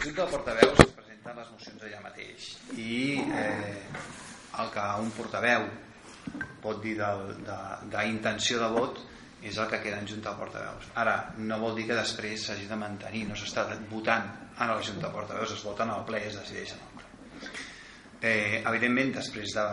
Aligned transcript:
Junta 0.00 0.24
de 0.24 0.30
Portaveus 0.32 0.78
es 0.80 0.92
presenten 0.96 1.36
les 1.36 1.48
mocions 1.52 1.82
allà 1.84 1.98
mateix 2.00 2.44
i 2.80 3.20
eh, 3.20 3.80
el 4.62 4.70
que 4.72 4.84
un 5.02 5.10
portaveu 5.12 5.66
pot 6.62 6.78
dir 6.80 6.94
d'intenció 6.96 8.62
de, 8.62 8.64
de 8.64 8.70
vot 8.78 9.02
és 9.44 9.58
el 9.60 9.68
que 9.68 9.80
queda 9.82 9.98
en 10.00 10.08
Junta 10.08 10.32
de 10.32 10.40
Portaveus. 10.40 10.86
Ara, 11.02 11.14
no 11.36 11.58
vol 11.60 11.76
dir 11.76 11.84
que 11.90 11.98
després 11.98 12.46
s'hagi 12.46 12.64
de 12.68 12.78
mantenir, 12.80 13.26
no 13.28 13.36
s'està 13.36 13.66
votant 13.90 14.24
a 14.56 14.68
la 14.70 14.78
Junta 14.80 15.06
de 15.06 15.12
Portaveus, 15.18 15.52
es 15.56 15.64
voten 15.68 15.92
al 15.92 16.06
ple 16.08 16.20
i 16.20 16.28
es 16.30 16.38
decideix 16.40 16.72
el 16.76 16.80
nombre. 16.86 17.06
Eh, 18.20 18.60
evidentment, 18.60 19.12
després 19.16 19.52
de, 19.56 19.66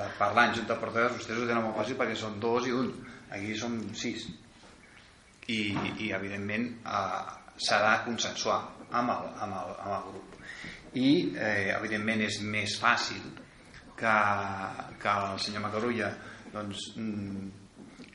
de 0.00 0.08
parlar 0.18 0.46
en 0.48 0.56
Junta 0.60 0.74
de 0.74 0.80
Portaveus, 0.80 1.16
vostès 1.18 1.40
ho 1.40 1.48
tenen 1.48 1.64
molt 1.64 1.76
fàcil 1.82 2.00
perquè 2.00 2.16
són 2.20 2.40
dos 2.40 2.68
i 2.68 2.72
un. 2.76 2.88
Aquí 3.36 3.52
som 3.60 3.76
sis 3.96 4.28
i, 5.52 5.60
i 6.04 6.12
evidentment 6.16 6.70
eh, 6.84 7.36
s'ha 7.60 7.80
de 7.84 7.94
consensuar 8.08 8.62
amb 9.00 9.14
el, 9.16 9.32
amb 9.46 9.58
el, 9.60 9.74
amb 9.86 9.96
el 9.98 10.06
grup. 10.12 10.38
I 10.94 11.08
eh, 11.34 11.74
evidentment 11.74 12.22
és 12.28 12.38
més 12.46 12.78
fàcil 12.80 13.24
que, 13.98 14.14
que 15.02 15.18
el 15.24 15.42
senyor 15.42 15.66
Macarulla 15.66 16.10
doncs, 16.54 16.90
mm, 16.98 17.64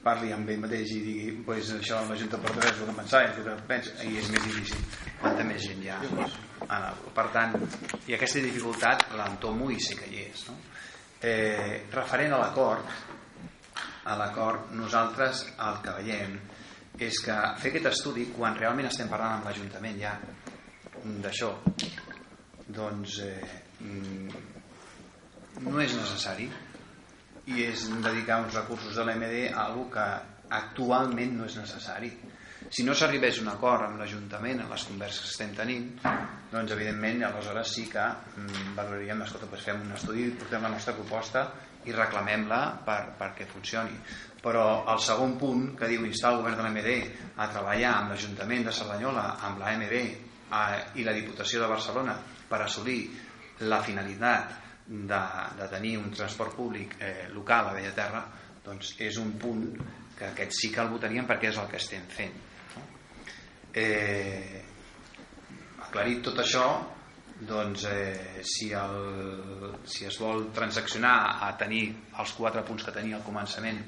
parli 0.03 0.31
amb 0.31 0.49
ell 0.49 0.61
mateix 0.63 0.93
i 0.95 0.99
digui 1.03 1.31
pues, 1.45 1.73
això 1.75 1.99
la 2.07 2.17
Junta 2.19 2.37
de 2.37 2.43
Portaveus 2.45 2.75
és 2.75 2.81
el 2.83 2.89
que 2.89 2.97
pensava 3.01 3.27
és 3.27 3.39
el 3.41 3.47
que 3.47 3.55
pensa 3.67 4.07
i 4.07 4.15
és 4.21 4.29
més 4.31 4.45
difícil 4.47 4.83
quanta 5.19 5.45
més 5.47 5.65
gent 5.65 5.83
hi 5.83 5.91
ha 5.91 5.99
en 6.07 6.21
el, 6.77 7.01
per 7.15 7.27
tant 7.35 7.55
i 8.07 8.15
aquesta 8.15 8.43
dificultat 8.45 9.09
l'entomo 9.19 9.69
i 9.73 9.79
sé 9.83 9.97
que 9.99 10.07
hi 10.07 10.23
és 10.23 10.45
no? 10.47 10.55
eh, 11.19 11.83
referent 11.91 12.35
a 12.35 12.41
l'acord 12.45 12.95
a 14.09 14.15
l'acord 14.19 14.71
nosaltres 14.79 15.43
el 15.67 15.83
que 15.83 15.97
veiem 15.99 16.39
és 17.09 17.19
que 17.23 17.35
fer 17.59 17.73
aquest 17.73 17.91
estudi 17.91 18.29
quan 18.35 18.57
realment 18.59 18.87
estem 18.89 19.11
parlant 19.11 19.37
amb 19.37 19.49
l'Ajuntament 19.49 19.99
ja 19.99 20.15
d'això. 21.03 21.51
Doncs 22.69 23.19
eh, 23.25 23.51
mm, 23.81 24.41
no 25.67 25.79
és 25.83 25.95
necessari. 25.97 26.49
I 27.49 27.63
és 27.65 27.87
dedicar 28.03 28.43
uns 28.43 28.57
recursos 28.59 28.95
de 28.95 29.05
l'MD 29.05 29.47
a 29.49 29.63
algo 29.65 29.87
que 29.93 30.05
actualment 30.59 31.37
no 31.37 31.47
és 31.49 31.57
necessari. 31.57 32.11
Si 32.69 32.83
no 32.85 32.93
s'arribés 32.93 33.39
un 33.41 33.47
acord 33.49 33.87
amb 33.87 33.97
l'Ajuntament 34.01 34.61
en 34.61 34.69
les 34.69 34.83
converses 34.85 35.23
que 35.23 35.31
estem 35.31 35.55
tenint 35.57 35.87
doncs 36.51 36.73
evidentment 36.75 37.23
aleshores 37.25 37.71
sí 37.73 37.85
que 37.89 38.03
mm, 38.03 38.75
valoraríem 38.77 39.23
escolta, 39.25 39.47
doncs 39.49 39.65
fem 39.65 39.81
un 39.85 39.95
estudi 39.95 40.27
portem 40.37 40.65
la 40.67 40.73
nostra 40.73 40.93
proposta 40.97 41.45
i 41.87 41.95
reclamem-la 41.95 42.61
per, 42.85 42.99
perquè 43.17 43.47
funcioni. 43.49 43.95
Però 44.43 44.85
el 44.91 45.01
segon 45.03 45.37
punt 45.39 45.71
que 45.79 45.89
diu 45.89 46.05
instar 46.07 46.33
el 46.33 46.41
govern 46.41 46.59
de 46.59 46.65
l'AMD 46.65 47.39
a 47.43 47.47
treballar 47.51 47.93
amb 47.95 48.13
l'Ajuntament 48.13 48.67
de 48.67 48.75
Cerdanyola, 48.75 49.25
amb 49.47 49.63
l'AMB 49.63 50.28
i 50.95 51.05
la 51.05 51.13
Diputació 51.13 51.61
de 51.61 51.69
Barcelona 51.69 52.15
per 52.49 52.61
assolir 52.63 52.99
la 53.69 53.81
finalitat 53.85 54.55
de, 54.89 55.23
de 55.59 55.67
tenir 55.69 55.97
un 55.99 56.09
transport 56.11 56.55
públic 56.57 56.95
eh, 56.99 57.27
local 57.33 57.69
a 57.69 57.73
Bellaterra 57.77 58.23
doncs 58.65 58.95
és 59.05 59.19
un 59.21 59.35
punt 59.41 59.65
que 60.17 60.31
aquest 60.31 60.55
sí 60.57 60.71
que 60.73 60.81
el 60.81 60.89
votaríem 60.91 61.27
perquè 61.29 61.51
és 61.51 61.59
el 61.61 61.69
que 61.69 61.77
estem 61.77 62.07
fent 62.09 62.33
no? 62.75 62.85
eh, 63.73 64.63
aclarit 65.85 66.23
tot 66.25 66.41
això 66.41 66.65
doncs 67.39 67.85
eh, 67.87 68.41
si, 68.43 68.71
el, 68.75 69.77
si 69.87 70.09
es 70.09 70.17
vol 70.19 70.49
transaccionar 70.55 71.15
a 71.45 71.53
tenir 71.59 71.85
els 72.19 72.33
quatre 72.35 72.65
punts 72.67 72.83
que 72.83 72.95
tenia 72.95 73.19
al 73.19 73.23
començament 73.27 73.79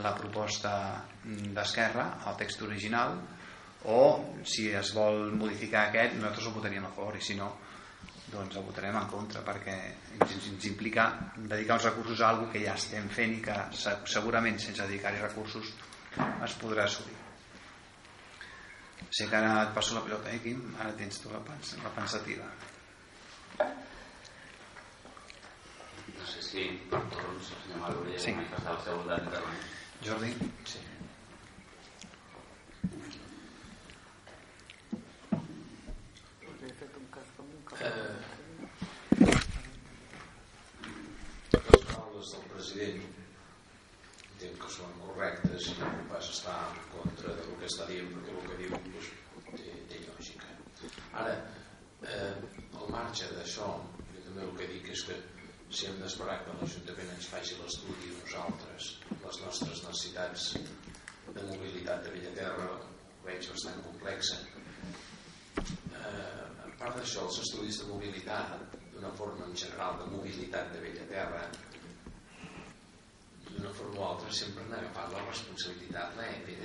la 0.00 0.14
proposta 0.16 0.72
d'Esquerra, 1.22 2.06
el 2.30 2.36
text 2.40 2.62
original, 2.62 3.18
o 3.88 4.00
si 4.44 4.68
es 4.76 4.92
vol 4.96 5.30
modificar 5.36 5.88
aquest, 5.88 6.16
nosaltres 6.18 6.48
ho 6.48 6.54
votaríem 6.56 6.84
a 6.84 6.92
favor, 6.96 7.16
i 7.16 7.24
si 7.24 7.36
no, 7.38 7.50
doncs 8.30 8.56
ho 8.56 8.62
votarem 8.62 8.96
en 8.96 9.08
contra, 9.10 9.42
perquè 9.46 9.76
ens, 10.18 10.34
ens 10.52 10.66
implica 10.68 11.06
dedicar 11.36 11.78
uns 11.78 11.88
recursos 11.88 12.20
a 12.20 12.28
alguna 12.30 12.52
que 12.52 12.62
ja 12.64 12.76
estem 12.78 13.08
fent 13.14 13.38
i 13.38 13.42
que 13.44 13.56
segurament 14.12 14.60
sense 14.62 14.86
dedicar-hi 14.86 15.22
recursos 15.24 15.72
es 16.46 16.56
podrà 16.60 16.86
assolir. 16.86 17.16
Sé 19.10 19.26
que 19.26 19.36
ara 19.36 19.54
et 19.64 19.72
passo 19.74 19.96
la 19.96 20.04
pilota, 20.04 20.30
eh, 20.30 20.38
Quim? 20.44 20.60
Ara 20.78 20.92
tens 20.98 21.18
tu 21.22 21.32
la, 21.32 21.40
pens 21.46 21.74
la 21.82 21.90
pensativa. 21.96 22.46
No 26.14 26.28
sé 26.28 26.44
si 26.44 26.68
per 26.92 27.00
torns 27.10 27.50
el 27.56 27.64
senyor 27.64 27.82
Maluri 27.82 28.20
sí. 28.20 28.36
manifestar 28.36 28.76
el 28.76 28.84
seu 28.86 29.02
d'intervenir. 29.08 29.66
Jordi? 30.06 30.32
Sí. 30.68 30.89
Eh, 37.80 37.88
les 41.52 41.84
paraules 41.88 42.32
del 42.34 42.42
president. 42.52 43.06
Entenc 44.34 44.58
que 44.64 44.72
són 44.74 44.92
correctes 45.00 45.68
i 45.70 45.76
no 45.78 45.88
pas 46.10 46.28
estar 46.34 46.58
en 46.66 46.82
contra 46.92 47.32
del 47.38 47.54
que 47.62 47.70
està 47.70 47.86
dient 47.88 48.10
perquè 48.12 48.34
el 48.34 48.44
que 48.50 48.58
diu 48.58 48.74
doncs, 48.74 49.08
té, 49.54 49.72
té 49.92 50.02
lògica. 50.04 50.52
Ara 51.22 51.32
eh, 51.38 52.34
al 52.82 52.92
marge 52.92 53.30
d'això 53.32 53.70
jo 54.10 54.26
també 54.26 54.44
el 54.44 54.52
que 54.60 54.68
dic 54.74 54.92
és 54.98 55.06
que 55.08 55.16
si 55.70 55.88
hem 55.88 55.96
d'esperar 56.04 56.36
que 56.44 56.58
l'Ajuntament 56.60 57.16
ens 57.16 57.32
faci 57.32 57.56
l'estudi 57.62 58.12
nosaltres, 58.18 58.92
les 59.24 59.42
nostres 59.46 59.84
necessitats 59.86 60.50
de 61.32 61.48
mobilitat 61.48 62.04
de 62.04 62.12
Bellaterra 62.18 62.70
veig 63.24 63.52
bastant 63.54 63.80
complexa. 63.88 64.42
Eh, 65.56 66.49
part 66.80 66.96
d'això 66.96 67.26
els 67.28 67.38
estudis 67.42 67.82
de 67.82 67.90
mobilitat 67.90 68.78
d'una 68.94 69.12
forma 69.18 69.44
en 69.46 69.56
general 69.62 69.98
de 70.00 70.06
mobilitat 70.14 70.72
de 70.72 70.80
Bellaterra 70.84 71.42
d'una 73.50 73.72
forma 73.76 74.00
o 74.00 74.08
altra 74.08 74.32
sempre 74.40 74.64
han 74.64 74.74
agafat 74.78 75.12
la 75.14 75.26
responsabilitat 75.26 76.16
la 76.16 76.28
EPD 76.38 76.64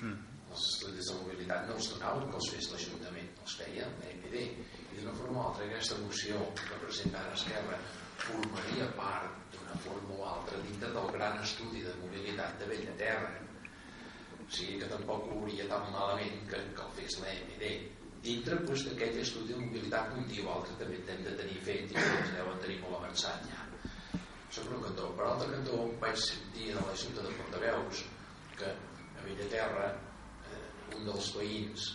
mm. 0.00 0.16
els 0.50 0.66
estudis 0.72 1.12
de 1.12 1.18
mobilitat 1.20 1.68
no 1.68 1.78
els 1.78 1.90
donaven 1.94 2.28
que 2.32 2.40
els 2.40 2.50
fes 2.56 2.70
l'Ajuntament 2.72 3.30
els 3.44 3.56
feia 3.62 3.86
l'EPD 4.00 4.36
i 4.42 4.98
d'una 4.98 5.14
forma 5.20 5.44
o 5.44 5.46
altra 5.50 5.68
aquesta 5.70 6.00
moció 6.02 6.42
que 6.64 6.82
presenta 6.82 7.22
ara 7.22 7.38
Esquerra 7.38 7.78
formaria 8.26 8.90
part 8.98 9.40
d'una 9.54 9.78
forma 9.86 10.18
o 10.18 10.28
altra 10.34 10.58
dintre 10.66 10.92
del 10.98 11.10
gran 11.16 11.40
estudi 11.46 11.86
de 11.86 11.94
mobilitat 12.02 12.58
de 12.58 12.68
Bella 12.70 12.94
Terra. 13.00 13.32
O 14.42 14.50
sigui 14.52 14.78
que 14.82 14.90
tampoc 14.90 15.26
ho 15.26 15.38
hauria 15.38 15.66
tan 15.70 15.90
malament 15.94 16.46
que, 16.50 16.60
que 16.76 16.86
el 16.86 16.94
fes 16.98 17.18
l'EMD 17.22 18.01
dintre 18.22 18.56
doncs, 18.62 18.84
d'aquell 18.86 19.18
estudi 19.18 19.50
de 19.52 19.58
mobilitat 19.58 20.12
altre 20.14 20.76
també 20.78 21.00
hem 21.10 21.24
de 21.26 21.34
tenir 21.40 21.58
fet 21.66 21.90
i 21.90 21.98
ens 21.98 22.30
deuen 22.36 22.60
tenir 22.62 22.78
molt 22.84 23.00
avançat 23.00 23.48
ja. 23.50 23.66
Per 24.52 24.64
un 24.76 24.82
cantó 24.84 25.08
per 25.18 25.26
altre 25.26 25.48
cantó 25.50 25.78
vaig 26.02 26.18
sentir 26.22 26.70
a 26.72 26.84
la 26.86 26.94
Junta 27.02 27.24
de 27.26 27.32
Portaveus 27.38 28.04
que 28.60 28.68
a 28.70 29.24
Bellaterra 29.24 29.88
eh, 29.90 30.96
un 30.98 31.08
dels 31.08 31.32
veïns 31.38 31.88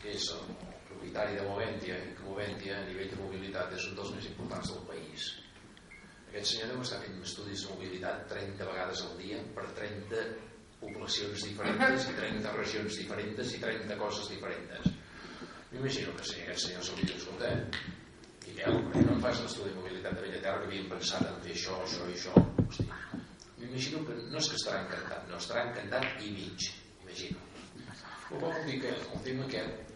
que 0.00 0.14
és 0.14 0.30
el 0.36 0.56
propietari 0.88 1.36
de 1.36 1.46
Moventia 1.50 1.98
que 2.16 2.28
Moventia 2.28 2.78
a 2.78 2.88
nivell 2.88 3.12
de 3.12 3.20
mobilitat 3.20 3.76
és 3.76 3.88
un 3.90 4.00
dels 4.00 4.14
més 4.16 4.30
importants 4.32 4.72
del 4.72 4.82
país. 4.88 5.28
Aquest 6.30 6.54
senyor 6.54 6.72
deu 6.72 6.82
estar 6.86 7.04
fent 7.04 7.20
estudis 7.26 7.66
de 7.66 7.74
mobilitat 7.74 8.26
30 8.32 8.72
vegades 8.72 9.04
al 9.04 9.16
dia 9.20 9.44
per 9.58 9.68
30 9.76 10.26
poblacions 10.80 11.48
diferents 11.50 12.10
i 12.10 12.18
30 12.20 12.58
regions 12.58 13.00
diferents 13.02 13.56
i 13.58 13.64
30 13.68 13.98
coses 14.00 14.30
diferents 14.32 14.93
m'imagino 15.74 16.14
que 16.14 16.24
si 16.24 16.40
aquest 16.40 16.68
senyor 16.68 16.84
se'l 16.86 17.00
diu 17.02 17.16
escolta 17.18 17.50
Miquel, 18.44 18.76
per 18.86 18.92
què 18.94 19.04
no 19.08 19.14
fas 19.22 19.40
l'estudi 19.42 19.72
de 19.72 19.78
mobilitat 19.80 20.14
de 20.14 20.22
Bellaterra 20.22 20.60
que 20.62 20.68
havien 20.68 20.90
pensat 20.90 21.24
en 21.26 21.40
fer 21.42 21.54
això, 21.56 21.78
això 21.82 22.04
i 22.06 22.14
això. 22.14 22.34
M'imagino 23.58 24.02
que 24.06 24.18
no 24.30 24.38
és 24.38 24.50
que 24.52 24.60
estarà 24.60 24.84
encantat 24.84 25.26
no 25.30 25.40
estarà 25.40 25.64
encantat 25.70 26.22
i 26.22 26.30
mig 26.36 26.68
imagino 27.02 27.42
però 28.28 28.40
vol 28.46 28.68
dir 28.68 28.80
que 28.84 28.92
el 28.94 29.24
tema 29.26 29.48
aquest 29.48 29.90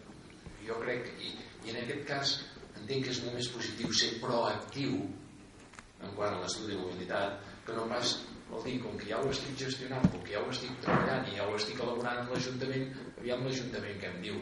jo 0.65 0.77
crec 0.83 1.07
i, 1.17 1.31
i 1.65 1.73
en 1.73 1.79
aquest 1.83 2.03
cas 2.09 2.35
entenc 2.81 3.07
que 3.07 3.13
és 3.15 3.21
molt 3.23 3.39
més 3.39 3.51
positiu 3.53 3.95
ser 4.01 4.11
proactiu 4.23 4.99
en 4.99 6.13
quant 6.17 6.35
a 6.35 6.41
l'estudi 6.43 6.75
de 6.75 6.81
mobilitat 6.81 7.39
que 7.67 7.77
no 7.77 7.87
pas 7.91 8.17
vol 8.49 8.63
dir, 8.65 8.79
com 8.83 8.95
que 8.97 9.09
ja 9.11 9.19
ho 9.21 9.31
estic 9.31 9.57
gestionant 9.63 10.05
com 10.11 10.23
que 10.25 10.35
ja 10.35 10.43
ho 10.43 10.51
estic 10.51 10.75
treballant 10.83 11.27
i 11.29 11.37
ja 11.37 11.47
ho 11.47 11.55
estic 11.57 11.81
elaborant 11.85 12.23
amb 12.23 12.33
l'Ajuntament 12.33 12.89
aviam 13.17 13.45
l'Ajuntament 13.45 14.01
que 14.01 14.11
em 14.11 14.21
diu 14.27 14.39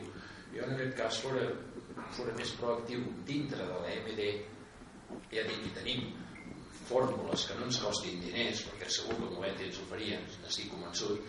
jo 0.57 0.65
en 0.65 0.75
aquest 0.75 0.95
cas 0.99 1.23
fora 1.23 1.47
fora 2.17 2.33
més 2.37 2.53
proactiu 2.59 3.03
dintre 3.27 3.65
de 3.65 3.81
l'EPD 3.83 4.21
ja 5.31 5.43
dic, 5.47 5.65
i 5.67 5.73
tenim 5.75 6.07
fórmules 6.87 7.47
que 7.47 7.57
no 7.57 7.67
ens 7.67 7.79
costin 7.83 8.21
diners 8.23 8.63
perquè 8.67 8.89
segur 8.91 9.17
que 9.19 9.33
govern 9.33 9.65
ens 9.65 9.81
ho 9.81 9.87
faria 9.89 10.19
n'estic 10.23 10.71
convençut 10.71 11.25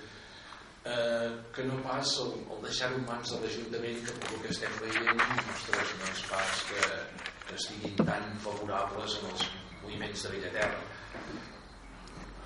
eh, 0.87 1.31
que 1.55 1.67
no 1.67 1.81
pas 1.87 2.15
el, 2.25 2.37
el 2.55 2.63
deixar-ho 2.67 3.01
en 3.01 3.09
mans 3.09 3.35
de 3.35 3.41
l'Ajuntament 3.43 4.05
que 4.07 4.17
pel 4.23 4.45
que 4.45 4.53
estem 4.55 4.79
veient 4.85 5.25
ostres, 5.57 5.97
no 6.01 6.13
és 6.13 6.23
pas 6.31 6.63
que, 6.71 6.85
que 7.49 7.59
estiguin 7.59 7.99
tan 8.05 8.31
favorables 8.45 9.19
en 9.21 9.31
els 9.33 9.49
moviments 9.83 10.25
de 10.27 10.35
Villaterra 10.37 10.81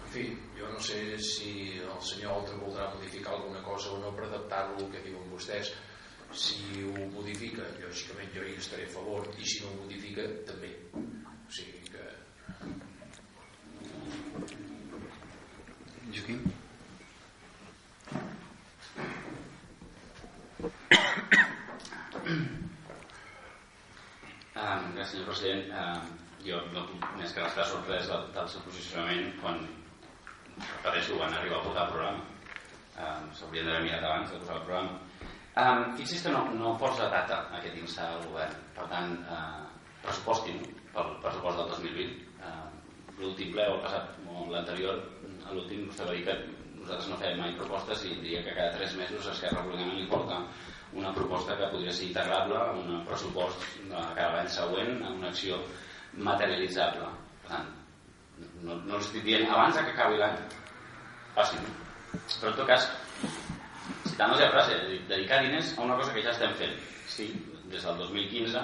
en 0.01 0.11
fi, 0.15 0.27
jo 0.59 0.69
no 0.69 0.81
sé 0.85 0.99
si 1.25 1.53
el 1.81 2.03
senyor 2.05 2.43
Oltra 2.43 2.59
voldrà 2.61 2.91
modificar 2.93 3.37
alguna 3.37 3.63
cosa 3.65 3.95
o 3.95 4.01
no 4.03 4.13
per 4.17 4.27
adaptar-lo 4.29 4.81
al 4.81 4.93
que 4.93 5.05
diuen 5.05 5.31
vostès 5.33 5.73
si 6.33 6.85
ho 6.89 7.07
modifica 7.13 7.67
lògicament 7.83 8.33
jo 8.35 8.45
hi 8.47 8.57
estaré 8.57 8.87
a 8.89 8.93
favor 8.95 9.29
i 9.37 9.45
si 9.45 9.61
no 9.63 9.73
ho 9.73 9.83
modifica 9.83 10.25
també 10.49 10.73
o 10.97 11.03
sigui 11.53 11.85
que 11.93 12.05
Joaquim 16.13 16.41
Um, 24.53 24.93
gràcies, 24.95 25.11
senyor 25.11 25.27
president. 25.27 25.71
Uh, 25.73 26.03
jo 26.47 26.59
no 26.75 26.83
puc 26.89 27.07
més 27.19 27.33
que 27.35 27.45
estar 27.47 27.65
sorprès 27.67 28.09
del, 28.11 28.27
del 28.35 28.51
seu 28.53 28.63
posicionament 28.67 29.33
quan, 29.41 29.63
repeteixo, 30.59 31.17
van 31.19 31.35
arribar 31.39 31.59
a 31.61 31.65
votar 31.67 31.87
el 31.87 31.95
programa. 31.95 32.23
Um, 32.93 33.31
S'haurien 33.39 33.67
d'haver 33.67 33.83
mirat 33.87 34.05
abans 34.07 34.31
de 34.31 34.39
posar 34.43 34.59
el 34.61 34.67
programa. 34.69 35.01
Um, 35.53 35.83
fixi's 35.99 36.23
que 36.25 36.31
no, 36.33 36.47
no 36.57 36.77
posa 36.81 37.11
data 37.13 37.43
aquest 37.59 37.77
instar 37.77 38.07
al 38.09 38.23
govern. 38.25 38.55
Per 38.77 38.87
tant, 38.89 39.19
uh, 39.29 39.67
pressupostin 40.01 40.63
pel 40.95 41.11
pressupost 41.25 41.61
del 41.61 41.69
2020. 41.75 42.15
Uh, 42.41 42.71
l'últim 43.21 43.53
ple 43.53 43.67
o 43.69 43.75
el 43.77 43.83
passat, 43.85 44.15
o 44.33 44.47
l'anterior, 44.49 45.03
l'últim, 45.53 45.85
vostè 45.91 46.09
va 46.09 46.17
dir 46.17 46.25
que 46.25 46.39
nosaltres 46.79 47.11
no 47.11 47.19
fèiem 47.21 47.43
mai 47.43 47.53
propostes 47.59 48.07
i 48.09 48.15
diria 48.23 48.41
que 48.47 48.57
cada 48.57 48.73
tres 48.79 48.97
mesos 48.99 49.29
Esquerra 49.29 49.61
Republicana 49.61 49.99
li 49.99 50.09
porta 50.11 50.41
una 50.99 51.13
proposta 51.15 51.57
que 51.57 51.69
podria 51.73 51.93
ser 51.93 52.09
integrable 52.09 52.57
a 52.57 52.73
un 52.73 53.05
pressupost 53.09 53.69
de 53.85 54.01
cada 54.17 54.33
l'any 54.39 54.51
següent, 54.57 54.99
a 55.05 55.13
una 55.13 55.31
acció 55.31 55.61
materialitzable. 56.17 57.13
Per 57.45 57.53
tant, 57.53 57.71
no, 58.65 58.81
no 58.89 58.99
els 58.99 59.07
estic 59.07 59.29
dient 59.29 59.49
abans 59.53 59.79
que 59.79 59.93
acabi 59.93 60.21
l'any. 60.21 60.41
Fàcil. 61.37 61.71
Però 62.13 62.51
en 62.51 62.59
tot 62.59 62.67
cas, 62.69 62.89
la 64.31 64.51
frase, 64.51 64.79
dedicar 65.09 65.43
diners 65.43 65.73
a 65.79 65.83
una 65.83 65.97
cosa 65.97 66.13
que 66.15 66.23
ja 66.23 66.31
estem 66.31 66.55
fent. 66.55 66.79
Sí, 67.09 67.33
des 67.73 67.83
del 67.83 67.99
2015, 67.99 68.63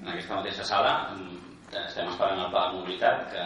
en 0.00 0.08
aquesta 0.12 0.36
mateixa 0.36 0.64
sala, 0.64 0.92
estem 1.72 2.08
esperant 2.08 2.44
el 2.44 2.50
pla 2.52 2.68
de 2.68 2.78
mobilitat 2.78 3.26
que 3.32 3.42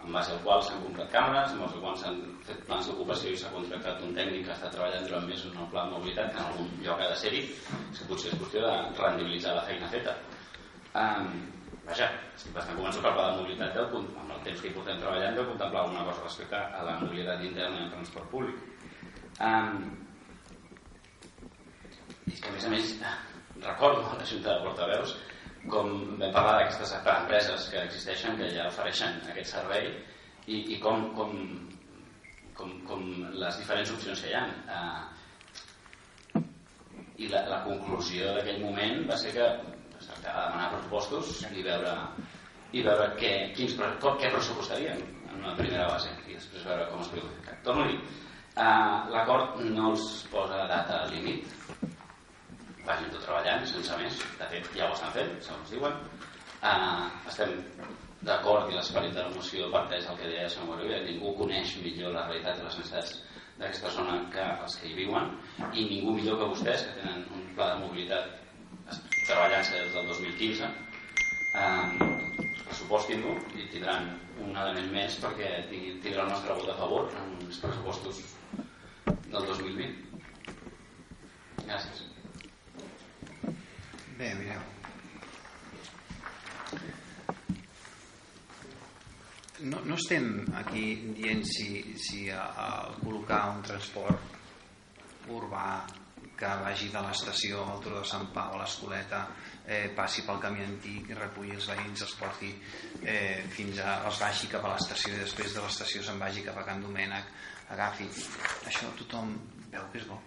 en 0.00 0.12
base 0.12 0.32
al 0.32 0.40
qual 0.42 0.62
s'han 0.64 0.80
comprat 0.82 1.12
càmeres, 1.12 1.52
en 1.52 1.60
base 1.60 1.76
al 1.76 1.84
qual 1.84 1.96
s'han 2.00 2.18
fet 2.46 2.64
plans 2.66 2.88
d'ocupació 2.88 3.30
i 3.30 3.38
s'ha 3.38 3.52
contractat 3.52 4.02
un 4.02 4.16
tècnic 4.16 4.46
que 4.46 4.56
està 4.56 4.70
treballant 4.72 5.06
durant 5.06 5.28
mesos 5.28 5.52
en 5.52 5.62
el 5.62 5.70
pla 5.70 5.84
de 5.84 5.94
mobilitat, 5.94 6.32
que 6.32 6.40
en 6.40 6.48
algun 6.48 6.70
lloc 6.82 7.00
ha 7.00 7.08
de 7.12 7.20
ser-hi, 7.22 7.42
que 7.98 8.08
potser 8.08 8.32
és 8.32 8.40
qüestió 8.40 8.64
de 8.64 8.74
rendibilitzar 8.98 9.54
la 9.54 9.64
feina 9.68 9.90
feta. 9.92 10.16
Um, 11.00 11.30
vaja, 11.86 12.10
estic 12.34 12.56
bastant 12.56 12.80
convençut 12.80 13.04
que 13.04 13.12
el 13.12 13.18
pla 13.20 13.28
de 13.30 13.38
mobilitat, 13.42 13.76
del, 13.76 14.10
amb 14.24 14.36
el 14.36 14.44
temps 14.48 14.62
que 14.64 14.70
hi 14.70 14.76
portem 14.78 15.02
treballant, 15.04 15.36
deu 15.36 15.50
contemplar 15.52 15.84
alguna 15.84 16.06
cosa 16.08 16.26
respecte 16.26 16.58
a 16.58 16.84
la 16.88 16.98
mobilitat 17.04 17.44
interna 17.46 17.78
i 17.78 17.84
el 17.86 17.92
transport 17.94 18.30
públic. 18.32 18.64
Um, 19.38 19.84
a 22.38 22.54
més 22.54 22.64
a 22.66 22.72
més, 22.72 22.94
recordo 23.60 24.06
la 24.06 24.26
Junta 24.28 24.54
de 24.54 24.64
Portaveus 24.64 25.16
com 25.68 25.90
vam 26.20 26.32
parlar 26.32 26.54
d'aquestes 26.56 26.94
empreses 26.98 27.66
que 27.72 27.82
existeixen, 27.82 28.38
que 28.38 28.48
ja 28.54 28.68
ofereixen 28.70 29.18
aquest 29.28 29.52
servei 29.52 29.90
i, 30.46 30.62
i 30.74 30.78
com, 30.80 31.10
com, 31.16 31.34
com, 32.56 32.72
com 32.88 33.04
les 33.42 33.60
diferents 33.60 33.92
opcions 33.96 34.22
que 34.24 34.30
hi 34.30 34.38
ha. 34.38 34.44
Uh, 34.70 36.42
I 37.20 37.28
la, 37.28 37.44
la 37.50 37.60
conclusió 37.66 38.32
d'aquell 38.38 38.62
moment 38.64 39.04
va 39.10 39.18
ser 39.20 39.34
que 39.36 39.44
es 39.44 40.06
tractava 40.08 40.40
de 40.40 40.46
demanar 40.46 40.70
pressupostos 40.72 41.44
i 41.52 41.64
veure, 41.66 41.94
i 42.72 42.84
veure 42.86 43.10
què, 43.20 43.34
quins, 43.58 43.76
com, 44.00 44.16
què 44.16 44.32
pressupostarien 44.32 45.02
en 45.02 45.42
una 45.42 45.56
primera 45.58 45.90
base 45.92 46.14
i 46.24 46.38
després 46.38 46.64
veure 46.64 46.88
com 46.88 47.04
es 47.04 47.12
podria 47.12 47.58
Torno 47.66 47.84
a 47.84 47.90
dir, 47.90 47.98
uh, 48.56 49.10
l'acord 49.12 49.60
no 49.68 49.90
els 49.92 50.06
posa 50.32 50.64
data 50.70 51.04
límit, 51.12 51.59
vagin 52.86 53.10
tot 53.14 53.24
treballant 53.24 53.66
sense 53.68 53.96
més. 54.02 54.20
De 54.40 54.50
fet 54.52 54.70
ja 54.76 54.88
ho 54.88 54.94
estan 54.96 55.16
fent, 55.16 55.32
segons 55.46 55.74
diuen. 55.74 55.98
Uh, 56.60 57.08
estem 57.30 57.56
d'acord 58.26 58.68
i 58.68 58.76
l'esperit 58.76 59.14
de 59.16 59.22
la 59.24 59.32
moció 59.32 59.70
parteix 59.72 60.04
el 60.10 60.18
que 60.20 60.28
deia 60.28 60.48
Sant 60.52 60.66
Guardia, 60.68 60.98
ningú 61.06 61.32
coneix 61.38 61.72
millor 61.80 62.12
la 62.12 62.26
realitat 62.26 62.60
i 62.60 62.66
les 62.66 62.76
necessitats 62.82 63.10
d'aquesta 63.60 63.92
zona 63.94 64.18
que 64.32 64.44
els 64.64 64.74
que 64.80 64.88
hi 64.88 64.96
viuen 64.98 65.26
i 65.72 65.86
ningú 65.88 66.10
millor 66.16 66.36
que 66.40 66.50
vostès 66.52 66.84
que 66.86 66.96
tenen 67.00 67.24
un 67.36 67.42
pla 67.56 67.66
de 67.72 67.80
mobilitat 67.84 68.24
treballant-se 69.26 69.72
des 69.76 69.92
del 69.96 70.06
2015 70.12 70.68
eh, 71.60 71.86
pressupostin-lo 72.66 73.32
i 73.56 73.68
tindran 73.72 74.02
un 74.44 74.52
element 74.56 74.92
més 74.94 75.18
perquè 75.24 75.48
tindrà 75.72 76.22
el 76.26 76.32
nostre 76.34 76.56
vot 76.60 76.70
a 76.72 76.78
favor 76.80 77.04
en 77.22 77.26
els 77.46 77.58
pressupostos 77.64 78.16
del 79.06 79.44
2020 79.48 79.90
gràcies 81.66 82.09
Bé, 84.20 84.34
mireu. 84.36 84.60
No, 89.70 89.80
no 89.88 89.96
estem 89.96 90.26
aquí 90.60 90.82
dient 91.16 91.40
si, 91.48 91.96
si 91.96 92.26
a, 92.28 92.42
a 92.52 92.68
col·locar 93.00 93.40
un 93.54 93.64
transport 93.64 95.32
urbà 95.32 95.64
que 96.36 96.52
vagi 96.66 96.90
de 96.92 97.06
l'estació 97.06 97.64
al 97.64 97.80
Turó 97.80 98.04
de 98.04 98.12
Sant 98.12 98.28
Pau 98.36 98.58
a 98.58 98.60
l'Escoleta 98.60 99.24
eh, 99.64 99.88
passi 99.96 100.28
pel 100.28 100.44
camí 100.44 100.68
antic 100.68 101.08
i 101.08 101.16
reculli 101.16 101.56
els 101.56 101.72
veïns 101.72 102.04
els 102.04 102.16
porti 102.20 102.52
eh, 103.00 103.40
fins 103.56 103.80
a 103.80 103.98
els 104.04 104.20
vagi 104.20 104.52
cap 104.52 104.68
a 104.68 104.74
l'estació 104.76 105.16
i 105.16 105.24
després 105.24 105.56
de 105.56 105.64
l'estació 105.64 106.04
se'n 106.04 106.20
vagi 106.20 106.44
cap 106.44 106.60
a 106.60 106.68
Can 106.68 106.84
Domènec 106.84 107.36
agafi. 107.72 108.12
Això 108.68 108.92
tothom 109.00 109.38
veu 109.72 109.92
que 109.92 110.04
és 110.04 110.10
bo. 110.12 110.20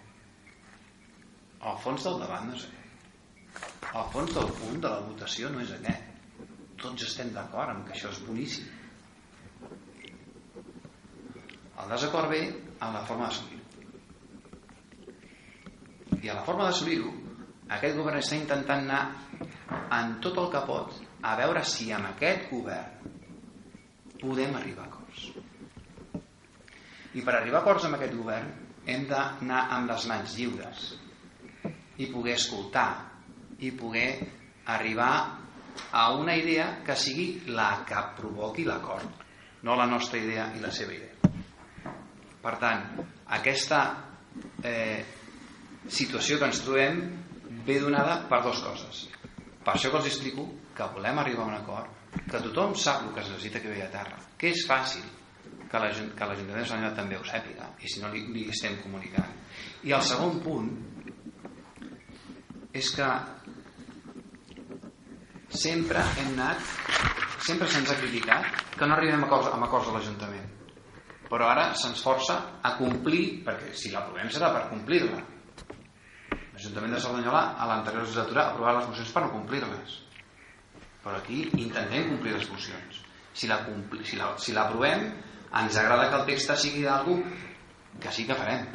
Al 1.62 1.78
fons 1.86 2.10
del 2.10 2.24
debat 2.26 2.42
no 2.48 2.58
aquest 2.58 2.83
el 3.94 4.08
fons 4.12 4.32
del 4.34 4.48
punt 4.58 4.80
de 4.82 4.90
la 4.90 5.02
votació 5.06 5.50
no 5.54 5.60
és 5.62 5.70
aquest. 5.74 6.10
Tots 6.82 7.06
estem 7.06 7.30
d'acord 7.34 7.70
amb 7.72 7.86
que 7.86 7.94
això 7.94 8.10
és 8.10 8.22
boníssim. 8.26 8.66
El 11.82 11.92
desacord 11.92 12.30
ve 12.32 12.40
en 12.48 12.96
la 12.96 13.04
forma 13.06 13.28
d'assolir-ho. 13.28 13.62
I 16.22 16.30
a 16.32 16.34
la 16.38 16.44
forma 16.46 16.66
d'assolir-ho, 16.68 17.12
aquest 17.78 17.96
govern 17.98 18.18
està 18.18 18.38
intentant 18.38 18.84
anar 18.84 19.02
en 19.98 20.18
tot 20.24 20.38
el 20.42 20.50
que 20.52 20.62
pot 20.66 20.98
a 21.24 21.34
veure 21.40 21.62
si 21.64 21.90
amb 21.94 22.10
aquest 22.10 22.50
govern 22.50 22.90
podem 24.20 24.54
arribar 24.58 24.84
a 24.84 24.90
acords. 24.90 25.24
I 27.14 27.22
per 27.22 27.34
arribar 27.38 27.60
a 27.60 27.64
acords 27.64 27.86
amb 27.86 27.98
aquest 27.98 28.14
govern 28.18 28.52
hem 28.90 29.08
d'anar 29.08 29.64
amb 29.78 29.90
les 29.92 30.06
mans 30.10 30.36
lliures 30.38 30.86
i 32.02 32.10
poder 32.12 32.34
escoltar 32.36 33.13
i 33.60 33.70
poder 33.76 34.08
arribar 34.66 35.14
a 35.92 36.04
una 36.14 36.36
idea 36.36 36.80
que 36.84 36.96
sigui 36.96 37.50
la 37.54 37.84
que 37.86 38.00
provoqui 38.16 38.64
l'acord, 38.64 39.06
no 39.62 39.76
la 39.76 39.86
nostra 39.86 40.18
idea 40.18 40.50
i 40.54 40.62
la 40.62 40.70
seva 40.74 40.94
idea. 40.94 41.32
Per 42.44 42.54
tant, 42.60 42.84
aquesta 43.38 43.80
eh, 44.62 45.04
situació 45.88 46.38
que 46.38 46.50
ens 46.50 46.62
trobem 46.64 47.00
ve 47.64 47.80
donada 47.80 48.22
per 48.28 48.42
dues 48.44 48.60
coses. 48.64 49.04
Per 49.64 49.72
això 49.72 49.90
que 49.90 50.00
els 50.02 50.10
explico 50.10 50.46
que 50.76 50.88
volem 50.92 51.20
arribar 51.20 51.46
a 51.46 51.52
un 51.52 51.56
acord, 51.56 52.00
que 52.14 52.40
tothom 52.40 52.74
sap 52.78 53.06
el 53.06 53.14
que 53.14 53.22
es 53.22 53.30
necessita 53.32 53.62
que 53.62 53.72
ve 53.72 53.82
a 53.82 53.90
terra, 53.90 54.18
que 54.38 54.52
és 54.52 54.66
fàcil 54.68 55.04
que 55.70 55.80
l'Ajuntament 55.80 56.60
de 56.60 56.66
Sant 56.68 56.84
també 56.94 57.16
ho 57.18 57.24
sàpiga, 57.26 57.70
i 57.82 57.90
si 57.90 58.02
no 58.02 58.10
li, 58.12 58.22
li 58.34 58.44
estem 58.52 58.76
comunicant. 58.82 59.32
I 59.88 59.94
el 59.96 60.04
segon 60.06 60.38
punt 60.44 60.68
és 62.74 62.90
que 62.94 63.08
sempre 65.54 66.02
hem 66.18 66.34
anat 66.34 66.60
sempre 67.44 67.68
se'ns 67.68 67.90
ha 67.92 67.98
criticat 68.00 68.62
que 68.78 68.86
no 68.86 68.96
arribem 68.96 69.22
a 69.22 69.26
acords, 69.26 69.50
a 69.52 69.58
acords 69.66 69.88
a 69.88 69.94
l'Ajuntament. 69.96 70.46
Però 71.28 71.48
ara 71.50 71.66
se'ns 71.76 72.00
força 72.04 72.36
a 72.62 72.74
complir 72.78 73.44
perquè 73.44 73.72
si 73.76 73.92
l'aprovem 73.92 74.30
serà 74.32 74.50
per 74.54 74.68
complir-la. 74.70 75.20
l'Ajuntament 76.54 76.94
de 76.94 77.00
Cerdanyola 77.02 77.42
a 77.58 77.66
l'anterior 77.66 78.04
legislatura 78.04 78.44
ha 78.44 78.52
aprovat 78.52 78.78
les 78.78 78.88
mocions 78.88 79.12
per 79.12 79.22
no 79.24 79.32
complir-les. 79.32 79.98
Però 81.02 81.16
aquí 81.18 81.42
intentem 81.58 82.08
complir 82.08 82.32
les 82.36 82.48
mocions. 82.48 83.02
Si 83.34 83.48
la 83.50 83.58
si 84.04 84.16
la, 84.16 84.32
si 84.38 84.54
l'aprovem 84.54 85.08
ens 85.60 85.76
agrada 85.76 86.08
que 86.08 86.20
el 86.22 86.26
text 86.30 86.54
sigui 86.56 86.86
d'algú 86.86 87.18
que 88.00 88.12
sí 88.12 88.26
que 88.26 88.38
farem. 88.38 88.68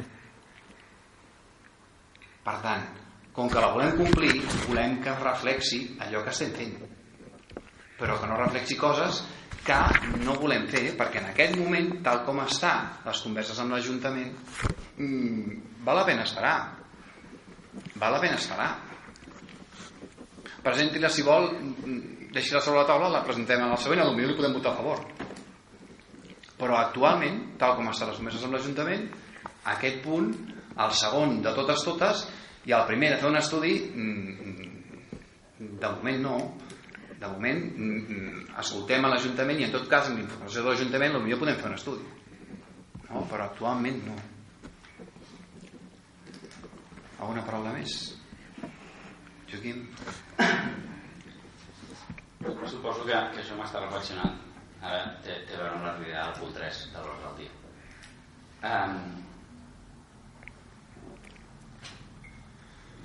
Per 2.44 2.56
tant 2.60 2.99
com 3.32 3.50
que 3.50 3.60
la 3.62 3.70
volem 3.74 3.96
complir 3.98 4.40
volem 4.66 4.98
que 5.04 5.14
reflexi 5.22 5.82
allò 6.02 6.24
que 6.24 6.34
estem 6.34 6.54
fent. 6.56 6.74
Però 8.00 8.16
que 8.18 8.28
no 8.28 8.38
reflexi 8.40 8.78
coses 8.80 9.22
que 9.64 9.78
no 10.24 10.38
volem 10.40 10.66
fer 10.72 10.94
perquè 10.98 11.20
en 11.20 11.30
aquest 11.30 11.56
moment, 11.60 11.90
tal 12.04 12.22
com 12.26 12.40
està 12.42 12.72
les 13.04 13.20
converses 13.24 13.58
amb 13.60 13.74
l'Ajuntament 13.74 14.30
mmm, 14.96 15.58
val 15.86 16.00
la 16.00 16.06
pena 16.08 16.24
esperar. 16.24 16.56
Val 18.00 18.16
la 18.16 18.22
pena 18.22 18.40
esperar. 18.40 18.70
Presenti-la 20.64 21.08
si 21.12 21.24
vol 21.24 21.50
deixi-la 22.34 22.60
sobre 22.60 22.80
la 22.80 22.88
taula 22.88 23.10
la 23.12 23.24
presentem 23.26 23.62
en 23.62 23.72
el 23.72 23.80
següent 23.80 24.02
potser 24.04 24.28
li 24.28 24.38
podem 24.38 24.56
votar 24.56 24.74
a 24.74 24.80
favor. 24.80 25.04
Però 26.60 26.76
actualment 26.76 27.40
tal 27.60 27.76
com 27.78 27.88
estan 27.92 28.10
les 28.10 28.20
converses 28.20 28.44
amb 28.44 28.56
l'Ajuntament 28.56 29.08
aquest 29.70 30.00
punt, 30.04 30.30
el 30.80 30.92
segon 30.96 31.40
de 31.44 31.52
totes 31.56 31.84
totes 31.84 32.26
i 32.70 32.74
el 32.76 32.86
primer 32.86 33.10
de 33.10 33.18
fer 33.18 33.30
un 33.30 33.38
estudi 33.40 33.74
de 35.60 35.88
moment 35.96 36.20
no 36.22 36.34
de 37.20 37.28
moment 37.28 37.62
escoltem 38.62 39.04
a 39.04 39.10
l'Ajuntament 39.12 39.58
i 39.60 39.66
en 39.66 39.72
tot 39.74 39.88
cas 39.90 40.08
amb 40.08 40.20
l'informació 40.20 40.62
de 40.62 40.68
l'Ajuntament 40.70 41.16
potser 41.18 41.38
podem 41.40 41.58
fer 41.62 41.70
un 41.72 41.78
estudi 41.78 42.06
no? 43.08 43.24
però 43.32 43.48
actualment 43.48 43.98
no 44.06 44.18
alguna 47.20 47.42
paraula 47.44 47.72
més? 47.74 47.96
Joaquim? 49.50 49.82
Suposo 52.70 53.02
que, 53.04 53.16
que 53.34 53.42
això 53.42 53.58
m'està 53.58 53.82
reflexionant 53.82 54.38
ara 54.80 55.02
té, 55.24 55.42
té 55.48 55.58
a 55.58 55.60
veure 55.60 55.74
amb 55.74 55.88
la 55.88 55.96
realitat 55.98 56.30
del 56.30 56.38
punt 56.38 56.54
3 56.56 56.78
de 56.94 57.02
l'ordre 57.02 57.26
del 57.26 57.36
dia 57.42 57.52
um, 58.70 58.94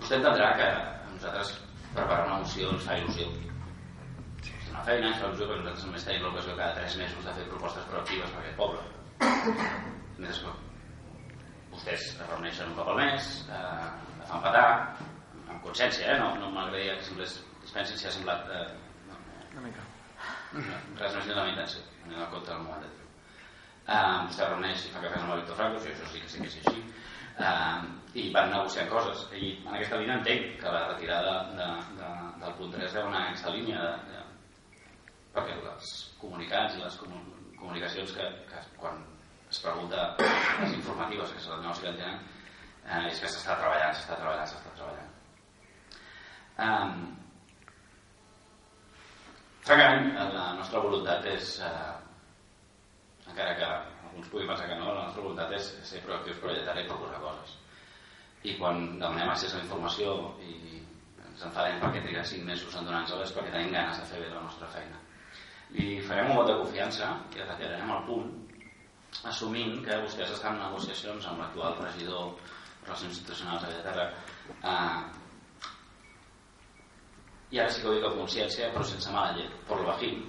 vostè 0.02 0.20
entendrà 0.20 0.52
que 0.60 0.68
a 0.68 1.14
nosaltres 1.14 1.54
preparar 1.94 2.28
una 2.28 2.42
moció 2.44 2.72
ens 2.74 2.86
fa 2.88 2.98
il·lusió. 3.00 3.30
És 4.44 4.70
una 4.72 4.84
feina, 4.88 5.10
ens 5.12 5.22
fa 5.22 5.30
il·lusió 5.30 5.48
perquè 5.50 5.64
nosaltres 5.64 5.88
només 5.88 6.08
tenim 6.10 6.28
l'ocasió 6.28 6.58
cada 6.60 6.78
3 6.82 7.00
mesos 7.04 7.26
de 7.28 7.36
fer 7.40 7.48
propostes 7.54 7.90
proactives 7.92 8.36
per 8.36 8.44
aquest 8.44 8.60
poble. 8.60 8.84
Mentre 10.20 10.38
que 10.44 10.54
vostès 11.74 12.06
es 12.12 12.22
reuneixen 12.28 12.72
un 12.72 12.78
cop 12.78 12.92
al 12.94 13.02
mes 13.02 13.32
eh, 13.52 13.90
fan 14.30 14.46
patar 14.46 14.68
amb 15.50 15.60
consciència, 15.64 16.14
eh? 16.14 16.20
no, 16.22 16.32
no 16.40 16.52
m'agradaria 16.54 17.00
que 17.00 17.10
sempre 17.10 17.28
es, 17.28 17.40
es 17.64 17.76
pensin 17.76 18.00
si 18.00 18.08
ha 18.08 18.14
semblat 18.16 18.48
eh, 18.52 18.68
no, 19.10 19.20
una 19.56 19.68
mica. 19.68 19.92
Res 20.56 21.18
més 21.18 21.28
ni 21.28 21.36
la 21.36 21.50
intenció 21.52 21.84
anem 22.06 22.22
a 22.22 22.30
compte 22.32 22.52
del 22.52 22.62
moment 22.64 22.84
de 22.86 22.92
dir 22.94 23.06
uh, 23.90 24.26
vostè 24.28 24.48
reuneix 24.50 24.86
i 24.86 24.94
fa 24.94 25.02
cafès 25.04 25.24
amb 25.24 25.34
el 25.36 25.42
Víctor 25.42 25.60
Franco 25.60 25.82
això 25.82 26.12
sí 26.12 26.22
que 26.22 26.32
sí 26.32 26.42
que 26.42 26.50
és 26.52 26.58
així 26.62 26.84
uh, 27.40 27.86
i 28.16 28.30
van 28.36 28.52
negociant 28.54 28.90
coses. 28.92 29.26
I 29.36 29.56
en 29.66 29.74
aquesta 29.74 30.00
línia 30.02 30.20
entenc 30.20 30.56
que 30.62 30.76
la 30.76 30.86
retirada 30.92 31.36
de, 31.56 31.72
de, 32.00 32.12
del 32.44 32.56
punt 32.60 32.78
3 32.78 32.96
deu 32.98 33.10
anar 33.10 33.26
en 33.26 33.34
aquesta 33.34 33.56
línia 33.56 33.82
de, 33.82 34.14
de, 34.14 34.22
perquè 35.36 35.58
els 35.74 35.92
comunicats 36.22 36.78
i 36.78 36.84
les 36.84 37.02
comunicacions 37.02 38.16
que, 38.16 38.30
que 38.52 38.64
quan 38.80 39.04
es 39.50 39.60
pregunta 39.64 40.08
les 40.20 40.74
informatives 40.78 41.36
que 41.36 41.44
són 41.44 41.68
les 41.68 41.84
que 41.84 41.92
en 41.92 42.00
tenen 42.00 42.24
eh, 42.86 43.04
és 43.12 43.20
que 43.20 43.30
s'està 43.30 43.60
treballant, 43.60 43.94
s'està 43.98 44.18
treballant, 44.22 44.50
s'està 44.50 44.74
treballant. 44.80 45.14
Um, 46.66 47.06
Francament, 49.66 50.12
la 50.14 50.50
nostra 50.54 50.80
voluntat 50.84 51.24
és, 51.26 51.56
eh, 51.66 51.94
encara 53.32 53.56
que 53.58 53.70
alguns 54.16 54.32
puguin 54.32 54.48
pensar 54.48 54.68
que 54.70 54.76
no, 54.80 54.94
la 54.94 55.06
nostra 55.10 55.24
voluntat 55.24 55.52
és 55.58 55.66
ser 55.84 56.00
proactius 56.06 56.38
per 56.40 56.54
i 56.56 56.88
proposar 56.88 57.20
coses. 57.20 57.58
I 58.48 58.56
quan 58.56 59.00
demanem 59.02 59.30
accés 59.30 59.54
a 59.54 59.58
la 59.58 59.66
informació 59.66 60.14
i 60.40 60.80
ens 61.26 61.44
enfadem 61.44 61.82
perquè 61.82 62.04
triga 62.06 62.24
5 62.24 62.48
mesos 62.48 62.76
en 62.76 62.88
donar-nos-les 62.88 63.34
perquè 63.36 63.52
tenim 63.52 63.74
ganes 63.74 64.00
de 64.00 64.08
fer 64.08 64.22
bé 64.24 64.30
la 64.32 64.46
nostra 64.46 64.70
feina. 64.72 65.02
I 65.76 66.00
farem 66.08 66.32
un 66.32 66.40
vot 66.40 66.48
de 66.48 66.58
confiança 66.62 67.12
i 67.36 67.44
retirarem 67.44 67.92
el 67.92 68.06
punt 68.08 68.32
assumint 69.28 69.84
que 69.84 70.00
vostès 70.06 70.32
estan 70.32 70.56
en 70.56 70.64
negociacions 70.70 71.28
amb 71.28 71.44
l'actual 71.44 71.76
regidor 71.82 72.32
de 72.40 72.88
Relacions 72.88 73.18
Institucionals 73.18 73.64
de 73.64 73.74
Bellaterra 73.74 74.06
eh, 74.72 75.00
i 77.52 77.60
ara 77.60 77.72
sí 77.72 77.82
que 77.82 77.90
ho 77.90 77.96
dic 77.96 78.06
amb 78.06 78.20
consciència 78.20 78.70
però 78.76 78.84
sense 78.86 79.12
mala 79.12 79.34
llet, 79.38 79.56
per 79.68 79.80
lo 79.80 79.88
bajim 79.88 80.22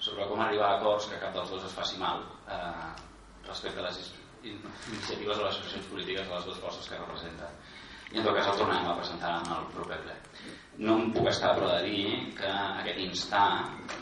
sobre 0.00 0.26
com 0.26 0.40
arribar 0.40 0.72
a 0.72 0.80
acords 0.80 1.06
que 1.06 1.20
cap 1.20 1.36
dels 1.36 1.52
dos 1.52 1.68
es 1.68 1.76
faci 1.76 2.00
mal 2.00 2.24
eh, 2.48 2.90
respecte 3.48 3.80
a 3.80 3.86
les 3.88 4.00
iniciatives 4.44 5.38
o 5.38 5.44
les 5.44 5.52
associacions 5.52 5.90
polítiques 5.92 6.28
de 6.28 6.34
les 6.34 6.48
dues 6.48 6.62
forces 6.64 6.88
que 6.88 7.00
representa 7.00 7.50
i 8.10 8.18
en 8.18 8.26
tot 8.26 8.34
cas 8.34 8.48
el 8.50 8.58
tornem 8.58 8.88
a 8.90 8.96
presentar 8.98 9.34
en 9.40 9.52
el 9.56 9.68
proper 9.74 10.00
ple 10.06 10.16
no 10.86 10.96
em 10.98 11.12
puc 11.14 11.28
estar 11.30 11.52
però 11.58 11.68
de 11.74 11.82
dir 11.86 12.34
que 12.38 12.50
aquest 12.50 13.04
instar 13.04 13.46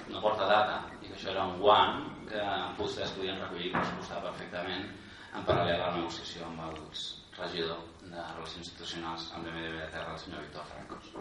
no 0.09 0.23
porta 0.25 0.49
data 0.49 0.80
i 1.02 1.09
que 1.09 1.14
això 1.18 1.35
era 1.35 1.49
un 1.50 1.59
guant 1.62 2.04
que 2.30 2.49
vostès 2.78 3.14
podien 3.16 3.40
recollir 3.42 3.73
i 3.73 3.87
posar 3.99 4.23
perfectament 4.25 4.88
en 5.35 5.45
paral·lel 5.49 5.80
a 5.80 5.88
la 5.88 5.97
negociació 5.99 6.47
amb 6.47 6.66
els 6.71 7.09
regidor 7.38 7.80
de 8.02 8.25
Relacions 8.35 8.64
Institucionals 8.64 9.28
amb 9.37 9.47
l'MDB 9.47 9.76
de 9.76 9.90
Terra, 9.95 10.14
el 10.14 10.23
senyor 10.23 10.45
Víctor 10.47 10.66
Francos. 10.73 11.12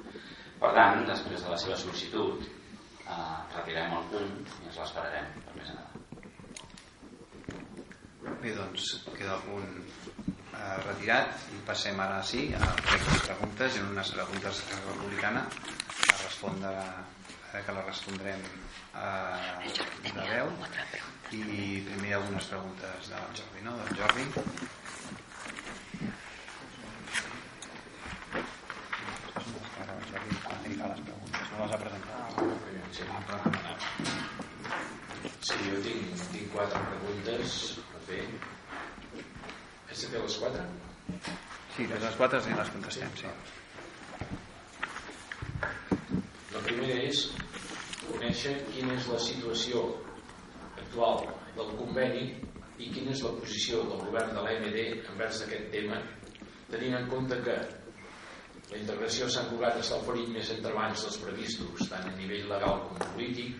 Per 0.64 0.74
tant, 0.80 1.06
després 1.12 1.46
de 1.46 1.54
la 1.54 1.60
seva 1.64 1.78
sol·licitud, 1.84 2.50
eh, 3.06 3.38
retirem 3.58 3.98
el 4.00 4.10
punt 4.16 4.36
i 4.48 4.72
ens 4.72 4.82
l'esperarem 4.82 5.32
per 5.46 5.58
més 5.60 5.74
endavant. 5.76 5.97
Bé, 8.42 8.54
doncs 8.54 8.88
queda 9.16 9.36
el 9.38 9.44
punt 9.48 9.76
eh, 9.80 10.78
retirat 10.86 11.46
i 11.56 11.62
passem 11.68 12.00
ara 12.04 12.20
sí 12.32 12.48
a 12.58 12.62
les 12.62 13.22
preguntes 13.26 13.78
i 13.78 13.82
en 13.84 13.92
unes 13.94 14.12
preguntes 14.18 14.64
republicana 14.74 15.44
a 15.48 16.18
respondre 16.24 16.74
eh, 16.78 17.62
que 17.66 17.78
les 17.78 17.88
respondrem 17.88 18.44
eh, 18.48 19.72
de 20.08 20.28
veu 20.32 20.52
i 21.38 21.42
primer 21.88 22.18
algunes 22.20 22.52
preguntes 22.52 23.12
del 23.14 23.32
Jordi, 23.42 23.66
no? 23.68 23.78
Del 23.84 23.98
Jordi. 24.02 24.28
les 31.58 31.72
ha 31.74 31.78
presentat. 31.82 32.18
Sí, 35.48 35.58
jo 35.72 35.80
tinc, 35.84 36.26
tinc 36.32 36.52
quatre 36.54 36.82
preguntes 36.92 37.56
a 38.08 38.12
fer. 38.12 38.24
Has 39.90 40.02
de 40.02 40.08
fer 40.08 40.22
les 40.22 40.38
quatre? 40.40 40.64
Sí, 41.76 41.88
les 41.92 42.16
quatre 42.20 42.40
i 42.40 42.58
les 42.58 42.70
contestem, 42.76 43.16
sí. 43.20 43.28
La 46.54 46.62
primera 46.66 47.00
és 47.08 47.24
conèixer 48.08 48.56
quina 48.72 48.96
és 48.96 49.08
la 49.12 49.20
situació 49.20 49.84
actual 50.78 51.26
del 51.58 51.74
conveni 51.80 52.24
i 52.80 52.92
quina 52.94 53.12
és 53.12 53.24
la 53.26 53.34
posició 53.40 53.84
del 53.90 54.06
govern 54.06 54.34
de 54.36 54.46
l'AMD 54.46 54.80
envers 55.12 55.44
aquest 55.44 55.70
tema, 55.74 56.00
tenint 56.72 56.98
en 56.98 57.08
compte 57.12 57.40
que 57.44 57.58
la 58.72 58.80
integració 58.82 59.28
a 59.28 59.34
Sant 59.34 59.48
Cugat 59.52 59.80
està 59.80 60.00
oferint 60.02 60.34
més 60.36 60.50
entrebancs 60.54 61.06
dels 61.06 61.22
previstos, 61.24 61.88
tant 61.92 62.08
a 62.10 62.18
nivell 62.18 62.50
legal 62.52 62.84
com 62.90 63.00
polític, 63.14 63.56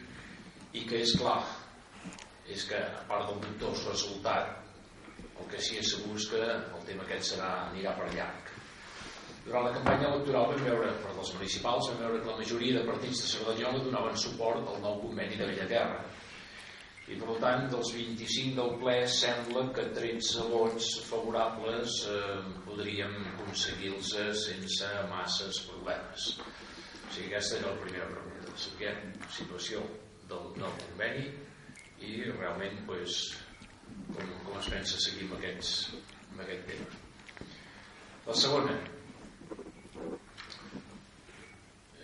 i 0.76 0.84
que 0.88 1.00
és 1.06 1.16
clar, 1.20 1.40
és 2.54 2.68
que 2.70 2.80
a 2.80 3.04
part 3.10 3.28
del 3.30 3.42
dubtós 3.44 3.86
resultat, 3.90 4.54
el 5.38 5.50
que 5.52 5.62
sí 5.62 5.80
és 5.82 5.96
segur 5.96 6.16
és 6.18 6.28
que 6.32 6.44
el 6.44 6.86
tema 6.88 7.06
aquest 7.06 7.34
serà, 7.34 7.50
anirà 7.72 7.96
per 7.98 8.08
llarg. 8.14 8.54
Durant 9.48 9.68
la 9.68 9.74
campanya 9.78 10.10
electoral 10.12 10.50
vam 10.52 10.64
veure, 10.68 10.94
per 11.04 11.14
les 11.16 11.34
municipals, 11.38 11.90
vam 11.92 12.00
veure 12.04 12.22
que 12.22 12.32
la 12.32 12.40
majoria 12.42 12.80
de 12.80 12.88
partits 12.88 13.22
de 13.24 13.30
Cerdanyola 13.34 13.84
donaven 13.86 14.18
suport 14.20 14.72
al 14.74 14.82
nou 14.84 14.98
conveni 15.04 15.40
de 15.40 15.48
Bellaterra, 15.48 16.02
i 17.08 17.16
per 17.16 17.38
tant 17.40 17.70
dels 17.72 17.94
25 17.96 18.58
del 18.58 18.74
ple 18.82 18.96
sembla 19.08 19.62
que 19.76 19.86
13 19.96 20.48
vots 20.52 20.90
favorables 21.08 22.02
eh, 22.12 22.42
podríem 22.66 23.14
aconseguir-los 23.30 24.12
sense 24.42 24.90
masses 25.08 25.62
problemes. 25.70 26.34
O 26.44 27.14
sigui 27.16 27.30
aquesta 27.30 27.62
era 27.62 27.72
la 27.72 27.80
primera 27.86 28.10
pregunta. 28.12 28.26
La 28.84 29.32
situació 29.32 29.86
del, 30.28 30.52
del 30.58 30.76
conveni 30.84 31.30
i 32.06 32.12
realment 32.30 32.84
pues, 32.86 33.18
com, 34.14 34.36
com 34.46 34.60
es 34.60 34.70
pensa 34.74 35.00
seguir 35.02 35.26
amb, 35.28 35.38
aquests, 35.40 35.72
amb 36.34 36.44
aquest 36.46 36.70
tema? 36.70 37.02
La 38.28 38.36
segona. 38.36 38.76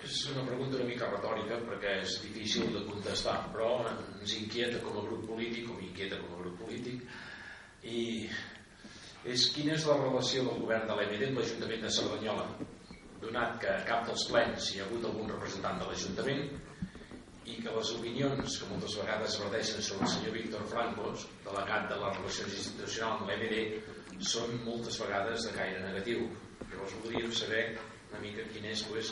És 0.03 0.17
una 0.31 0.43
pregunta 0.47 0.79
una 0.79 0.87
mica 0.87 1.09
retòrica 1.11 1.59
perquè 1.67 1.97
és 2.01 2.17
difícil 2.23 2.73
de 2.75 2.83
contestar 2.87 3.37
però 3.53 3.69
ens 3.89 4.33
inquieta 4.37 4.81
com 4.83 4.99
a 4.99 5.05
grup 5.05 5.23
polític 5.29 5.69
o 5.71 5.77
m'inquieta 5.77 6.19
com 6.21 6.35
a 6.35 6.41
grup 6.41 6.59
polític 6.63 7.01
i 7.83 8.03
és 9.33 9.47
quina 9.55 9.75
és 9.77 9.87
la 9.87 9.95
relació 9.99 10.43
del 10.47 10.61
govern 10.63 10.87
de 10.87 10.95
l'EMD 10.99 11.27
amb 11.29 11.39
l'Ajuntament 11.39 11.85
de 11.85 11.91
Cerdanyola? 11.97 12.47
Donat 13.23 13.59
que 13.63 13.71
a 13.71 13.85
cap 13.87 14.07
dels 14.07 14.25
plens 14.31 14.69
hi 14.71 14.81
ha 14.81 14.87
hagut 14.87 15.07
algun 15.07 15.31
representant 15.31 15.79
de 15.79 15.87
l'Ajuntament 15.89 16.47
i 17.45 17.57
que 17.59 17.71
les 17.75 17.91
opinions 17.97 18.59
que 18.59 18.69
moltes 18.69 18.95
vegades 19.01 19.39
verdeixen 19.41 19.83
sobre 19.83 20.07
el 20.07 20.13
senyor 20.13 20.37
Víctor 20.37 20.67
Francos 20.71 21.25
delegat 21.43 21.89
de 21.91 21.99
les 22.03 22.19
relacions 22.19 22.59
institucionals 22.61 23.21
amb 23.21 23.31
l'EMD 23.31 24.23
són 24.33 24.59
moltes 24.63 24.99
vegades 25.03 25.47
de 25.47 25.55
caire 25.57 25.81
negatiu 25.83 26.27
llavors 26.71 26.95
voldríem 27.01 27.33
saber 27.35 27.63
una 28.11 28.21
mica 28.21 28.45
quina 28.53 28.71
és 28.71 28.83
pues, 28.87 29.11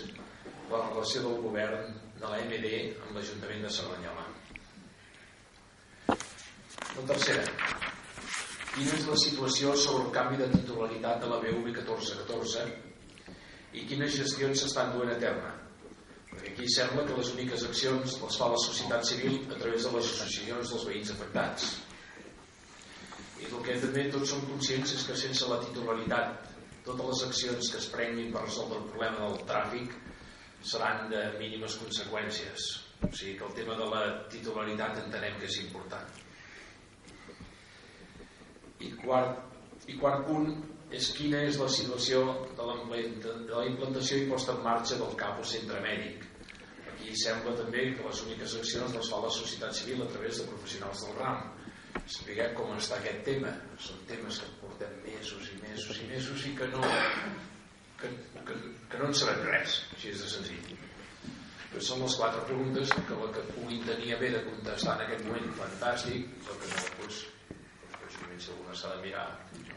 la 0.70 0.84
relació 0.90 1.24
del 1.26 1.42
govern 1.44 1.96
de 2.22 2.30
la 2.30 2.42
MD 2.46 2.72
amb 3.02 3.18
l'Ajuntament 3.18 3.66
de 3.66 3.72
Cerdanyola. 3.78 4.26
La 6.92 7.06
tercera, 7.10 7.46
quina 8.76 9.00
és 9.00 9.08
la 9.10 9.18
situació 9.24 9.74
sobre 9.80 10.06
el 10.06 10.14
canvi 10.18 10.40
de 10.44 10.52
titularitat 10.54 11.24
de 11.24 11.32
la 11.32 11.42
BUB 11.44 11.66
1414 11.72 12.68
i 13.80 13.88
quines 13.90 14.16
gestions 14.22 14.64
s'estan 14.64 14.94
duent 14.96 15.16
a 15.16 15.20
terme? 15.26 15.61
Aquí 16.62 16.70
sembla 16.78 17.02
que 17.10 17.16
les 17.18 17.30
úniques 17.34 17.64
accions 17.66 18.12
les 18.22 18.36
fa 18.38 18.48
la 18.54 18.58
societat 18.62 19.08
civil 19.10 19.48
a 19.50 19.56
través 19.58 19.82
de 19.88 19.94
les 19.96 20.10
associacions 20.12 20.70
dels 20.70 20.84
veïns 20.86 21.10
afectats. 21.10 21.64
I 23.42 23.48
el 23.48 23.64
que 23.66 23.78
també 23.82 24.04
tots 24.14 24.30
som 24.30 24.44
conscients 24.46 24.94
és 24.94 25.08
que 25.08 25.16
sense 25.18 25.50
la 25.50 25.58
titularitat 25.64 26.52
totes 26.86 27.08
les 27.08 27.24
accions 27.30 27.72
que 27.74 27.82
es 27.82 27.90
prenguin 27.96 28.30
per 28.36 28.46
resoldre 28.46 28.78
el 28.78 28.86
problema 28.92 29.24
del 29.24 29.42
tràfic 29.50 29.98
seran 30.76 31.10
de 31.10 31.26
mínimes 31.42 31.82
conseqüències. 31.82 32.70
O 33.10 33.10
sigui 33.10 33.40
que 33.42 33.50
el 33.50 33.58
tema 33.58 33.82
de 33.82 33.92
la 33.96 34.06
titularitat 34.30 35.02
entenem 35.08 35.42
que 35.42 35.50
és 35.50 35.60
important. 35.66 36.24
I 38.86 38.94
quart, 39.02 39.42
i 39.90 39.98
quart 39.98 40.30
punt 40.30 40.54
és 40.94 41.10
quina 41.18 41.42
és 41.50 41.58
la 41.58 41.74
situació 41.82 42.22
de 42.54 42.70
la, 42.70 43.66
implantació 43.66 44.22
i 44.22 44.30
posta 44.30 44.54
en 44.54 44.68
marxa 44.70 45.02
del 45.02 45.18
CAPO 45.18 45.54
Centre 45.58 45.82
Mèdic. 45.82 46.28
Aquí 47.02 47.16
sembla 47.18 47.56
també 47.58 47.88
que 47.98 48.04
les 48.06 48.20
úniques 48.28 48.52
accions 48.60 48.92
les 48.94 49.08
fa 49.10 49.20
la 49.24 49.30
societat 49.34 49.74
civil 49.74 50.04
a 50.04 50.10
través 50.12 50.38
de 50.38 50.44
professionals 50.52 51.02
del 51.02 51.16
RAM. 51.18 51.40
Sapiguem 52.16 52.54
com 52.60 52.76
està 52.76 53.00
aquest 53.00 53.24
tema. 53.26 53.54
Són 53.82 54.04
temes 54.12 54.38
que 54.44 54.50
portem 54.60 54.94
mesos 55.08 55.50
i 55.50 55.58
mesos 55.64 55.98
i 55.98 56.06
mesos 56.12 56.46
i 56.46 56.52
que 56.60 56.68
no, 56.76 56.84
que, 58.04 58.12
que, 58.46 58.60
que 58.92 59.02
no 59.02 59.10
en 59.10 59.18
sabem 59.18 59.42
res, 59.50 59.80
així 59.96 60.14
és 60.14 60.22
de 60.22 60.30
senzill. 60.36 60.70
Però 61.72 61.82
són 61.88 62.06
les 62.06 62.20
quatre 62.22 62.46
preguntes 62.52 62.94
que 63.10 63.18
la 63.24 63.34
que 63.34 63.48
puguin 63.50 63.82
tenir 63.90 64.14
bé 64.22 64.30
de 64.38 64.46
contestar 64.46 65.00
en 65.00 65.06
aquest 65.08 65.26
moment, 65.26 65.52
fantàstic, 65.58 66.30
però 66.46 66.62
que 66.62 66.72
no, 66.76 66.86
doncs, 67.02 67.20
doncs 67.98 68.46
si 68.46 68.54
alguna 68.54 68.78
s'ha 68.78 68.94
de 68.94 69.04
mirar, 69.08 69.28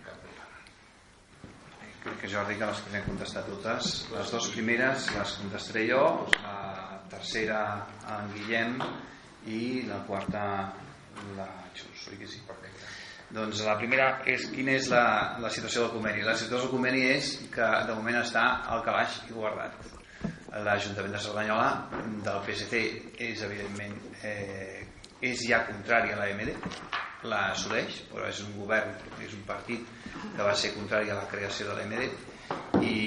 cap 0.05 0.21
de 0.29 0.37
Crec 2.05 2.19
que 2.21 2.29
Jordi 2.29 2.61
que 2.61 2.67
les 2.69 2.81
podem 2.85 3.05
contestar 3.09 3.47
totes. 3.49 3.95
Les 4.13 4.37
dues 4.37 4.53
primeres 4.53 5.09
les 5.17 5.39
contestaré 5.41 5.87
jo, 5.89 6.03
la 6.43 6.84
tercera 7.15 7.63
en 8.17 8.31
Guillem 8.35 8.79
i 9.51 9.63
la 9.89 10.03
quarta 10.09 10.45
la 11.39 11.49
Xus, 11.75 12.09
oi 12.11 12.19
que 12.21 12.29
sí? 12.29 12.41
Perfecte. 12.47 12.93
Doncs 13.35 13.65
la 13.67 13.75
primera 13.81 14.09
és 14.31 14.47
quina 14.53 14.75
és 14.79 14.89
la, 14.93 15.05
la 15.43 15.51
situació 15.51 15.87
del 15.87 15.95
conveni. 15.97 16.23
La 16.27 16.37
situació 16.39 16.67
del 16.67 16.73
conveni 16.75 17.03
és 17.15 17.33
que 17.55 17.69
de 17.89 17.97
moment 17.97 18.21
està 18.21 18.45
al 18.71 18.85
calaix 18.87 19.23
i 19.29 19.35
guardat. 19.35 19.79
L'Ajuntament 20.65 21.17
de 21.17 21.23
Cerdanyola 21.23 21.71
del 22.27 22.43
PSC 22.47 22.83
és 23.27 23.43
evidentment 23.43 23.97
eh, 24.23 24.85
és 25.25 25.43
ja 25.49 25.65
contrari 25.67 26.15
a 26.15 26.21
la 26.21 26.29
MD, 26.35 26.55
la 27.27 27.41
assoleix, 27.55 28.05
però 28.13 28.29
és 28.29 28.43
un 28.45 28.53
govern, 28.61 28.95
és 29.25 29.35
un 29.35 29.43
partit 29.49 29.83
que 30.23 30.45
va 30.45 30.55
ser 30.55 30.75
contrari 30.77 31.11
a 31.11 31.19
la 31.19 31.27
creació 31.31 31.71
de 31.71 31.79
l'MD 31.81 32.85
i 32.85 32.99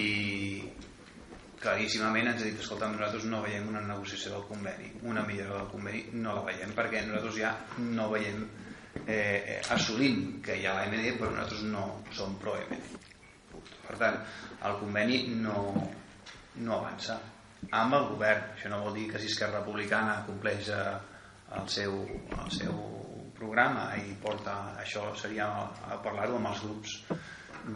claríssimament 1.61 2.31
ens 2.31 2.41
ha 2.41 2.45
dit 2.45 2.61
escolta, 2.61 2.89
nosaltres 2.91 3.25
no 3.31 3.41
veiem 3.45 3.67
una 3.71 3.81
negociació 3.81 4.35
del 4.35 4.45
conveni 4.51 4.91
una 5.09 5.25
millora 5.25 5.61
del 5.61 5.71
conveni 5.73 6.05
no 6.13 6.37
la 6.37 6.45
veiem 6.51 6.73
perquè 6.77 7.03
nosaltres 7.07 7.39
ja 7.39 7.53
no 7.81 8.09
veiem 8.13 8.45
eh, 9.05 9.61
assolim 9.73 10.41
que 10.45 10.57
hi 10.57 10.67
ha 10.67 10.77
la 10.77 10.87
MD 10.89 11.17
però 11.17 11.31
nosaltres 11.33 11.65
no 11.71 11.87
som 12.13 12.37
pro-MD 12.41 13.05
per 13.87 13.97
tant 14.01 14.19
el 14.67 14.77
conveni 14.81 15.23
no, 15.41 15.57
no 16.63 16.77
avança. 16.79 17.17
Amb 17.77 17.97
el 17.97 18.05
govern 18.11 18.53
això 18.53 18.71
no 18.71 18.83
vol 18.85 18.95
dir 18.97 19.07
que 19.11 19.21
si 19.21 19.31
Esquerra 19.31 19.61
Republicana 19.61 20.21
compleix 20.27 20.69
eh, 20.73 20.83
el, 21.57 21.67
seu, 21.71 21.97
el 22.37 22.53
seu 22.53 22.77
programa 23.37 23.89
i 24.01 24.15
porta 24.21 24.57
això 24.81 25.09
seria 25.17 25.47
a 25.47 25.99
parlar-ho 26.03 26.37
amb 26.39 26.51
els 26.51 26.63
grups 26.65 26.95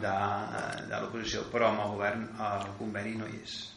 de, 0.02 0.16
de 0.88 0.96
l'oposició 0.96 1.44
però 1.52 1.70
amb 1.70 1.84
el 1.84 1.94
govern 1.96 2.26
el 2.48 2.72
conveni 2.80 3.14
no 3.20 3.28
hi 3.28 3.38
és. 3.42 3.58
eh? 3.66 3.71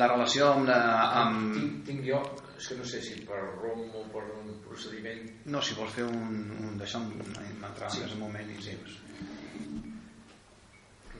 La 0.00 0.06
relació 0.06 0.52
amb, 0.54 0.68
la, 0.70 0.78
amb... 1.22 1.52
Tinc, 1.56 1.80
tinc 1.88 2.06
jo 2.06 2.20
és 2.60 2.68
que 2.68 2.76
no 2.78 2.86
sé 2.88 3.00
si 3.04 3.18
per 3.28 3.40
ROM 3.40 3.82
o 3.96 4.04
per 4.12 4.22
un 4.36 4.50
procediment 4.64 5.22
no, 5.52 5.62
si 5.64 5.76
vols 5.78 5.94
fer 5.96 6.06
un, 6.08 6.50
un 6.68 6.78
d'això 6.80 7.00
m'entrarà 7.04 7.90
sí. 7.92 8.04
en 8.06 8.14
un 8.16 8.22
moment 8.24 8.52
i 8.52 8.58
dius 8.60 8.98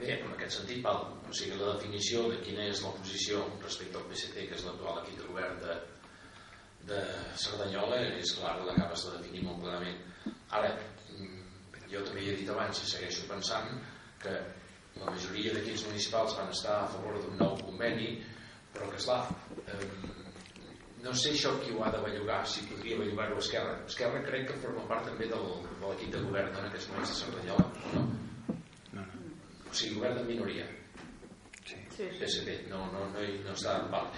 bé, 0.01 0.15
en 0.17 0.31
aquest 0.33 0.61
sentit 0.61 0.85
val. 0.85 1.03
o 1.29 1.33
sigui, 1.37 1.59
la 1.61 1.75
definició 1.75 2.27
de 2.33 2.41
quina 2.45 2.69
és 2.71 2.85
la 2.85 2.93
posició 2.97 3.43
respecte 3.65 4.01
al 4.01 4.07
PSC 4.13 4.47
que 4.47 4.57
és 4.59 4.67
l'actual 4.69 5.03
equip 5.03 5.21
de 5.21 5.29
govern 5.33 5.61
de, 5.65 5.77
de 6.93 7.03
Cerdanyola 7.45 8.01
és 8.13 8.33
clar, 8.39 8.57
l'acabes 8.65 9.07
de 9.07 9.19
definir 9.19 9.45
molt 9.49 9.61
clarament 9.65 10.01
ara, 10.57 10.73
mm, 11.17 11.85
jo 11.93 12.05
també 12.07 12.25
he 12.25 12.39
dit 12.39 12.55
abans 12.55 12.81
i 12.81 12.91
segueixo 12.95 13.29
pensant 13.29 13.77
que 14.23 14.39
la 14.99 15.11
majoria 15.11 15.55
d'equips 15.55 15.87
municipals 15.89 16.37
van 16.39 16.51
estar 16.55 16.81
a 16.83 16.89
favor 16.95 17.19
d'un 17.21 17.37
nou 17.41 17.57
conveni 17.63 18.17
però 18.75 18.89
que 18.91 18.99
esclar 19.01 19.23
eh, 19.67 19.87
no 21.05 21.13
sé 21.17 21.33
això 21.35 21.53
qui 21.63 21.73
ho 21.75 21.85
ha 21.85 21.91
de 21.95 22.01
bellugar 22.05 22.41
si 22.47 22.67
podria 22.69 22.99
bellugar-ho 23.01 23.39
a 23.39 23.45
Esquerra 23.45 23.77
Esquerra 23.87 24.23
crec 24.27 24.49
que 24.51 24.59
forma 24.65 24.87
part 24.91 25.07
també 25.09 25.29
del, 25.31 25.47
de 25.81 25.87
l'equip 25.87 26.13
de 26.17 26.25
govern 26.27 26.57
en 26.57 26.69
aquests 26.69 26.91
moments 26.93 27.13
de 27.13 27.19
Cerdanyola 27.21 27.67
no? 27.95 28.03
no, 28.99 29.07
no. 29.07 29.07
o 29.71 29.75
sigui, 29.75 29.95
govern 29.97 30.21
de 30.21 30.27
minoria 30.29 30.67
sí. 31.65 31.79
PSD, 31.97 32.59
no, 32.73 32.85
no, 32.93 33.07
no, 33.15 33.29
no 33.47 33.55
està 33.55 33.79
val. 33.93 34.11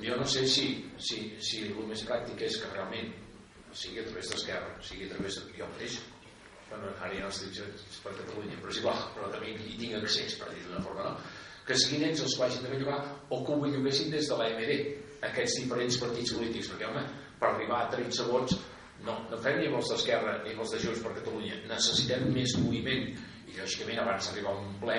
jo 0.00 0.18
no 0.18 0.26
sé 0.26 0.46
si, 0.50 0.66
si, 0.98 1.20
si 1.38 1.68
el 1.68 1.86
més 1.90 2.02
pràctic 2.08 2.42
és 2.48 2.58
que 2.62 2.72
realment 2.74 3.14
sigui 3.74 4.02
a 4.02 4.08
través 4.08 4.32
d'Esquerra 4.32 4.74
sigui 4.82 5.08
a 5.08 5.14
través 5.14 5.38
de 5.40 5.58
jo 5.60 5.70
mateix 5.70 6.02
bueno, 6.74 6.92
ara 7.00 7.14
ja 7.14 7.24
no 7.24 7.32
estic 7.32 8.02
per 8.04 8.12
Catalunya 8.18 8.60
però 8.60 8.74
és 8.74 8.82
igual, 8.82 9.00
però 9.16 9.30
també 9.32 9.54
hi 9.54 9.78
tinc 9.80 9.98
accés 10.00 10.36
per 10.40 10.50
dir 10.52 10.66
d'una 10.66 10.84
forma 10.84 11.08
no? 11.08 11.16
que 11.64 11.78
siguin 11.80 12.08
ells 12.10 12.22
els 12.26 12.36
que 12.36 12.44
vagin 12.44 12.66
de 12.66 12.74
bellugar 12.74 13.00
o 13.30 13.40
que 13.44 13.52
ho 13.54 13.60
belluguessin 13.62 14.12
des 14.12 14.28
de 14.28 14.38
l'AMD 14.38 14.72
aquests 15.30 15.60
diferents 15.62 16.00
partits 16.02 16.36
polítics 16.36 16.70
perquè 16.72 16.88
home, 16.90 17.04
per 17.40 17.50
arribar 17.50 17.84
a 17.84 17.90
13 17.94 18.28
vots 18.30 18.58
no, 19.04 19.18
no 19.30 19.38
fem 19.44 19.60
ni 19.60 19.68
amb 19.68 19.78
els 19.80 19.92
d'Esquerra 19.92 20.38
ni 20.44 20.54
amb 20.54 20.64
els 20.64 20.72
de 20.74 20.80
Junts 20.80 21.02
per 21.04 21.12
Catalunya. 21.18 21.60
Necessitem 21.68 22.24
més 22.32 22.56
moviment. 22.62 23.10
I 23.50 23.58
lògicament 23.58 24.00
abans 24.00 24.28
d'arribar 24.30 24.54
a 24.54 24.62
un 24.62 24.78
ple 24.80 24.98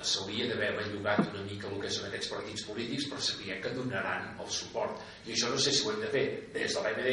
s'hauria 0.00 0.46
d'haver 0.48 0.70
bellugat 0.78 1.20
una 1.26 1.42
mica 1.44 1.68
el 1.68 1.80
que 1.82 1.90
són 1.92 2.06
aquests 2.08 2.30
partits 2.32 2.64
polítics 2.68 3.08
per 3.10 3.18
saber 3.24 3.58
que 3.64 3.74
donaran 3.76 4.30
el 4.40 4.48
suport. 4.54 5.02
I 5.26 5.34
això 5.34 5.50
no 5.52 5.58
sé 5.60 5.74
si 5.76 5.84
ho 5.84 5.92
hem 5.92 6.00
de 6.04 6.12
fer 6.14 6.24
des 6.54 6.76
de 6.76 6.84
l'MD 6.84 7.10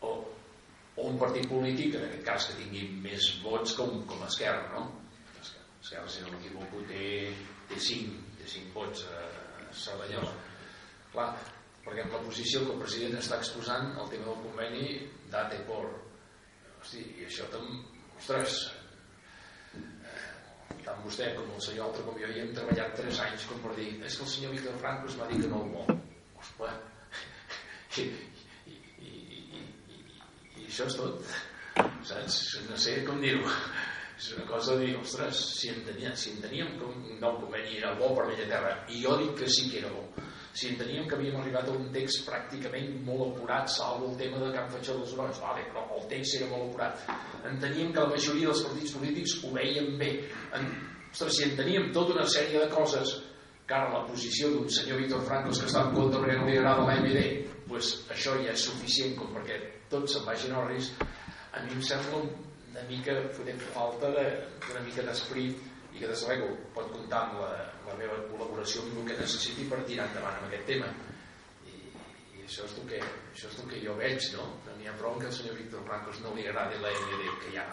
o, 0.00 0.12
o 0.14 0.35
un 1.06 1.18
partit 1.20 1.46
polític 1.50 1.96
en 1.96 2.06
aquest 2.06 2.24
cas 2.26 2.46
que 2.48 2.56
tingui 2.60 2.86
més 3.04 3.28
vots 3.44 3.74
com, 3.78 4.00
com 4.10 4.24
Esquerra 4.26 4.68
no? 4.74 4.86
Esquerra 5.40 6.08
si 6.10 6.24
no 6.24 6.32
m'equivoco 6.32 6.82
té, 6.90 7.10
té 7.70 7.80
5 7.88 8.38
té 8.40 8.48
5 8.56 8.74
vots 8.74 9.04
a 9.10 9.20
Cerdanyola. 9.76 10.32
Clar, 11.12 11.28
perquè 11.84 12.06
la 12.10 12.22
posició 12.24 12.62
que 12.64 12.74
el 12.74 12.82
president 12.82 13.18
està 13.20 13.38
exposant 13.42 13.92
el 13.92 14.10
tema 14.12 14.30
del 14.30 14.42
conveni 14.46 14.84
date 15.32 15.60
por. 15.68 15.88
Hosti, 16.80 17.02
i 17.20 17.26
això 17.26 17.46
tam, 17.52 17.66
ostres 18.18 18.58
eh, 19.76 20.76
tant 20.84 21.02
vostè 21.04 21.32
com 21.36 21.50
el 21.54 21.62
senyor 21.64 21.88
altre 21.88 22.04
com 22.06 22.18
jo 22.20 22.28
hi 22.30 22.42
hem 22.42 22.52
treballat 22.56 22.94
3 23.00 23.22
anys 23.26 23.46
com 23.50 23.62
per 23.64 23.74
dir 23.78 23.90
és 23.96 24.16
que 24.18 24.26
el 24.26 24.32
senyor 24.34 24.54
Víctor 24.54 24.76
Franco 24.82 25.10
es 25.10 25.18
va 25.20 25.28
dir 25.30 25.40
que 25.42 25.50
no 25.50 25.62
el 25.64 25.70
vol 25.74 25.88
i, 27.96 28.02
i, 28.02 28.02
i, 28.02 28.02
i, 28.02 28.04
i, 28.04 28.06
i 28.06 28.35
això 30.76 30.88
és 30.92 30.96
tot 31.00 31.36
saps? 32.04 32.40
no 32.68 32.76
sé 32.76 32.98
com 33.06 33.20
dir-ho 33.24 33.48
és 34.16 34.30
una 34.32 34.46
cosa 34.48 34.74
de 34.76 34.86
dir, 34.86 34.94
ostres, 34.96 35.38
si 35.58 35.68
enteníem, 35.68 36.14
si 36.16 36.30
enteníem 36.32 36.70
que 36.78 36.86
un 36.88 37.18
nou 37.20 37.34
conveni 37.42 37.76
era 37.76 37.90
bo 37.98 38.14
per 38.16 38.24
Bella 38.30 38.46
Terra, 38.48 38.70
i 38.88 39.02
jo 39.02 39.12
dic 39.20 39.34
que 39.42 39.48
sí 39.52 39.66
que 39.68 39.82
era 39.82 39.90
bo, 39.92 40.06
si 40.56 40.70
enteníem 40.70 41.04
que 41.04 41.18
havíem 41.18 41.36
arribat 41.36 41.68
a 41.68 41.74
un 41.76 41.90
text 41.92 42.24
pràcticament 42.24 42.94
molt 43.04 43.26
apurat, 43.26 43.68
salvo 43.68 44.08
el 44.08 44.16
tema 44.22 44.40
de 44.40 44.48
Can 44.54 44.72
Fatxó 44.72 44.96
dels 44.96 45.12
Urons, 45.18 45.42
vale, 45.44 45.66
però 45.68 45.84
el 45.98 46.08
text 46.08 46.38
era 46.38 46.48
molt 46.48 46.70
apurat. 46.70 47.04
Enteníem 47.52 47.92
que 47.92 48.06
la 48.06 48.14
majoria 48.14 48.48
dels 48.48 48.64
partits 48.70 48.96
polítics 48.96 49.36
ho 49.42 49.52
veien 49.52 49.92
bé. 50.00 50.10
En, 50.56 50.70
ostres, 51.10 51.36
si 51.36 51.48
enteníem 51.50 51.92
tota 51.92 52.16
una 52.16 52.24
sèrie 52.38 52.64
de 52.64 52.72
coses 52.72 53.18
que 53.68 53.76
ara 53.76 53.92
la 53.98 54.04
posició 54.08 54.48
d'un 54.54 54.72
senyor 54.72 55.04
Víctor 55.04 55.28
Francos 55.28 55.60
que 55.60 55.68
està 55.68 55.84
en 55.84 55.92
contra 55.92 56.24
perquè 56.24 56.40
no 56.40 56.48
li 56.48 56.56
agrada 56.56 56.88
l'AMD, 56.88 57.20
pues 57.68 57.98
això 58.14 58.40
ja 58.40 58.56
és 58.56 58.64
suficient 58.70 59.12
com 59.20 59.36
perquè 59.36 59.60
tots 59.92 60.16
se'n 60.16 60.26
vagin 60.26 60.56
a 60.56 60.66
risc. 60.66 61.06
A 61.56 61.62
mi 61.64 61.72
em 61.76 61.82
sembla 61.82 62.20
una 62.22 62.84
mica 62.90 63.14
fotent 63.36 63.62
falta 63.72 64.10
d'una 64.12 64.82
mica 64.84 65.04
d'esperit 65.06 65.62
i 65.96 66.00
que 66.00 66.08
de 66.10 66.16
luego 66.26 66.48
pot 66.74 66.90
comptar 66.92 67.22
amb 67.24 67.38
la, 67.40 67.52
la 67.86 67.94
meva 67.96 68.18
col·laboració 68.28 68.82
amb 68.84 68.98
el 69.00 69.06
que 69.10 69.20
necessiti 69.22 69.64
per 69.70 69.78
tirar 69.88 70.08
endavant 70.10 70.36
amb 70.36 70.50
aquest 70.50 70.66
tema 70.68 70.90
i, 71.64 71.78
i 72.36 72.44
això, 72.44 72.66
és 72.68 72.74
el 72.76 72.84
que, 72.90 73.00
això 73.32 73.48
és 73.48 73.56
el 73.62 73.70
que 73.70 73.80
jo 73.80 73.94
veig 73.96 74.28
no? 74.36 74.44
no 74.66 74.76
n'hi 74.76 74.90
ha 74.90 74.98
prou 75.00 75.16
que 75.16 75.30
el 75.30 75.34
senyor 75.38 75.56
Víctor 75.56 75.86
Blancos 75.88 76.20
no 76.24 76.34
li 76.36 76.44
agradi 76.50 76.82
la 76.82 76.92
MD 76.92 77.32
que 77.46 77.54
ja 77.56 77.64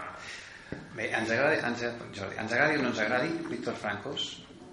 Bé, 0.95 1.09
ens 1.09 1.29
agradi, 1.35 1.59
ens, 1.67 1.83
Jordi, 2.15 2.39
ens 2.39 2.55
agradi 2.55 2.79
o 2.79 2.85
no 2.85 2.93
ens 2.93 3.03
agradi 3.03 3.35
Víctor 3.51 3.75
Francos 3.81 4.29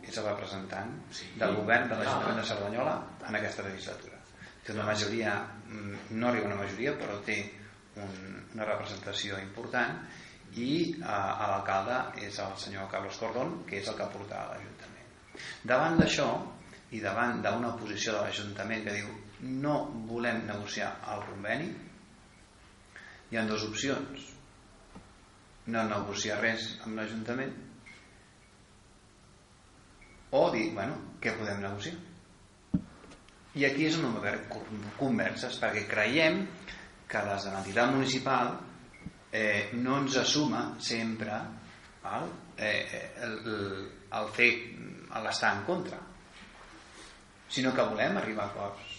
és 0.07 0.16
el 0.18 0.26
representant 0.31 0.94
del 1.42 1.57
govern 1.59 1.90
de 1.90 1.98
l'Ajuntament 1.98 2.38
de 2.40 2.46
Cerdanyola 2.48 2.94
en 3.29 3.37
aquesta 3.38 3.66
legislatura. 3.66 4.18
Té 4.64 4.72
una 4.74 4.87
majoria, 4.88 5.35
mm, 5.42 5.60
no 5.70 6.28
arriba 6.28 6.48
a 6.48 6.52
una 6.52 6.61
majoria, 6.62 6.94
però 6.98 7.18
té 7.26 7.38
un, 8.00 8.14
una 8.54 8.66
representació 8.68 9.38
important 9.42 10.00
i 10.59 10.70
eh, 10.92 11.00
l'alcalde 11.00 12.00
és 12.26 12.40
el 12.42 12.56
senyor 12.59 12.90
Carlos 12.90 13.18
Cordón, 13.22 13.61
que 13.68 13.78
és 13.80 13.90
el 13.90 13.98
que 13.98 14.09
porta 14.14 14.40
a 14.40 14.48
l'Ajuntament. 14.50 15.12
Davant 15.62 16.00
d'això, 16.00 16.30
i 16.90 17.00
davant 17.00 17.38
d'una 17.44 17.76
posició 17.78 18.16
de 18.16 18.24
l'Ajuntament 18.24 18.83
que 18.87 18.96
diu 18.98 19.11
no 19.62 19.76
volem 20.11 20.42
negociar 20.48 20.90
el 21.14 21.22
conveni, 21.28 21.70
hi 23.30 23.38
ha 23.38 23.46
dues 23.46 23.64
opcions. 23.68 24.26
No 25.70 25.85
negociar 25.87 26.40
res 26.40 26.66
amb 26.83 26.98
l'Ajuntament 26.98 27.52
o 30.30 30.44
dir, 30.54 30.70
bueno, 30.74 30.96
què 31.22 31.35
podem 31.38 31.62
negociar? 31.62 31.96
I 33.58 33.64
aquí 33.66 33.86
és 33.88 33.96
on 33.98 34.06
hem 34.06 34.18
obert 34.20 34.52
converses, 34.98 35.56
perquè 35.58 35.86
creiem 35.90 36.44
que 37.10 37.22
de 37.26 37.38
l'entitat 37.50 37.90
municipal 37.90 38.52
eh, 39.32 39.70
no 39.74 39.96
ens 40.02 40.18
assuma 40.20 40.76
sempre 40.78 41.34
el, 42.06 42.28
eh, 42.56 43.00
el, 43.26 43.34
el, 44.18 44.30
fer 44.36 44.50
l'estar 45.24 45.56
en 45.56 45.64
contra, 45.66 45.98
sinó 47.50 47.74
que 47.74 47.88
volem 47.90 48.20
arribar 48.20 48.46
a 48.46 48.52
acords. 48.54 48.96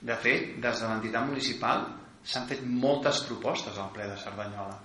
De 0.00 0.16
fet, 0.18 0.56
des 0.62 0.82
de 0.82 0.88
l'entitat 0.90 1.26
municipal 1.26 1.86
s'han 2.26 2.48
fet 2.50 2.64
moltes 2.66 3.22
propostes 3.30 3.78
al 3.78 3.94
ple 3.94 4.10
de 4.10 4.18
Cerdanyola. 4.18 4.80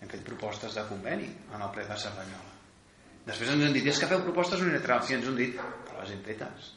Hem 0.00 0.08
fet 0.08 0.24
propostes 0.24 0.76
de 0.76 0.86
conveni 0.88 1.28
en 1.28 1.60
el 1.60 1.70
ple 1.74 1.84
de 1.84 2.00
Cerdanyola 2.00 2.56
Després 3.26 3.52
ens 3.52 3.64
han 3.66 3.74
dit, 3.76 3.86
és 3.86 3.98
que 4.00 4.08
feu 4.10 4.22
propostes 4.24 4.62
unilaterals. 4.64 5.08
Sí, 5.08 5.16
ens 5.16 5.28
han 5.28 5.36
dit, 5.38 5.58
però 5.86 6.00
les 6.02 6.14
hem 6.14 6.22
fetes. 6.26 6.70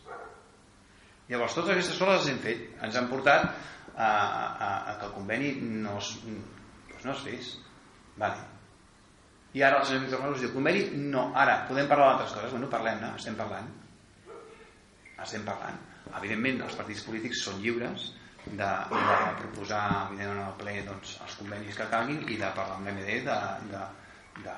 Llavors, 1.29 1.55
totes 1.55 1.75
aquestes 1.75 1.99
coses 1.99 2.23
les 2.23 2.31
hem 2.33 2.41
fet. 2.43 2.65
Ens 2.85 2.97
han 2.99 3.07
portat 3.11 3.45
a, 3.47 4.07
a, 4.07 4.71
a 4.91 4.97
que 4.99 5.07
el 5.07 5.13
conveni 5.15 5.53
no 5.83 5.97
es, 6.01 6.15
doncs 6.25 7.07
no 7.07 7.15
es 7.15 7.23
fes. 7.27 7.53
Vale. 8.19 8.49
I 9.53 9.61
ara 9.61 9.83
els 9.83 9.93
us 9.93 10.41
diu, 10.41 10.51
conveni? 10.53 10.87
No, 10.97 11.29
ara, 11.37 11.61
podem 11.69 11.87
parlar 11.89 12.11
d'altres 12.11 12.35
coses. 12.35 12.53
Bueno, 12.55 12.69
parlem-ne, 12.71 13.13
estem 13.19 13.37
parlant. 13.39 13.69
Estem 15.23 15.45
parlant. 15.47 15.79
Evidentment, 16.17 16.63
els 16.65 16.75
partits 16.75 17.05
polítics 17.05 17.45
són 17.45 17.61
lliures 17.61 18.09
de, 18.45 18.69
de 18.91 19.17
proposar, 19.39 19.83
evidentment, 20.09 20.43
al 20.43 20.55
ple 20.59 20.77
doncs, 20.87 21.17
els 21.23 21.35
convenis 21.39 21.77
que 21.79 21.89
calguin 21.91 22.23
i 22.27 22.37
de 22.41 22.49
parlar 22.57 22.79
amb 22.79 22.89
l'MD 22.89 23.19
de, 23.27 23.37
de, 23.71 23.83
de, 24.43 24.55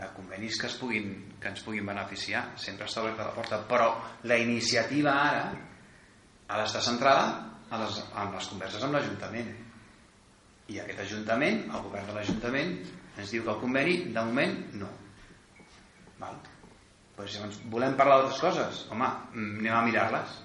de 0.00 0.08
convenis 0.16 0.58
que, 0.60 0.66
es 0.66 0.78
puguin, 0.80 1.12
que 1.40 1.52
ens 1.52 1.62
puguin 1.66 1.86
beneficiar 1.86 2.42
sempre 2.58 2.88
està 2.90 3.04
oberta 3.04 3.28
la 3.28 3.36
porta 3.36 3.60
però 3.70 3.92
la 4.26 4.38
iniciativa 4.40 5.14
ara 5.14 5.44
ha 6.50 6.58
d'estar 6.58 6.82
centrada 6.82 7.26
en 7.70 7.84
les, 7.84 7.98
en 8.18 8.32
les 8.34 8.48
converses 8.50 8.84
amb 8.84 8.96
l'Ajuntament 8.96 9.50
i 10.70 10.78
aquest 10.82 11.02
Ajuntament, 11.04 11.62
el 11.70 11.84
govern 11.86 12.10
de 12.10 12.16
l'Ajuntament 12.16 12.72
ens 13.18 13.32
diu 13.34 13.44
que 13.46 13.52
el 13.54 13.60
conveni 13.62 13.96
de 14.14 14.24
moment 14.26 14.56
no 14.82 14.90
Val? 16.20 16.38
Pues, 17.16 17.34
llavors, 17.36 17.58
volem 17.72 17.96
parlar 17.98 18.20
d'altres 18.20 18.40
coses 18.42 18.84
home, 18.90 19.10
anem 19.36 19.76
a 19.76 19.84
mirar-les 19.86 20.38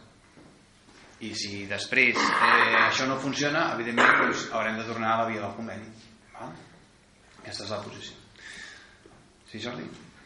i 1.25 1.31
si 1.37 1.63
després 1.69 2.19
eh, 2.19 2.75
això 2.83 3.07
no 3.09 3.17
funciona 3.23 3.69
evidentment 3.73 4.21
doncs, 4.21 4.49
haurem 4.53 4.77
de 4.81 4.87
tornar 4.89 5.13
a 5.13 5.23
la 5.23 5.29
via 5.31 5.41
del 5.45 5.57
conveni 5.57 5.89
Val? 6.35 6.53
aquesta 7.41 7.65
és 7.65 7.73
la 7.73 7.81
posició 7.85 8.21
Sí, 9.49 9.61
Jordi? 9.63 9.85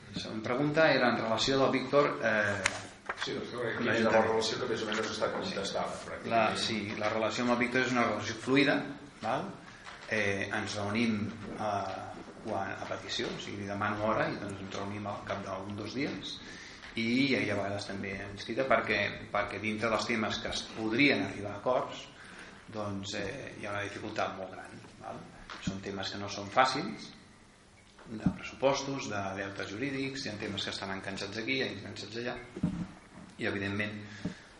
La 0.09 0.21
segona 0.21 0.41
pregunta 0.41 0.87
era 0.89 1.11
en 1.11 1.19
relació 1.21 1.59
del 1.59 1.73
Víctor... 1.75 2.15
Eh, 2.23 2.78
sí, 3.23 3.33
doncs, 3.35 3.55
la, 3.85 3.95
la 4.05 4.21
relació 4.25 4.59
que 4.61 4.69
més 4.71 4.83
o 4.83 4.89
menys 4.89 5.11
està 5.13 5.31
contestada. 5.33 6.19
La, 6.31 6.43
sí, 6.59 6.79
la 6.99 7.09
relació 7.13 7.45
amb 7.45 7.55
el 7.55 7.63
Víctor 7.63 7.85
és 7.85 7.95
una 7.95 8.05
relació 8.09 8.37
fluida, 8.43 8.77
val? 9.23 9.49
Eh, 10.09 10.47
ens 10.57 10.77
reunim 10.79 11.19
eh, 11.53 11.97
quan, 12.43 12.71
a 12.73 12.87
petició, 12.89 13.29
o 13.29 13.41
sigui, 13.41 13.63
li 13.63 13.69
demano 13.69 14.07
hora 14.09 14.29
i 14.29 14.37
doncs 14.41 14.63
ens 14.65 14.79
reunim 14.79 15.09
al 15.09 15.19
cap 15.27 15.43
d'algun 15.45 15.77
dos 15.77 15.93
dies 15.97 16.37
i 16.97 17.05
hi 17.29 17.35
ha 17.37 17.57
vegades 17.57 17.85
també 17.85 18.15
inscrita 18.31 18.65
perquè, 18.69 18.99
perquè 19.33 19.59
dintre 19.61 19.91
dels 19.91 20.07
temes 20.09 20.39
que 20.41 20.49
es 20.49 20.63
podrien 20.73 21.21
arribar 21.27 21.53
a 21.53 21.59
acords 21.61 22.01
doncs 22.73 23.13
eh, 23.19 23.53
hi 23.59 23.67
ha 23.67 23.75
una 23.75 23.85
dificultat 23.85 24.35
molt 24.39 24.55
gran 24.55 24.81
val? 25.03 25.21
són 25.65 25.81
temes 25.85 26.11
que 26.13 26.21
no 26.21 26.29
són 26.31 26.49
fàcils 26.53 27.11
de 28.09 28.29
pressupostos, 28.39 29.05
de 29.11 29.19
deutes 29.37 29.69
jurídics, 29.69 30.25
hi 30.25 30.31
ha 30.31 30.37
temes 30.41 30.65
que 30.65 30.71
estan 30.73 30.95
enganxats 30.95 31.37
aquí, 31.43 31.59
enganxats 31.61 32.17
allà, 32.23 32.33
i 33.39 33.47
evidentment 33.49 33.97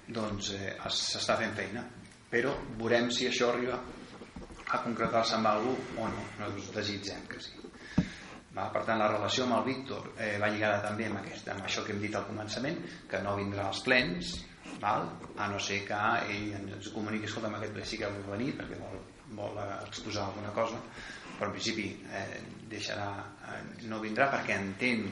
doncs 0.10 0.54
eh, 0.56 0.74
s'està 0.90 1.38
fent 1.40 1.56
feina, 1.58 1.84
però 2.30 2.56
veurem 2.80 3.10
si 3.14 3.28
això 3.30 3.52
arriba 3.54 3.78
a 4.70 4.82
concretar-se 4.84 5.38
amb 5.38 5.50
algú 5.50 5.74
o 5.98 6.08
no, 6.10 6.26
nosaltres 6.40 6.76
desitgem 6.76 7.26
que 7.30 7.42
sí. 7.42 7.56
Va? 8.56 8.68
Per 8.74 8.84
tant, 8.86 8.98
la 9.02 9.10
relació 9.12 9.46
amb 9.46 9.60
el 9.60 9.66
Víctor 9.68 10.12
eh, 10.18 10.36
va 10.42 10.50
lligada 10.50 10.82
també 10.86 11.08
amb, 11.10 11.22
aquest, 11.22 11.50
amb 11.54 11.66
això 11.66 11.86
que 11.86 11.94
hem 11.94 12.02
dit 12.02 12.16
al 12.18 12.28
començament, 12.30 12.80
que 13.10 13.22
no 13.26 13.38
vindrà 13.38 13.68
als 13.70 13.82
plens, 13.86 14.34
val? 14.82 15.08
a 15.38 15.48
no 15.52 15.62
ser 15.62 15.84
que 15.88 16.00
ell 16.34 16.54
ens 16.58 16.90
comuniqui, 16.94 17.30
escolta, 17.30 17.52
aquest 17.58 17.76
ple 17.78 17.86
sí 17.86 18.02
que 18.02 18.10
vol 18.14 18.38
venir 18.38 18.54
perquè 18.58 18.78
vol, 18.82 19.02
vol 19.38 19.60
exposar 19.88 20.28
alguna 20.28 20.54
cosa, 20.58 20.82
però 21.38 21.50
en 21.50 21.56
principi 21.56 21.90
eh, 22.12 22.40
deixarà, 22.72 23.10
eh, 23.54 23.62
no 23.90 24.02
vindrà 24.04 24.30
perquè 24.34 24.58
entén 24.60 25.06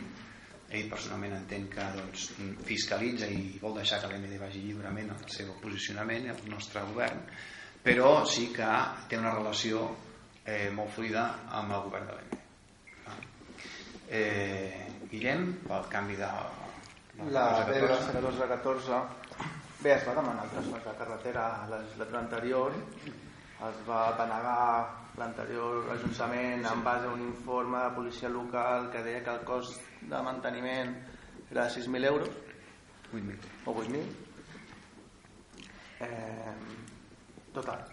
ell 0.69 0.89
personalment 0.91 1.35
entén 1.37 1.67
que 1.71 1.83
doncs, 1.95 2.31
fiscalitza 2.67 3.27
i 3.31 3.59
vol 3.61 3.77
deixar 3.79 4.01
que 4.01 4.09
l'MD 4.11 4.39
vagi 4.41 4.65
lliurement 4.65 5.13
al 5.13 5.29
seu 5.31 5.53
posicionament 5.61 6.27
el 6.33 6.41
nostre 6.51 6.83
govern 6.89 7.23
però 7.83 8.25
sí 8.27 8.49
que 8.55 8.67
té 9.07 9.19
una 9.19 9.35
relació 9.35 9.85
eh, 10.43 10.69
molt 10.75 10.91
fluida 10.95 11.27
amb 11.61 11.71
el 11.77 11.85
govern 11.87 12.09
de 12.09 12.17
l'MD 12.17 12.35
eh, 14.09 14.87
Guillem 15.11 15.47
pel 15.67 15.87
canvi 15.91 16.19
de 16.19 16.31
la 17.31 17.45
B214 17.69 18.99
bé, 19.81 19.93
es 19.95 20.03
va 20.03 20.17
demanar 20.19 20.43
el 20.43 20.51
traspàs 20.51 20.83
de 20.83 20.97
carretera 20.99 21.47
a 21.63 21.69
la 21.71 21.79
legislatura 21.79 22.19
anterior 22.25 22.75
es 23.65 23.77
va 23.87 24.01
denegar 24.19 24.63
l'anterior 25.17 25.89
ajuntament 25.95 26.65
en 26.69 26.83
base 26.85 27.07
a 27.07 27.13
un 27.13 27.21
informe 27.25 27.79
de 27.83 27.95
policia 27.95 28.29
local 28.29 28.91
que 28.93 29.01
deia 29.03 29.23
que 29.23 29.33
el 29.33 29.43
cost 29.45 29.81
de 30.01 30.21
manteniment 30.21 30.93
era 31.49 31.65
de 31.65 31.69
6.000 31.81 32.05
euros. 32.05 32.29
8.000 33.13 33.37
o 33.65 33.73
8.000 33.73 34.03
eh, 36.01 36.53
total 37.53 37.85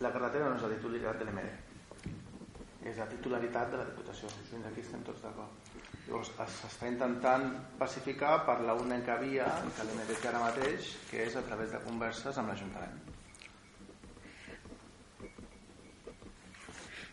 la 0.00 0.10
carretera 0.12 0.48
no 0.48 0.56
és 0.56 0.64
la 0.64 0.72
titularitat 0.72 1.20
de 1.20 1.26
l'EMD 1.28 2.88
és 2.90 2.98
la 2.98 3.06
titularitat 3.10 3.70
de 3.70 3.80
la 3.80 3.86
Diputació 3.90 4.30
fins 4.50 4.66
aquí 4.66 4.82
estem 4.82 5.02
tots 5.06 5.22
d'acord. 5.22 5.70
Llavors 6.08 6.32
s'està 6.56 6.88
intentant 6.90 7.44
pacificar 7.78 8.40
per 8.48 8.58
l'única 8.64 9.18
via 9.22 9.46
que 9.76 9.86
l'EMD 9.86 10.14
té 10.16 10.30
ara 10.32 10.42
mateix 10.46 10.94
que 11.10 11.26
és 11.28 11.36
a 11.38 11.44
través 11.50 11.74
de 11.76 11.82
converses 11.86 12.38
amb 12.38 12.50
l'Ajuntament 12.50 13.01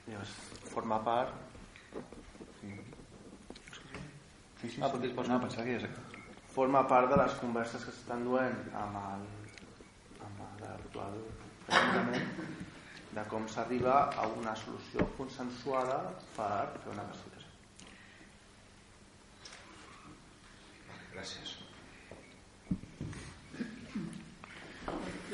Llavors, 0.09 0.35
forma 0.73 0.99
part... 1.05 1.33
Sí. 2.59 2.71
Sí, 4.61 4.69
sí, 4.69 4.81
ah, 4.81 4.89
sí. 4.91 5.11
No, 5.29 5.41
pensava 5.41 5.65
que 5.65 5.79
ja 5.79 5.91
Forma 6.53 6.81
part 6.89 7.11
de 7.11 7.19
les 7.21 7.35
converses 7.39 7.85
que 7.85 7.93
s'estan 7.93 8.25
duent 8.25 8.57
amb 8.75 8.97
el 9.03 9.27
amb 10.25 10.41
l'actual 10.63 11.21
Ajuntament 11.69 12.57
de 13.15 13.23
com 13.29 13.45
s'arriba 13.53 13.95
a 14.21 14.25
una 14.39 14.55
solució 14.57 15.05
consensuada 15.17 15.97
per 16.35 16.65
fer 16.83 16.91
una 16.93 17.05
pacificació. 17.09 17.49
Gràcies. 21.13 21.55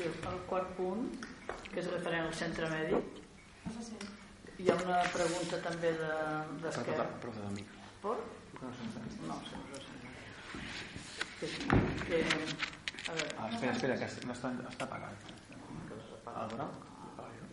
El 0.06 0.40
quart 0.50 0.72
punt, 0.78 1.08
que 1.72 1.80
és 1.82 1.92
referent 1.92 2.26
al 2.26 2.34
centre 2.40 2.68
mèdic, 2.72 3.22
hi 4.58 4.70
ha 4.70 4.76
una 4.80 4.98
pregunta 5.12 5.60
també 5.64 5.92
d'Esquerra. 6.00 7.04
De, 7.04 7.20
Prova 7.24 7.44
del 7.44 7.54
micro. 7.58 7.86
Por? 8.02 8.22
No, 8.62 8.70
no, 9.28 9.40
que, 11.40 11.46
que, 11.46 12.20
a 13.06 13.12
veure, 13.12 13.32
ah, 13.38 13.48
espera, 13.52 13.72
espera, 13.72 13.96
que 14.00 14.26
no 14.26 14.36
està, 14.36 14.52
està 14.70 14.86
apagat. 14.88 15.26
El 16.36 16.54
groc? 16.54 16.78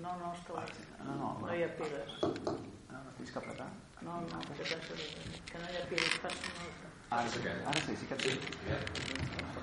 No, 0.04 0.14
no, 0.22 0.32
està 0.38 0.62
ah, 0.62 0.68
no, 1.04 1.18
no, 1.20 1.32
no 1.44 1.52
hi 1.56 1.66
ha 1.66 1.72
piles. 1.80 2.16
No, 2.24 3.02
no 3.02 3.18
tens 3.18 3.34
que 3.34 3.42
apretar? 3.44 3.68
No, 4.04 4.20
no, 4.22 4.40
que, 4.58 4.64
no 5.60 5.68
hi 5.70 5.78
ha. 5.78 5.84
Ara 7.14 7.30
sí, 7.30 7.40
ara 7.48 7.82
sí, 7.86 7.94
que 8.10 8.16
et 8.16 9.54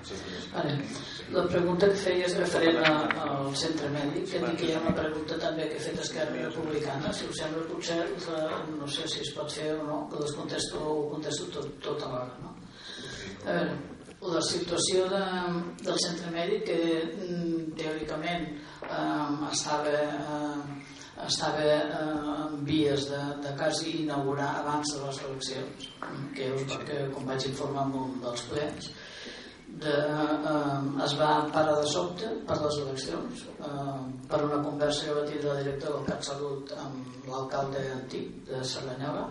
la 1.31 1.43
pregunta 1.47 1.89
que 1.91 1.99
feies 2.03 2.37
referent 2.39 2.79
al 2.87 3.51
centre 3.63 3.91
mèdic, 3.93 4.31
que 4.31 4.53
que 4.61 4.69
hi 4.71 4.73
ha 4.75 4.81
una 4.81 4.95
pregunta 4.97 5.39
també 5.43 5.67
que 5.69 5.77
he 5.77 5.85
fet 5.87 6.01
Esquerra 6.05 6.47
Republicana, 6.47 7.13
si 7.13 7.29
us 7.29 7.43
sembla 7.43 7.67
potser, 7.69 8.01
no 8.79 8.89
sé 8.97 9.07
si 9.13 9.21
es 9.27 9.33
pot 9.37 9.53
fer 9.59 9.71
o 9.77 9.85
no, 9.91 9.99
que 10.11 10.23
les 10.23 10.35
contesto, 10.39 10.81
ho 10.81 11.09
contesto 11.13 11.51
tot, 11.59 11.71
tot 11.85 12.07
alhora, 12.09 12.37
no? 12.45 12.55
A 13.45 13.53
veure, 13.53 13.77
la 14.35 14.41
situació 14.45 15.07
de, 15.09 15.23
del 15.85 16.01
centre 16.07 16.33
mèdic 16.33 16.67
que 16.69 16.81
mm, 17.05 17.71
teòricament 17.79 18.49
eh, 18.51 19.49
estava, 19.53 19.95
eh, 19.97 20.60
estava 21.27 21.63
eh, 21.63 21.85
en 22.47 22.65
vies 22.67 23.07
de, 23.11 23.21
de 23.45 23.55
quasi 23.59 24.03
inaugurar 24.03 24.51
abans 24.63 24.95
de 24.95 25.05
les 25.05 25.23
eleccions 25.29 25.89
que, 26.37 26.51
us, 26.57 26.77
que 26.89 27.01
com 27.15 27.27
vaig 27.29 27.49
informar 27.51 27.87
en 27.89 27.97
un 28.03 28.21
dels 28.25 28.45
plens 28.51 28.91
de, 29.81 29.97
eh, 29.97 31.03
es 31.07 31.17
va 31.21 31.33
parar 31.55 31.79
de 31.81 31.89
sobte 31.95 32.31
per 32.47 32.61
les 32.63 32.79
eleccions 32.85 33.45
eh, 33.57 33.99
per 34.31 34.45
una 34.47 34.63
conversa 34.69 35.09
que 35.09 35.19
va 35.19 35.27
tenir 35.27 35.45
la 35.49 35.59
directora 35.63 35.99
del 35.99 36.09
CatSalut 36.13 36.73
amb 36.85 37.29
l'alcalde 37.33 37.85
antic 37.97 38.33
de 38.49 38.63
Cerdanyola 38.75 39.29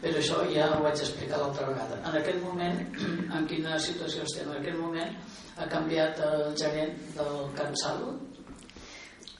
però 0.00 0.20
això 0.20 0.42
ja 0.52 0.66
ho 0.74 0.82
vaig 0.84 1.00
explicar 1.00 1.38
l'altra 1.40 1.70
vegada. 1.70 1.96
En 2.04 2.18
aquest 2.18 2.42
moment, 2.44 2.82
en 3.38 3.46
quina 3.48 3.78
situació 3.80 4.26
estem? 4.26 4.50
En 4.52 4.58
aquest 4.60 4.76
moment 4.76 5.14
ha 5.56 5.68
canviat 5.72 6.20
el 6.26 6.50
gerent 6.60 6.98
del 7.16 7.46
CatSalut 7.56 8.35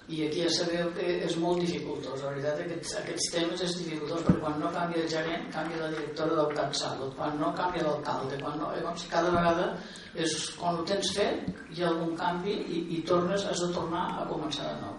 i 0.09 0.21
aquí 0.27 0.43
ja 0.45 0.51
sabeu 0.55 0.91
que 0.95 1.07
és 1.27 1.37
molt 1.43 1.59
dificultós 1.59 2.21
la 2.23 2.31
veritat 2.31 2.61
aquests, 2.63 2.93
aquests 3.01 3.31
temes 3.35 3.63
és 3.67 3.73
dificultós 3.81 4.23
perquè 4.23 4.43
quan 4.45 4.61
no 4.63 4.71
canvia 4.75 5.03
el 5.03 5.09
gerent 5.11 5.49
canvia 5.55 5.81
la 5.83 5.89
directora 5.95 6.37
del 6.41 6.53
CatSalut 6.59 7.17
quan 7.19 7.39
no 7.41 7.49
canvia 7.59 7.87
l'alcalde 7.89 8.39
quan 8.43 8.59
no, 8.61 8.71
llavors 8.77 9.07
cada 9.11 9.33
vegada 9.35 9.67
és 10.15 10.37
quan 10.61 10.79
ho 10.79 10.85
tens 10.87 11.11
fet 11.17 11.51
hi 11.75 11.83
ha 11.83 11.89
algun 11.91 12.15
canvi 12.21 12.55
i, 12.55 12.85
i 12.99 13.01
tornes, 13.09 13.49
has 13.51 13.65
de 13.65 13.73
tornar 13.75 14.05
a 14.21 14.29
començar 14.31 14.69
de 14.71 14.77
nou. 14.85 14.95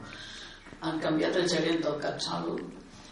Han 0.86 1.00
canviat 1.02 1.40
el 1.40 1.48
gerent 1.50 1.80
del 1.86 1.96
CatSalut 2.04 2.62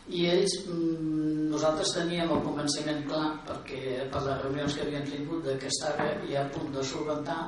i 0.08 0.26
ells, 0.30 0.54
mm, 0.70 1.50
nosaltres 1.50 1.94
teníem 1.96 2.30
el 2.30 2.42
convenciment 2.46 3.02
clar 3.10 3.30
perquè 3.48 4.04
per 4.14 4.22
les 4.28 4.42
reunions 4.44 4.76
que 4.76 4.84
havíem 4.84 5.08
tingut 5.10 5.44
de 5.48 5.56
que 5.58 5.72
estava 5.72 6.06
ja 6.30 6.44
a 6.44 6.52
punt 6.54 6.70
de 6.76 6.84
solventar 6.84 7.40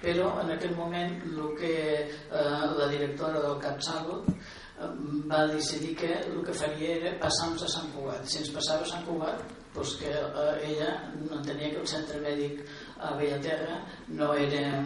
però 0.00 0.30
en 0.40 0.54
aquest 0.54 0.76
moment 0.76 1.12
el 1.26 1.50
que 1.60 1.74
eh, 2.06 2.64
la 2.78 2.88
directora 2.88 3.42
del 3.44 3.60
CatSalut 3.60 4.30
eh, 4.32 4.90
va 5.28 5.46
decidir 5.52 5.94
que 5.96 6.12
el 6.22 6.42
que 6.46 6.56
faria 6.56 6.96
era 6.96 7.18
passar-nos 7.20 7.64
a 7.64 7.68
Sant 7.68 7.92
Cugat. 7.92 8.24
Si 8.24 8.40
ens 8.40 8.52
passava 8.56 8.86
a 8.86 8.92
Sant 8.94 9.04
Cugat 9.04 9.44
doncs 9.76 9.96
que 10.00 10.08
eh, 10.08 10.70
ella 10.70 10.90
entenia 11.36 11.70
que 11.74 11.82
el 11.82 11.88
centre 11.90 12.20
mèdic 12.24 12.64
a 12.98 13.14
Bellaterra 13.18 13.80
no 14.08 14.32
era... 14.34 14.84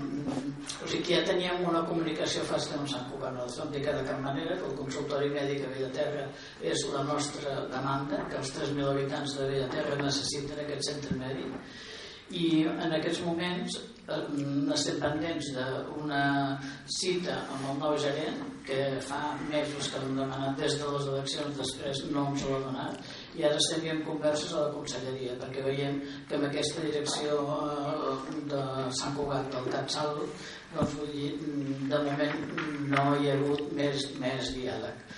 O 0.84 0.88
sigui 0.88 1.02
que 1.06 1.18
ja 1.18 1.26
teníem 1.28 1.62
una 1.68 1.84
comunicació 1.88 2.42
fàcil 2.48 2.78
amb 2.78 2.90
Sant 2.90 3.06
Cugat. 3.10 3.36
No 3.36 3.68
de 3.70 3.82
cap 3.84 4.18
manera 4.24 4.56
que 4.56 4.66
el 4.70 4.76
consultori 4.78 5.30
mèdic 5.34 5.64
a 5.66 5.70
Bellaterra 5.74 6.26
és 6.72 6.86
la 6.94 7.04
nostra 7.04 7.60
demanda, 7.70 8.24
que 8.30 8.40
els 8.40 8.52
3.000 8.56 8.90
habitants 8.94 9.38
de 9.38 9.48
Bellaterra 9.52 10.02
necessiten 10.02 10.64
aquest 10.64 10.92
centre 10.92 11.16
mèdic 11.20 11.56
i 12.30 12.50
en 12.68 12.92
aquests 12.94 13.22
moments 13.26 13.76
eh, 14.06 14.18
estem 14.74 15.00
pendents 15.02 15.50
d'una 15.56 16.22
cita 16.86 17.40
amb 17.56 17.72
el 17.72 17.80
nou 17.82 17.96
gerent 17.98 18.38
que 18.66 18.78
fa 19.02 19.34
mesos 19.48 19.88
que 19.90 20.02
l'hem 20.02 20.20
demanat 20.20 20.58
des 20.60 20.76
de 20.78 20.92
les 20.92 21.08
eleccions 21.12 21.58
després 21.58 22.04
no 22.14 22.28
ens 22.30 22.46
l'ha 22.46 22.60
donat 22.66 23.10
i 23.38 23.46
ara 23.48 23.58
estem 23.58 23.88
en 23.90 24.04
converses 24.06 24.54
a 24.54 24.66
la 24.66 24.74
conselleria 24.76 25.34
perquè 25.42 25.64
veiem 25.66 25.98
que 26.28 26.38
amb 26.38 26.46
aquesta 26.50 26.86
direcció 26.86 27.40
Sant 28.98 29.16
Cugat 29.18 29.50
del 29.54 29.70
CatSalut 29.72 30.48
doncs 30.74 30.94
vull 30.98 31.10
dir, 31.14 31.30
de 31.90 31.98
moment 32.06 32.44
no 32.92 33.04
hi 33.16 33.30
ha 33.30 33.36
hagut 33.38 33.72
més, 33.78 34.06
més 34.22 34.52
diàleg. 34.54 35.16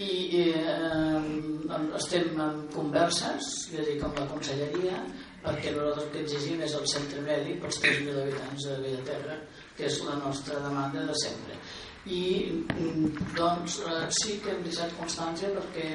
I 0.00 0.12
eh, 0.40 1.80
estem 1.98 2.38
en 2.40 2.62
converses 2.72 3.48
jo 3.72 3.82
dic 3.84 4.04
amb 4.06 4.20
la 4.22 4.28
conselleria 4.30 5.02
perquè 5.42 5.74
nosaltres 5.74 6.06
el 6.06 6.12
que 6.14 6.22
exigim 6.24 6.62
és 6.64 6.76
el 6.78 6.86
centre 6.92 7.20
mèdic 7.26 7.60
pels 7.64 7.80
3.000 7.82 8.22
habitants 8.22 8.68
de 8.68 8.78
Bellaterra 8.84 9.36
que 9.76 9.88
és 9.88 9.98
la 10.06 10.16
nostra 10.22 10.62
demanda 10.64 11.04
de 11.10 11.16
sempre. 11.24 11.58
I 12.06 12.22
mm, 12.62 13.26
doncs 13.36 13.80
eh, 13.84 14.06
sí 14.20 14.38
que 14.44 14.54
hem 14.54 14.62
deixat 14.64 14.94
constància 15.00 15.52
perquè 15.58 15.88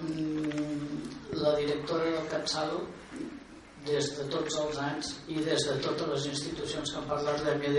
mm, 0.00 1.36
la 1.44 1.54
directora 1.60 2.10
del 2.16 2.30
CatSalut 2.32 3.28
des 3.86 4.10
de 4.16 4.26
tots 4.32 4.56
els 4.62 4.78
anys 4.84 5.12
i 5.28 5.42
des 5.44 5.66
de 5.68 5.76
totes 5.84 6.08
les 6.14 6.26
institucions 6.32 6.92
que 6.92 6.98
han 7.00 7.08
parlat 7.08 7.44
d'MD, 7.44 7.78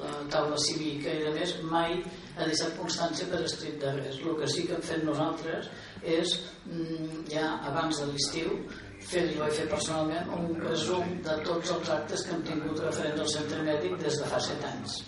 la 0.00 0.12
taula 0.32 0.56
cívica 0.56 1.12
i 1.12 1.24
de 1.26 1.32
més, 1.36 1.52
mai 1.68 1.98
ha 2.36 2.46
deixat 2.48 2.78
constància 2.78 3.26
per 3.28 3.42
escrit 3.44 3.76
de 3.82 3.92
res. 3.98 4.20
El 4.24 4.38
que 4.40 4.48
sí 4.48 4.64
que 4.68 4.78
hem 4.78 4.86
fet 4.88 5.04
nosaltres 5.04 5.68
és, 6.02 6.38
mm, 6.64 7.26
ja 7.28 7.58
abans 7.68 8.00
de 8.00 8.06
l'estiu, 8.12 8.56
fer, 9.10 9.26
jo 9.36 9.44
he 9.44 9.50
fet 9.50 9.68
personalment 9.70 10.30
un 10.38 10.60
resum 10.64 11.16
de 11.26 11.36
tots 11.44 11.70
els 11.76 11.90
actes 11.90 12.22
que 12.22 12.36
hem 12.36 12.44
tingut 12.50 12.84
referents 12.86 13.20
al 13.20 13.32
centre 13.34 13.62
mèdic 13.66 13.98
des 14.04 14.20
de 14.20 14.30
fa 14.32 14.40
set 14.40 14.64
anys 14.64 15.02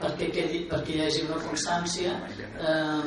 perquè, 0.00 0.28
quedi, 0.32 0.62
perquè 0.70 0.94
hi 0.94 1.02
hagi 1.06 1.24
una 1.26 1.40
constància 1.44 2.12
eh, 2.12 3.04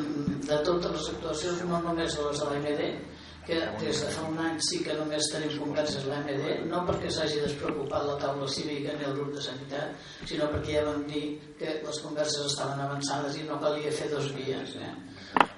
de 0.48 0.60
totes 0.66 0.96
les 0.96 1.10
actuacions 1.14 1.64
no 1.70 1.82
només 1.86 2.16
de 2.18 2.28
les 2.28 2.40
de 2.42 2.50
l'AMD 2.50 3.19
que 3.48 3.60
des 3.82 4.02
de 4.04 4.10
fa 4.16 4.26
un 4.30 4.40
any 4.46 4.58
sí 4.68 4.82
que 4.86 4.96
només 4.98 5.30
tenim 5.34 5.56
converses 5.62 6.06
l'AMD 6.10 6.66
no 6.72 6.84
perquè 6.88 7.12
s'hagi 7.16 7.44
despreocupat 7.46 8.06
la 8.08 8.18
taula 8.24 8.48
cívica 8.56 8.96
ni 8.98 9.08
el 9.10 9.16
grup 9.18 9.34
de 9.36 9.42
sanitat 9.42 10.10
sinó 10.32 10.50
perquè 10.54 10.80
ja 10.80 10.88
vam 10.90 11.06
dir 11.10 11.26
que 11.60 11.80
les 11.86 12.02
converses 12.06 12.52
estaven 12.52 12.82
avançades 12.86 13.38
i 13.38 13.46
no 13.50 13.60
calia 13.64 13.92
fer 14.02 14.10
dos 14.14 14.34
dies 14.36 14.76
eh? 14.78 14.94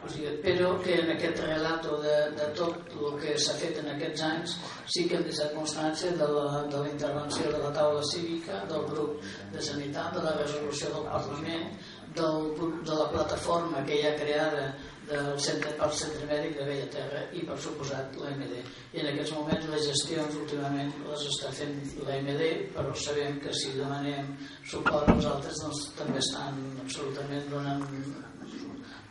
O 0.04 0.10
sigui, 0.10 0.32
però 0.44 0.72
que 0.82 0.96
en 0.98 1.12
aquest 1.13 1.39
relato 1.46 1.98
de, 2.02 2.15
de 2.38 2.48
tot 2.58 2.96
el 2.98 3.20
que 3.22 3.36
s'ha 3.44 3.54
fet 3.60 3.78
en 3.80 3.91
aquests 3.94 4.24
anys 4.28 4.56
sí 4.94 5.06
que 5.08 5.20
hem 5.20 5.28
deixat 5.28 5.54
constància 5.54 6.12
de 6.22 6.28
la, 6.36 6.63
de 6.72 6.82
la 6.82 6.89
intervenció 6.89 7.52
de 7.54 7.60
la 7.62 7.70
taula 7.76 8.02
cívica, 8.10 8.63
del 8.72 8.88
grup 8.89 9.22
de 9.54 9.62
sanitat, 9.67 10.15
de 10.17 10.24
la 10.26 10.34
resolució 10.39 10.89
del 10.96 11.06
Parlament, 11.12 11.70
del, 12.17 12.50
de 12.89 12.98
la 13.04 13.08
plataforma 13.13 13.86
que 13.88 14.00
hi 14.00 14.08
ha 14.08 14.15
creada 14.17 14.65
del 15.10 15.40
centre, 15.44 15.72
pel 15.80 15.94
centre 15.98 16.28
mèdic 16.30 16.58
de 16.60 16.66
Bella 16.68 16.90
Terra 16.94 17.22
i 17.38 17.44
per 17.48 17.58
suposat 17.66 18.18
l'AMD 18.22 18.54
i 18.54 19.02
en 19.02 19.10
aquests 19.12 19.34
moments 19.38 19.70
les 19.74 19.88
gestions 19.90 20.38
últimament 20.44 20.92
les 21.08 21.26
està 21.32 21.52
fent 21.58 21.74
l'AMD 22.06 22.44
però 22.76 22.94
sabem 23.06 23.40
que 23.44 23.54
si 23.62 23.74
demanem 23.78 24.34
suport 24.74 25.10
als 25.16 25.30
altres 25.34 25.64
doncs 25.64 25.88
també 25.98 26.22
estan 26.22 26.62
absolutament 26.84 27.50
donant 27.52 27.88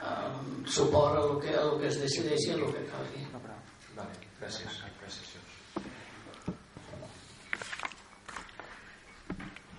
eh, 0.00 0.30
suport 0.78 1.18
a 1.18 1.26
lo, 1.26 1.40
que, 1.40 1.56
a 1.56 1.64
lo 1.64 1.78
que 1.80 1.90
es 1.90 2.00
decideixi 2.00 2.52
i 2.52 2.54
a 2.54 2.60
lo 2.62 2.72
que 2.72 2.86
calgui. 2.92 3.26
Vale, 3.96 4.14
gràcies. 4.40 4.80
gràcies. 5.02 5.36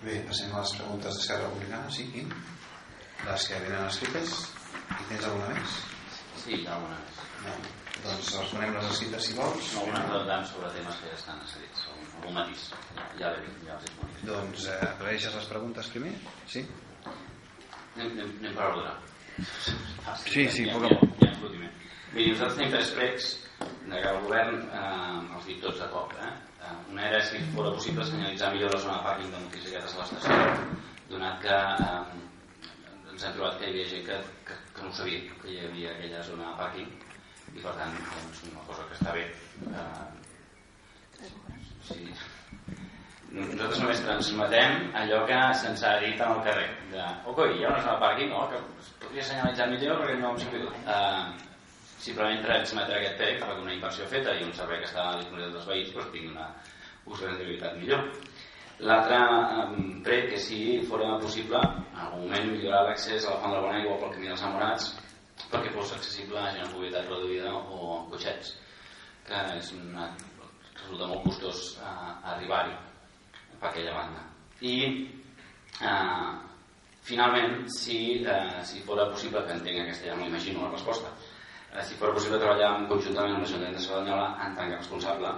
Bé, 0.02 0.18
passem 0.26 0.50
a 0.50 0.62
les 0.64 0.74
preguntes 0.74 1.14
d'Esquerra 1.14 1.46
Republicana, 1.46 1.90
sí, 1.94 2.08
qui? 2.10 2.26
Les 3.22 3.48
que 3.48 3.64
venen 3.64 3.86
escrites. 3.86 4.36
I 4.90 5.04
tens 5.08 5.28
alguna 5.28 5.52
més? 5.54 5.80
Sí, 6.42 6.58
més. 6.66 7.22
No. 7.44 7.56
Doncs 8.02 8.30
responem 8.34 8.72
les 8.74 8.88
escrites 8.90 9.28
si 9.28 9.36
vols. 9.38 9.68
No, 9.76 9.84
una 9.90 10.02
preguntant 10.08 10.48
sobre 10.50 10.70
temes 10.74 10.98
que 10.98 11.10
ja 11.12 11.18
estan 11.18 11.42
escrits, 11.46 11.84
algun 11.92 12.34
matís. 12.38 12.64
Ja, 12.96 13.06
ja, 13.20 13.30
ja 13.68 13.76
els 13.76 13.90
he 13.90 14.26
Doncs 14.26 14.66
eh, 14.72 14.78
agraeixes 14.88 15.36
les 15.38 15.50
preguntes 15.52 15.90
primer? 15.94 16.14
Sí? 16.50 16.64
Anem, 17.06 18.10
anem, 18.10 18.32
anem 18.40 18.56
per 18.58 18.70
ordre. 18.72 18.96
Sí, 20.24 20.48
sí, 20.50 20.66
ja, 20.66 20.74
poc 20.74 20.88
a 20.88 20.96
poc. 20.98 21.14
Ja, 21.22 21.30
ja, 21.30 21.52
ja, 21.52 21.70
Miri, 22.12 22.32
nosaltres 22.34 22.58
tenim 22.58 22.72
tres 22.74 22.90
pregs 22.92 23.28
de 23.62 24.00
que 24.00 24.08
el 24.10 24.18
govern 24.24 24.58
eh, 24.66 25.36
els 25.36 25.46
dic 25.48 25.62
tots 25.62 25.78
de 25.80 25.86
cop. 25.94 26.12
Eh? 26.20 26.32
eh 26.66 26.74
una 26.92 27.06
era 27.08 27.22
si 27.24 27.40
fos 27.54 27.70
possible 27.78 28.04
senyalitzar 28.08 28.50
millor 28.52 28.74
la 28.74 28.80
zona 28.82 28.98
de 28.98 29.06
pàrquing 29.06 29.30
de 29.32 29.40
motocicletes 29.46 29.94
a 29.94 30.02
l'estació, 30.02 30.36
donat 31.14 31.40
que 31.46 31.56
eh, 31.86 33.14
ens 33.14 33.24
hem 33.24 33.38
trobat 33.38 33.56
que 33.60 33.70
hi 33.70 33.72
havia 33.72 33.88
gent 33.94 34.04
que, 34.10 34.20
que 34.50 34.58
no 34.82 34.92
sabia 34.98 35.38
que 35.42 35.52
hi 35.52 35.62
havia 35.66 35.94
aquella 35.94 36.22
zona 36.28 36.50
de 36.50 36.58
pàrquing 36.60 36.90
i 37.52 37.64
per 37.64 37.74
tant 37.78 37.96
doncs, 38.00 38.44
una 38.50 38.66
cosa 38.68 38.86
que 38.88 38.98
està 38.98 39.14
bé. 39.16 39.24
Eh, 39.72 41.28
sí, 41.88 41.98
nosaltres 43.32 43.80
només 43.80 44.02
transmetem 44.04 44.90
allò 45.02 45.22
que 45.28 45.38
se'ns 45.60 45.84
ha 45.88 45.94
dit 46.02 46.20
en 46.20 46.34
el 46.34 46.42
carrer 46.48 46.66
de, 46.90 47.06
ok, 47.32 47.40
hi 47.54 47.64
ha 47.64 47.70
una 47.70 47.80
zona 47.84 47.94
de 47.94 48.02
pàrquing 48.04 48.34
no? 48.34 48.42
que 48.50 48.60
es 48.82 48.90
podria 49.04 49.24
senyalitzar 49.30 49.68
millor 49.70 50.02
perquè 50.02 50.18
no 50.20 50.32
hem 50.32 50.42
sabut 50.42 50.66
uh, 50.82 51.52
simplement 52.02 52.44
transmetre 52.44 52.98
aquest 52.98 53.18
PEC 53.22 53.40
per 53.40 53.56
una 53.62 53.72
inversió 53.76 54.08
feta 54.10 54.36
i 54.36 54.44
un 54.44 54.52
servei 54.58 54.82
que 54.82 54.90
està 54.90 55.08
a 55.14 55.22
dels 55.22 55.68
veïns 55.70 55.94
doncs 55.94 56.12
tingui 56.12 56.34
una 56.34 56.50
ús 57.06 57.24
rendibilitat 57.24 57.78
millor 57.80 58.04
l'altre 58.82 59.18
prec 60.06 60.30
que 60.32 60.40
si 60.42 60.58
fos 60.88 61.02
possible 61.22 61.60
en 61.62 62.00
algun 62.04 62.26
moment 62.26 62.50
millorar 62.50 62.82
l'accés 62.88 63.26
a 63.26 63.34
la 63.34 63.40
Font 63.40 63.54
de 63.54 63.56
la 63.56 63.64
Bona 63.66 63.78
Aigua 63.78 63.98
pel 64.00 64.14
camí 64.16 64.30
dels 64.30 64.44
Amorats 64.48 64.90
perquè 65.52 65.70
fos 65.74 65.94
accessible 65.94 66.38
a 66.40 66.50
gent 66.50 66.66
amb 66.66 66.74
mobilitat 66.74 67.08
reduïda 67.10 67.52
o 67.54 67.98
amb 67.98 68.10
cotxets 68.10 68.56
que 69.26 69.42
és 69.58 69.72
una, 69.76 70.08
resulta 70.80 71.08
molt 71.10 71.28
costós 71.28 71.60
uh, 71.78 72.32
arribar-hi 72.34 72.74
per 73.60 73.70
aquella 73.70 73.94
banda. 73.94 74.24
I 74.60 74.74
eh, 75.80 76.30
finalment, 77.06 77.68
si, 77.70 78.22
eh, 78.26 78.62
si 78.66 78.82
fos 78.86 78.98
possible, 79.14 79.44
que 79.46 79.54
entenc 79.54 79.84
aquesta 79.84 80.10
ja 80.10 80.18
m'imagino 80.18 80.64
la 80.66 80.72
resposta, 80.74 81.10
eh, 81.72 81.82
si 81.86 81.94
fos 82.00 82.14
possible 82.18 82.40
treballar 82.42 82.74
conjuntament 82.90 83.36
amb 83.36 83.44
l'Ajuntament 83.44 83.78
de 83.78 83.84
Cerdanyola 83.86 84.28
en 84.46 84.58
tant 84.58 84.70
que 84.70 84.80
responsable 84.82 85.32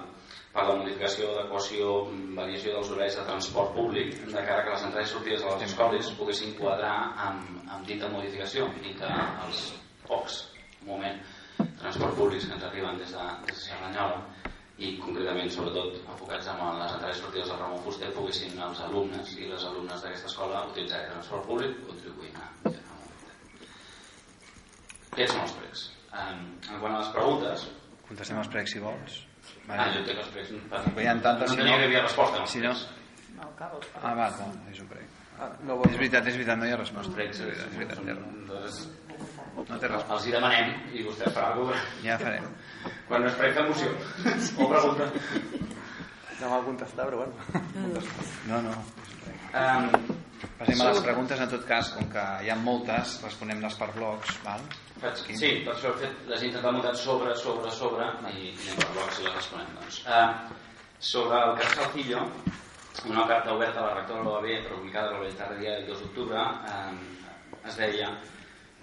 per 0.54 0.64
la 0.68 0.74
modificació, 0.78 1.32
adequació, 1.34 1.94
variació 2.38 2.76
dels 2.76 2.90
horaris 2.94 3.16
de 3.18 3.24
transport 3.26 3.72
públic 3.74 4.14
de 4.22 4.42
cara 4.46 4.62
que 4.62 4.74
les 4.74 4.84
entrades 4.86 5.10
i 5.10 5.14
sortides 5.16 5.42
de 5.42 5.50
les 5.50 5.64
escoles 5.66 6.10
poguessin 6.18 6.54
quadrar 6.60 6.94
amb, 7.26 7.64
amb 7.66 7.88
dita 7.88 8.10
modificació 8.12 8.68
i 8.86 8.94
que 9.00 9.10
els 9.46 9.64
pocs 10.06 10.44
moment 10.86 11.18
transport 11.80 12.14
públics 12.20 12.46
que 12.46 12.54
ens 12.54 12.68
arriben 12.68 13.02
des 13.02 13.16
de, 13.16 13.26
des 13.48 13.58
de 13.58 13.64
Serranyola 13.64 14.22
i 14.84 14.94
concretament 15.02 15.50
sobretot 15.50 15.98
enfocats 16.14 16.48
en 16.50 16.62
les 16.78 16.96
entrades 17.00 17.18
i 17.18 17.24
sortides 17.24 17.50
del 17.50 17.60
Ramon 17.64 17.82
Fuster 17.88 18.14
poguessin 18.14 18.64
els 18.68 18.86
alumnes 18.86 19.34
i 19.34 19.50
les 19.50 19.66
alumnes 19.72 20.06
d'aquesta 20.06 20.30
escola 20.30 20.64
utilitzar 20.70 21.02
el 21.02 21.12
transport 21.16 21.46
públic 21.50 21.76
contribuint 21.90 22.38
a 22.38 22.48
millorar 22.62 22.88
la 22.88 23.02
mobilitat. 23.02 23.68
Aquests 25.12 25.36
són 25.36 25.44
els 25.44 25.60
pregs. 25.60 25.86
En, 26.24 26.48
en 26.70 26.82
quant 26.82 26.94
a 26.94 26.98
les 27.04 27.14
preguntes... 27.14 27.70
Contestem 28.08 28.42
els 28.42 28.50
pregs 28.54 28.74
si 28.74 28.82
vols. 28.82 29.22
Vale. 29.68 29.80
Ah, 29.80 29.90
jo 29.94 30.00
entenc 30.02 30.20
els 30.20 30.30
pregs. 30.34 30.50
Hi 31.00 31.06
ha 31.08 31.14
tantes... 31.24 31.54
No 31.56 31.62
que 31.62 31.68
hi 31.70 31.86
havia 31.86 32.02
resposta. 32.04 32.42
Si 32.52 32.60
no... 32.64 32.74
No. 33.38 33.48
Ah, 34.02 34.12
va, 34.14 34.28
no, 34.38 34.50
és 34.70 34.80
un 34.82 34.90
prec. 34.90 35.06
Ah, 35.38 35.48
no. 35.66 35.78
És 35.88 35.96
veritat, 35.96 36.28
és 36.30 36.36
veritat, 36.38 36.60
no 36.60 36.68
hi 36.68 36.74
ha 36.74 36.80
resposta. 36.80 37.10
Els 37.10 37.16
pregs, 37.16 37.40
és 37.40 37.46
veritat, 37.48 37.72
és 37.72 37.78
veritat. 37.80 38.26
Doncs, 38.50 38.82
no 39.70 39.78
té 39.78 39.88
resposta. 39.88 40.18
Els 40.18 40.28
hi 40.28 40.34
demanem 40.34 40.74
i 40.92 41.06
vostè 41.06 41.30
farà 41.30 41.54
alguna 41.54 41.80
Ja 42.04 42.18
farem. 42.20 42.50
Quan 43.08 43.24
no 43.24 43.30
es 43.32 43.40
prec 43.40 43.62
moció. 43.68 43.94
o 44.58 44.68
pregunta. 44.74 45.08
No 46.40 46.50
m'ha 46.50 46.60
contestat, 46.66 47.08
però 47.08 47.22
bueno. 47.22 47.32
No, 48.50 48.60
no. 48.68 48.76
Um, 49.54 50.23
Passem 50.58 50.80
a 50.80 50.88
les 50.90 51.00
preguntes, 51.04 51.40
en 51.40 51.50
tot 51.52 51.64
cas, 51.68 51.90
com 51.96 52.10
que 52.12 52.24
hi 52.44 52.50
ha 52.52 52.56
moltes, 52.60 53.18
responem-les 53.24 53.78
per 53.80 53.88
blocs, 53.96 54.36
val? 54.44 54.64
sí, 55.36 55.50
per 55.66 55.74
això 55.74 55.92
fet, 56.00 56.20
les 56.30 56.42
he 56.42 56.48
intentat 56.48 56.76
muntar 56.76 56.94
sobre, 56.96 57.34
sobre, 57.36 57.72
sobre, 57.74 58.06
i 58.30 58.52
anem 58.52 58.78
per 58.80 58.90
blocs 58.94 59.20
i 59.20 59.26
les 59.26 59.34
responem. 59.36 59.72
Doncs. 59.80 59.98
Uh, 60.06 60.62
sobre 61.04 61.40
el 61.46 61.56
cas 61.60 61.74
Salcillo, 61.76 62.22
una 63.10 63.26
carta 63.26 63.52
oberta 63.52 63.82
a 63.82 63.88
la 63.88 63.94
rectora 63.98 64.22
de 64.22 64.28
l'OAB, 64.28 64.68
publicada 64.70 65.10
a 65.10 65.16
la 65.16 65.24
Veritat 65.24 65.56
Diari 65.58 65.82
el 65.82 65.88
2 65.90 66.04
d'octubre, 66.04 66.44
eh, 66.70 67.68
es 67.68 67.76
deia 67.80 68.12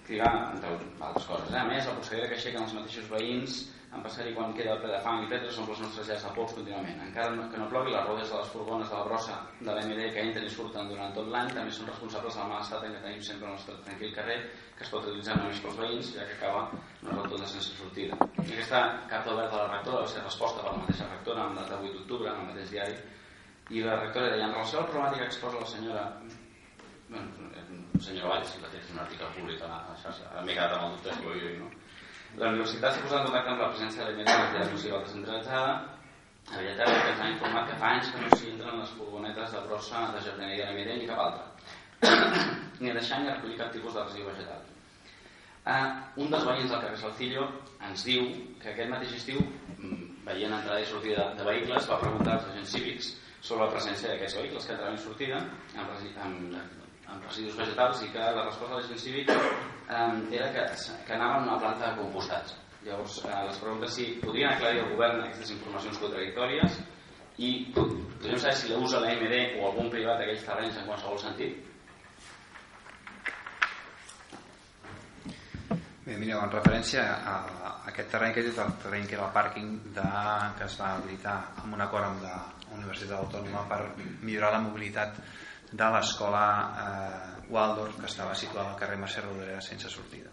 que, 0.05 0.19
entre 0.19 0.73
altres 0.99 1.25
coses, 1.29 1.53
eh? 1.53 1.61
a 1.61 1.65
més, 1.69 1.87
la 1.87 1.95
polseguera 1.97 2.27
que 2.27 2.37
aixequen 2.37 2.65
els 2.65 2.75
mateixos 2.77 3.07
veïns 3.09 3.61
en 3.91 4.03
passar-hi 4.05 4.31
quan 4.35 4.53
queda 4.55 4.77
ple 4.79 4.89
de 4.93 4.99
fang 5.03 5.25
i 5.25 5.29
pedres 5.31 5.57
són 5.57 5.67
les 5.67 5.79
nostres 5.83 6.07
llars 6.07 6.23
de 6.23 6.29
pols 6.35 6.53
contínuament. 6.55 6.99
Encara 7.03 7.47
que 7.51 7.59
no 7.59 7.67
plogui, 7.71 7.91
les 7.91 8.05
rodes 8.07 8.29
de 8.31 8.37
les 8.39 8.51
furgones 8.53 8.89
de 8.89 8.95
la 8.95 9.07
brossa 9.07 9.35
de 9.59 9.73
l'MD 9.73 10.05
que 10.15 10.23
entren 10.23 10.47
i 10.47 10.53
surten 10.53 10.91
durant 10.91 11.11
tot 11.17 11.27
l'any 11.33 11.51
també 11.51 11.73
són 11.75 11.89
responsables 11.91 12.37
del 12.39 12.47
mal 12.51 12.63
estat 12.63 12.85
en 12.87 12.95
què 12.95 13.01
tenim 13.03 13.25
sempre 13.27 13.49
el 13.49 13.57
nostre 13.57 13.75
tranquil 13.87 14.13
carrer 14.15 14.37
que 14.77 14.87
es 14.87 14.93
pot 14.93 15.03
utilitzar 15.03 15.35
només 15.41 15.59
pels 15.65 15.81
veïns 15.83 16.13
ja 16.15 16.27
que 16.29 16.37
acaba 16.39 16.63
una 17.01 17.17
rotonda 17.17 17.49
sense 17.51 17.75
sortida. 17.75 18.15
I 18.39 18.47
aquesta 18.47 18.81
carta 19.11 19.35
oberta 19.35 19.57
de 19.57 19.63
la 19.65 19.73
rectora 19.75 20.05
va 20.05 20.13
ser 20.13 20.23
resposta 20.23 20.63
per 20.63 20.71
la 20.71 20.85
mateixa 20.85 21.11
rectora 21.11 21.49
en 21.49 21.59
data 21.59 21.81
8 21.81 21.93
d'octubre 21.97 22.31
en 22.31 22.39
el 22.45 22.49
mateix 22.53 22.71
diari 22.71 22.95
i 23.75 23.83
la 23.83 23.99
rectora 23.99 24.31
deia 24.31 24.47
en 24.47 24.55
relació 24.55 24.79
a 24.79 24.85
la 24.85 24.91
problemàtica 24.93 25.27
que 25.27 25.33
exposa 25.35 25.59
la 25.59 25.71
senyora 25.75 26.07
bueno, 27.11 27.27
senyora 27.99 28.29
Valls, 28.31 28.55
la 28.63 28.71
té 28.71 28.79
un 28.93 28.99
article 29.03 29.27
públic 29.35 29.63
a 29.67 29.67
la 29.67 29.95
xarxa, 29.99 30.31
m'he 30.45 30.55
quedat 30.55 30.77
amb 30.77 30.85
el 30.87 30.93
dubte 30.95 31.15
si 31.17 31.25
ho 31.27 31.33
havia 31.35 31.55
no? 31.59 31.71
La 32.41 32.49
universitat 32.49 32.95
s'ha 32.95 33.01
posat 33.05 33.19
en 33.19 33.27
contacte 33.27 33.51
amb 33.51 33.59
la 33.61 33.69
presència 33.69 34.01
de 34.01 34.05
l'element 34.07 34.53
de 34.53 34.93
la 34.93 35.01
descentralitzada 35.03 35.73
a 36.49 36.57
Villaterra 36.57 36.95
que 37.03 37.11
ens 37.11 37.21
ha 37.21 37.29
informat 37.29 37.67
que 37.69 37.77
fa 37.83 37.91
anys 37.95 38.09
que 38.13 38.21
no 38.21 38.29
s'hi 38.31 38.49
entren 38.53 38.79
les 38.81 38.93
furgonetes 38.97 39.53
de 39.53 39.61
brossa 39.67 40.01
de 40.15 40.23
jardineria 40.25 40.71
de 40.71 40.73
Mirell 40.79 40.99
ni 41.03 41.09
cap 41.11 41.21
altra 41.25 42.15
ni 42.81 42.89
a 42.89 42.97
deixar 42.97 43.21
ni 43.21 43.29
a 43.29 43.35
recollir 43.35 43.59
cap 43.61 43.69
tipus 43.75 43.93
de 43.93 44.07
residu 44.07 44.25
vegetal. 44.31 44.65
Uh, 45.61 45.87
un 46.25 46.33
dels 46.33 46.49
veïns 46.49 46.73
del 46.73 46.81
carrer 46.81 46.99
Salcillo 47.03 47.47
ens 47.91 48.09
diu 48.09 48.27
que 48.63 48.73
aquest 48.73 48.89
mateix 48.89 49.15
estiu 49.21 49.45
mm, 49.77 50.25
veient 50.25 50.57
entrada 50.57 50.81
i 50.81 50.89
sortida 50.89 51.29
de 51.37 51.45
vehicles 51.45 51.89
va 51.93 52.01
preguntar 52.01 52.39
als 52.39 52.49
agents 52.55 52.77
cívics 52.77 53.15
sobre 53.39 53.67
la 53.67 53.73
presència 53.77 54.09
d'aquests 54.09 54.41
vehicles 54.41 54.65
que 54.65 54.79
entraven 54.79 54.97
i 54.97 55.05
sortida 55.05 55.43
amb, 55.77 55.93
amb 56.25 56.80
amb 57.11 57.27
residus 57.27 57.57
vegetals 57.59 58.03
i 58.05 58.11
que 58.13 58.19
la 58.37 58.45
resposta 58.47 58.73
de 58.73 58.81
l'agent 58.81 59.01
cívic 59.03 59.31
eh, 59.31 60.37
era 60.39 60.51
que, 60.55 60.65
que 61.07 61.13
anaven 61.13 61.43
a 61.43 61.47
una 61.49 61.59
planta 61.59 61.89
de 61.89 61.97
compostatge. 62.01 62.59
Llavors, 62.85 63.19
eh, 63.25 63.41
les 63.47 63.59
preguntes 63.61 63.93
si 63.95 64.07
podrien 64.23 64.53
aclarir 64.53 64.81
al 64.83 64.93
govern 64.95 65.25
aquestes 65.25 65.51
informacions 65.57 65.99
contradictòries 66.01 66.79
i 67.41 67.51
podríem 67.75 68.39
saber 68.39 68.55
si 68.57 68.71
l'usa 68.71 69.01
l'AMD 69.03 69.59
o 69.59 69.67
algun 69.69 69.91
privat 69.93 70.21
d'aquells 70.21 70.47
terrenys 70.47 70.79
en 70.79 70.87
qualsevol 70.89 71.19
sentit? 71.21 71.67
Bé, 76.01 76.17
mireu, 76.17 76.39
en 76.41 76.49
referència 76.51 77.03
a, 77.21 77.35
aquest 77.91 78.09
terreny, 78.11 78.33
que 78.33 78.41
és 78.43 78.57
el 78.59 78.73
terreny 78.81 79.05
que 79.07 79.15
era 79.15 79.27
el 79.27 79.35
pàrquing 79.35 79.69
de, 79.95 80.07
que 80.57 80.65
es 80.65 80.79
va 80.81 80.95
habilitar 80.97 81.37
amb 81.61 81.77
un 81.77 81.85
acord 81.85 82.07
amb 82.07 82.25
la 82.25 82.39
Universitat 82.73 83.19
Autònoma 83.19 83.67
per 83.69 83.79
millorar 84.25 84.51
la 84.55 84.63
mobilitat 84.65 85.21
de 85.71 85.89
l'escola 85.95 86.45
eh, 86.85 87.49
Waldorf 87.51 87.97
que 87.99 88.07
estava 88.11 88.35
situada 88.35 88.71
al 88.71 88.79
carrer 88.79 88.99
Mercè 88.99 89.23
Rodoreda 89.23 89.61
sense 89.63 89.89
sortida 89.89 90.31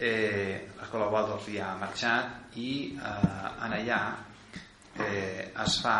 eh, 0.00 0.70
l'escola 0.78 1.10
Waldorf 1.12 1.46
ja 1.52 1.74
ha 1.74 1.78
marxat 1.78 2.56
i 2.56 2.96
eh, 2.96 3.64
en 3.66 3.74
allà 3.76 4.00
eh, 4.96 5.52
es 5.64 5.76
fa 5.84 5.96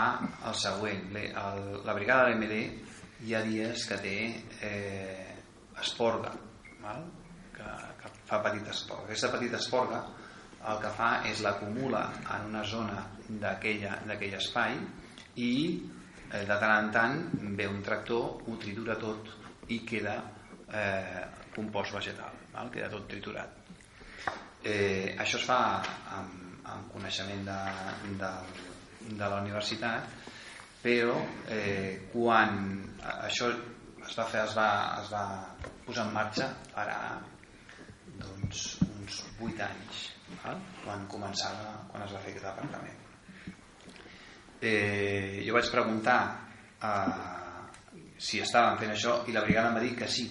el 0.48 0.56
següent. 0.56 1.12
El, 1.20 1.60
la 1.84 1.94
brigada 1.94 2.28
de 2.28 2.34
l'MD 2.34 3.26
hi 3.26 3.36
ha 3.36 3.42
dies 3.44 3.84
que 3.88 4.00
té 4.00 4.16
eh, 4.64 5.36
esporga 5.84 6.32
val? 6.80 7.04
Que, 7.52 7.68
que 8.00 8.12
fa 8.24 8.40
petita 8.46 8.72
esporga. 8.72 9.10
Aquesta 9.10 9.32
petita 9.36 9.60
esporga 9.60 10.00
el 10.70 10.80
que 10.80 10.92
fa 10.96 11.10
és 11.28 11.44
l'acumula 11.44 12.06
en 12.38 12.48
una 12.48 12.64
zona 12.64 13.04
d'aquell 13.28 14.36
espai 14.40 14.80
i 15.44 15.52
eh, 16.32 16.44
de 16.46 16.56
tant 16.56 16.74
en 16.76 16.90
tant 16.94 17.16
ve 17.58 17.66
un 17.68 17.80
tractor, 17.82 18.44
ho 18.46 18.56
tritura 18.62 18.96
tot 19.00 19.30
i 19.74 19.80
queda 19.86 20.16
eh, 20.72 21.24
compost 21.54 21.96
vegetal, 21.96 22.38
val? 22.54 22.70
queda 22.70 22.90
tot 22.92 23.08
triturat. 23.10 23.58
Eh, 24.62 25.16
això 25.18 25.40
es 25.40 25.46
fa 25.48 25.60
amb, 26.18 26.62
amb 26.68 26.92
coneixement 26.92 27.42
de, 27.48 27.58
de, 28.20 28.30
de 29.08 29.26
la 29.26 29.40
universitat, 29.40 30.16
però 30.82 31.16
eh, 31.48 32.08
quan 32.12 32.62
això 33.16 33.50
es 33.50 34.16
va 34.16 34.26
fer, 34.30 34.44
es 34.46 34.56
va, 34.56 34.70
es 35.02 35.10
va 35.12 35.24
posar 35.86 36.06
en 36.06 36.14
marxa 36.14 36.48
farà 36.70 37.00
doncs, 38.20 38.64
uns 38.86 39.20
8 39.40 39.66
anys, 39.66 40.06
val? 40.44 40.64
quan 40.84 41.06
començava, 41.12 41.76
quan 41.92 42.06
es 42.06 42.16
va 42.16 42.24
fer 42.24 42.34
aquest 42.34 42.50
apartament 42.52 42.99
eh, 44.60 45.42
jo 45.46 45.56
vaig 45.56 45.70
preguntar 45.72 46.20
eh, 46.82 47.40
si 48.20 48.40
estaven 48.44 48.78
fent 48.80 48.94
això 48.94 49.20
i 49.28 49.34
la 49.36 49.44
brigada 49.46 49.70
em 49.70 49.78
va 49.80 49.84
dir 49.84 49.94
que 49.96 50.08
sí, 50.08 50.28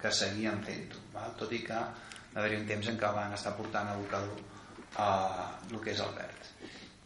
que 0.00 0.12
seguien 0.12 0.62
fent-ho, 0.64 1.02
tot 1.36 1.52
i 1.52 1.62
que 1.64 1.76
va 1.76 2.40
haver-hi 2.40 2.60
un 2.60 2.66
temps 2.68 2.88
en 2.92 2.98
què 3.00 3.12
van 3.16 3.34
estar 3.36 3.54
portant 3.56 3.88
a 3.90 3.94
abocador 3.96 4.40
eh, 4.40 5.46
el 5.70 5.80
que 5.84 5.92
és 5.92 6.02
el 6.04 6.16
verd. 6.16 6.50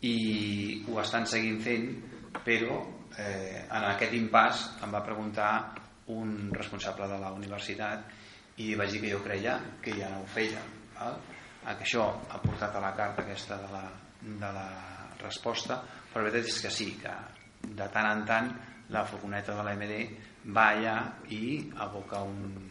I 0.06 0.16
ho 0.88 0.96
estan 1.02 1.26
seguint 1.28 1.60
fent, 1.62 1.90
però 2.46 2.78
eh, 3.18 3.66
en 3.66 3.86
aquest 3.90 4.16
impàs 4.16 4.64
em 4.84 4.94
va 4.94 5.04
preguntar 5.06 5.50
un 6.14 6.50
responsable 6.54 7.06
de 7.10 7.18
la 7.22 7.30
universitat 7.36 8.60
i 8.62 8.72
vaig 8.78 8.94
dir 8.94 9.02
que 9.04 9.12
jo 9.12 9.20
creia 9.24 9.58
que 9.82 9.94
ja 9.98 10.10
no 10.12 10.22
ho 10.24 10.30
feia. 10.30 10.62
Val? 10.96 11.20
Que 11.60 11.84
això 11.84 12.06
ha 12.32 12.38
portat 12.40 12.76
a 12.76 12.82
la 12.82 12.94
carta 12.96 13.22
aquesta 13.22 13.58
de 13.60 13.68
la, 13.72 13.82
de 14.22 14.52
la 14.56 14.68
resposta 15.20 15.76
però 16.10 16.24
la 16.24 16.30
veritat 16.30 16.50
és 16.50 16.60
que 16.64 16.72
sí, 16.74 16.90
que 17.00 17.14
de 17.80 17.86
tant 17.94 18.08
en 18.10 18.26
tant 18.28 18.50
la 18.90 19.04
furgoneta 19.06 19.54
de 19.54 19.64
l'AMD 19.66 20.52
va 20.56 20.66
allà 20.74 20.96
i 21.30 21.70
aboca 21.84 22.22
un, 22.26 22.70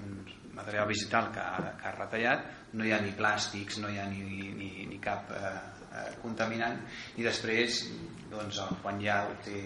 un 0.00 0.12
material 0.56 0.88
vegetal 0.88 1.30
que 1.34 1.46
que 1.80 1.88
ha 1.88 1.96
retallat. 1.96 2.46
No 2.72 2.84
hi 2.84 2.92
ha 2.92 3.00
ni 3.00 3.12
plàstics, 3.16 3.80
no 3.82 3.90
hi 3.92 3.98
ha 3.98 4.06
ni, 4.10 4.22
ni, 4.60 4.70
ni 4.88 5.00
cap 5.02 5.30
eh, 5.32 5.52
eh, 5.92 6.12
contaminant. 6.22 6.80
I 7.16 7.26
després 7.26 7.82
doncs, 8.30 8.62
quan 8.82 9.00
ja 9.02 9.22
té, 9.44 9.62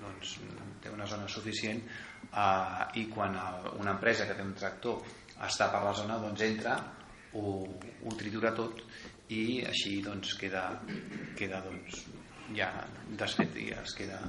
doncs, 0.00 0.38
té 0.82 0.92
una 0.94 1.06
zona 1.06 1.28
suficient 1.28 1.82
eh, 1.82 3.00
i 3.02 3.08
quan 3.10 3.34
el, 3.34 3.72
una 3.80 3.96
empresa 3.96 4.26
que 4.28 4.38
té 4.38 4.46
un 4.46 4.54
tractor 4.54 5.02
està 5.46 5.70
per 5.72 5.82
la 5.84 5.94
zona 5.94 6.18
doncs 6.22 6.42
entra 6.46 6.78
ho, 7.38 7.52
ho 7.62 8.16
tritura 8.18 8.54
tot 8.56 8.82
i 9.34 9.60
així 9.68 9.98
doncs 10.02 10.32
queda, 10.40 10.64
queda 11.36 11.60
doncs, 11.66 12.00
ja 12.56 12.68
desfet 13.20 13.56
i 13.60 13.70
es 13.76 13.94
queda 13.98 14.20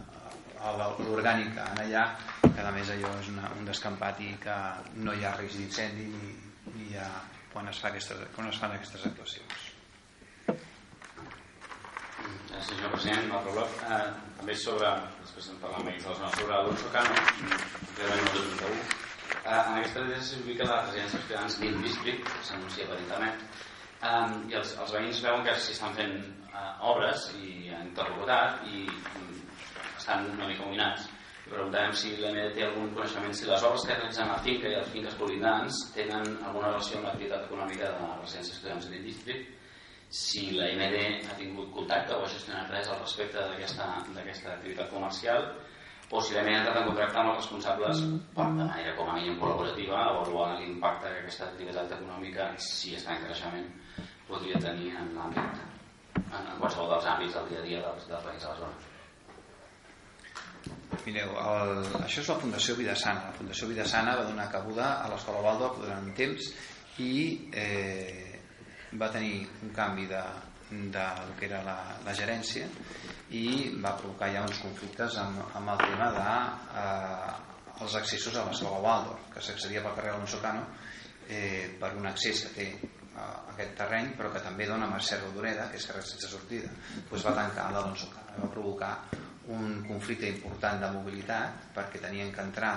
l'orgànica. 0.59 1.69
En 1.73 1.81
allà 1.85 2.05
que 2.43 2.61
a 2.65 2.71
més 2.75 2.91
allò 2.91 3.11
és 3.21 3.31
una, 3.31 3.49
un 3.57 3.67
descampat 3.67 4.19
i 4.25 4.33
que 4.43 4.59
no 4.99 5.15
hi 5.15 5.25
ha 5.25 5.35
risc 5.37 5.59
d'incendi 5.59 6.07
ni, 6.11 6.31
ni 6.75 6.91
hi 6.91 6.97
ha, 6.99 7.09
quan, 7.53 7.69
es 7.71 7.79
fa 7.79 7.91
aquestes, 7.91 8.25
quan 8.35 8.49
es 8.51 8.59
fan 8.59 8.75
aquestes 8.75 9.05
actuacions. 9.11 9.67
Senyor 12.59 12.91
president. 12.91 13.29
Bloc, 13.53 13.83
eh, 13.87 13.99
també 14.37 14.55
sobre, 14.59 14.89
després 15.21 15.47
en 15.53 15.61
parlar 15.61 15.79
amb 15.79 15.91
ells 15.93 16.03
de 16.03 16.09
la 16.09 16.15
zona 16.17 16.31
sobre 16.35 16.57
l'Urso 16.65 16.89
Cano, 16.91 17.15
concretament 17.15 18.19
el 18.19 18.33
2031, 18.33 18.81
eh, 19.39 19.53
en 19.53 19.77
aquesta 19.77 20.03
llei 20.09 20.21
s'ubica 20.27 20.67
la 20.67 20.81
residència 20.81 21.15
dels 21.15 21.25
ciutadans 21.29 21.57
Nin 21.63 21.79
District, 21.85 22.27
que 22.27 22.43
s'anuncia 22.49 22.89
per 22.89 22.99
internet, 22.99 23.45
um, 24.09 24.35
i 24.51 24.59
els, 24.59 24.75
els 24.83 24.93
veïns 24.97 25.23
veuen 25.23 25.47
que 25.47 25.55
s'hi 25.55 25.77
estan 25.77 25.95
fent 25.95 26.17
uh, 26.49 26.73
obres 26.91 27.29
i 27.39 27.68
interrogat 27.89 28.65
i 28.71 28.85
estan 29.97 30.29
una 30.33 30.47
mica 30.49 30.65
dominats 30.65 31.07
i 31.45 31.51
preguntàvem 31.51 31.95
si 31.97 32.15
l'EMD 32.17 32.55
té 32.55 32.65
algun 32.65 32.91
coneixement 32.95 33.33
si 33.35 33.47
les 33.49 33.63
obres 33.65 33.85
que 33.87 33.95
realitzen 33.95 34.27
a 34.27 34.35
la 34.35 34.43
finca 34.45 34.69
i 34.69 34.75
les 34.75 34.91
finques 34.93 35.15
colindants 35.21 35.79
tenen 35.95 36.35
alguna 36.45 36.69
relació 36.73 36.99
amb 36.99 37.09
l'activitat 37.09 37.47
econòmica 37.47 37.87
de 37.87 38.03
la 38.03 38.19
residència 38.19 38.55
estudiants 38.57 38.91
de 38.91 39.01
districte 39.07 39.57
si 40.09 40.51
la 40.57 40.65
MD 40.73 41.01
ha 41.29 41.35
tingut 41.37 41.69
contacte 41.73 42.15
o 42.15 42.23
ha 42.25 42.29
gestionat 42.29 42.71
res 42.73 42.87
al 42.89 43.01
respecte 43.01 43.37
d'aquesta 43.37 44.53
activitat 44.55 44.89
comercial 44.89 45.51
o 46.09 46.21
si 46.21 46.33
l'hem 46.33 46.47
entrat 46.49 46.79
en 46.81 46.87
contracte 46.89 47.19
amb 47.21 47.31
els 47.31 47.41
responsables 47.43 48.01
per, 48.33 48.47
de 48.57 48.65
manera 48.65 48.95
com 48.97 49.09
a 49.09 49.17
mínim 49.19 49.37
col·laborativa 49.41 49.99
avaluar 50.01 50.55
l'impacte 50.57 51.11
que 51.13 51.25
aquesta 51.25 51.51
activitat 51.51 51.97
econòmica 51.99 52.53
si 52.69 52.95
està 52.97 53.13
en 53.17 53.27
creixement 53.27 53.67
podria 54.29 54.61
tenir 54.65 54.95
en 54.97 55.13
l'àmbit 55.17 55.77
en, 56.29 56.53
qualsevol 56.61 56.93
dels 56.93 57.09
àmbits 57.13 57.35
del 57.37 57.51
dia 57.51 57.59
a 57.59 57.67
dia 57.67 57.83
dels, 57.87 58.07
dels 58.11 58.25
veïns 58.29 58.45
de 58.45 58.53
la 58.53 58.61
zona 58.63 58.77
Mireu, 61.05 61.31
el, 61.39 61.71
això 62.03 62.21
és 62.21 62.29
la 62.29 62.35
Fundació 62.41 62.75
Vida 62.77 62.93
Sana. 62.99 63.29
La 63.29 63.37
Fundació 63.37 63.69
Vida 63.69 63.85
Sana 63.87 64.17
va 64.19 64.25
donar 64.27 64.49
cabuda 64.51 64.89
a 64.99 65.07
l'Escola 65.09 65.41
Waldorf 65.45 65.79
durant 65.79 66.03
un 66.05 66.11
temps 66.17 66.49
i 67.01 67.13
eh, 67.55 68.39
va 68.99 69.09
tenir 69.13 69.47
un 69.63 69.71
canvi 69.73 70.05
de, 70.09 70.21
de 70.69 71.05
lo 71.29 71.37
que 71.39 71.47
era 71.47 71.63
la, 71.65 71.77
la 72.05 72.13
gerència 72.13 72.67
i 73.37 73.45
va 73.81 73.95
provocar 73.97 74.29
ja 74.33 74.43
uns 74.45 74.61
conflictes 74.65 75.17
amb, 75.21 75.41
amb 75.57 75.73
el 75.75 75.83
tema 75.85 76.11
de 76.17 76.29
eh, 76.83 77.33
els 77.85 77.95
accessos 78.01 78.35
a 78.35 78.45
l'escola 78.45 78.81
Waldorf 78.85 79.29
que 79.33 79.43
s'accedia 79.45 79.83
pel 79.85 79.95
carrer 79.97 80.15
Alonso 80.15 80.41
Cano 80.43 80.65
eh, 81.27 81.77
per 81.79 81.93
un 81.95 82.09
accés 82.09 82.43
que 82.47 82.55
té 82.57 82.98
aquest 83.53 83.75
terreny 83.79 84.13
però 84.17 84.31
que 84.33 84.43
també 84.45 84.67
dona 84.69 84.89
Mercè 84.91 85.19
Rodoreda 85.21 85.69
que 85.71 85.79
és 85.81 85.87
carrer 85.89 86.05
sense 86.07 86.31
sortida. 86.31 86.71
Doncs 87.09 87.25
va 87.27 87.35
tancar 87.37 87.69
l'Alonso 87.73 88.11
Cano 88.13 88.45
va 88.45 88.53
provocar 88.53 88.93
un 89.49 89.83
conflicte 89.87 90.29
important 90.29 90.81
de 90.83 90.91
mobilitat 90.93 91.69
perquè 91.75 92.01
tenien 92.01 92.31
que 92.33 92.43
entrar 92.45 92.73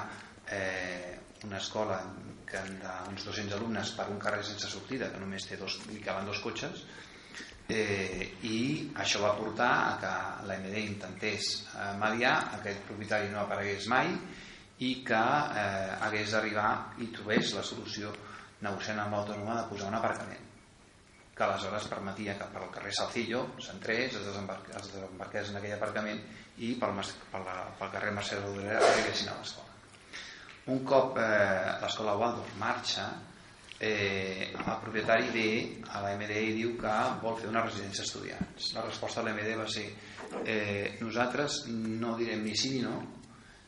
eh, 0.48 1.18
una 1.44 1.58
escola 1.58 2.00
que 2.46 2.60
d'uns 2.80 3.24
200 3.26 3.56
alumnes 3.58 3.94
per 3.96 4.08
un 4.12 4.20
carrer 4.20 4.42
sense 4.46 4.68
sortida 4.70 5.10
que 5.12 5.20
només 5.20 5.46
té 5.48 5.58
dos, 5.60 5.78
li 5.90 6.00
caben 6.04 6.28
dos 6.28 6.40
cotxes 6.44 6.84
eh, 7.72 8.36
i 8.48 8.58
això 9.04 9.22
va 9.24 9.34
portar 9.38 9.72
a 9.72 9.92
que 10.02 10.12
la 10.48 10.58
MD 10.60 10.84
intentés 10.84 11.52
eh, 11.72 11.92
mediar, 12.00 12.36
aquest 12.58 12.84
propietari 12.88 13.30
no 13.32 13.42
aparegués 13.44 13.88
mai 13.92 14.12
i 14.82 14.92
que 15.06 15.22
eh, 15.62 15.96
hagués 16.08 16.34
d'arribar 16.34 16.70
i 17.04 17.10
trobés 17.14 17.54
la 17.56 17.64
solució 17.66 18.12
negociant 18.62 19.02
amb 19.02 19.18
l'autònoma 19.18 19.58
de 19.60 19.68
posar 19.70 19.90
un 19.90 19.98
aparcament 19.98 20.48
que 21.34 21.44
aleshores 21.44 21.88
permetia 21.88 22.36
que 22.38 22.46
per 22.52 22.60
al 22.60 22.70
carrer 22.74 22.92
Salcillo 22.94 23.42
s'entrés, 23.64 24.14
es, 24.14 24.24
desembarqués, 24.26 24.76
es 24.76 24.92
desembarqués 24.92 25.50
en 25.50 25.58
aquell 25.58 25.76
aparcament 25.78 26.20
i 26.58 26.74
pel, 26.80 26.98
pel, 27.32 27.46
pel 27.78 27.92
carrer 27.94 28.12
Mercè 28.12 28.40
Rodorera 28.40 28.82
arribessin 28.84 29.32
a 29.32 29.36
l'escola. 29.38 29.70
Un 30.72 30.82
cop 30.86 31.16
eh, 31.18 31.78
l'escola 31.82 32.18
Waldorf 32.20 32.52
marxa, 32.60 33.06
eh, 33.80 34.52
el 34.52 34.76
propietari 34.84 35.32
ve 35.34 35.48
a 35.88 36.04
la 36.04 36.12
MD 36.14 36.36
i 36.38 36.52
diu 36.60 36.76
que 36.78 36.92
vol 37.24 37.40
fer 37.40 37.48
una 37.50 37.64
residència 37.64 38.04
estudiants. 38.04 38.68
La 38.76 38.84
resposta 38.84 39.24
de 39.24 39.32
la 39.32 39.56
va 39.58 39.66
ser 39.66 39.88
eh, 40.44 40.98
nosaltres 41.00 41.64
no 41.72 42.14
direm 42.20 42.44
ni 42.44 42.54
sí 42.54 42.76
ni 42.76 42.84
no 42.84 43.00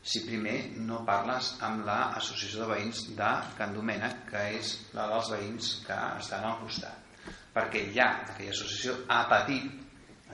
si 0.05 0.21
primer 0.21 0.57
no 0.85 0.99
parles 1.07 1.55
amb 1.65 1.81
l'associació 1.87 2.61
de 2.61 2.67
veïns 2.75 3.01
de 3.17 3.31
Can 3.57 3.73
Domènec, 3.73 4.19
que 4.29 4.43
és 4.59 4.75
la 4.93 5.07
dels 5.09 5.31
veïns 5.33 5.71
que 5.87 5.97
estan 6.19 6.45
al 6.45 6.59
costat. 6.61 7.01
Perquè 7.55 7.87
ja 7.95 8.11
aquella 8.27 8.53
associació 8.53 8.99
ha 9.09 9.23
patit, 9.31 9.65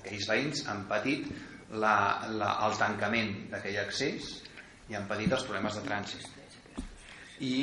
aquells 0.01 0.27
veïns 0.27 0.65
han 0.67 0.83
patit 0.91 1.29
la, 1.71 1.95
la, 2.35 2.51
el 2.67 2.77
tancament 2.81 3.33
d'aquell 3.53 3.79
accés 3.85 4.33
i 4.91 4.97
han 4.99 5.07
patit 5.07 5.31
els 5.31 5.47
problemes 5.47 5.79
de 5.79 5.85
trànsit. 5.87 6.27
I 7.47 7.55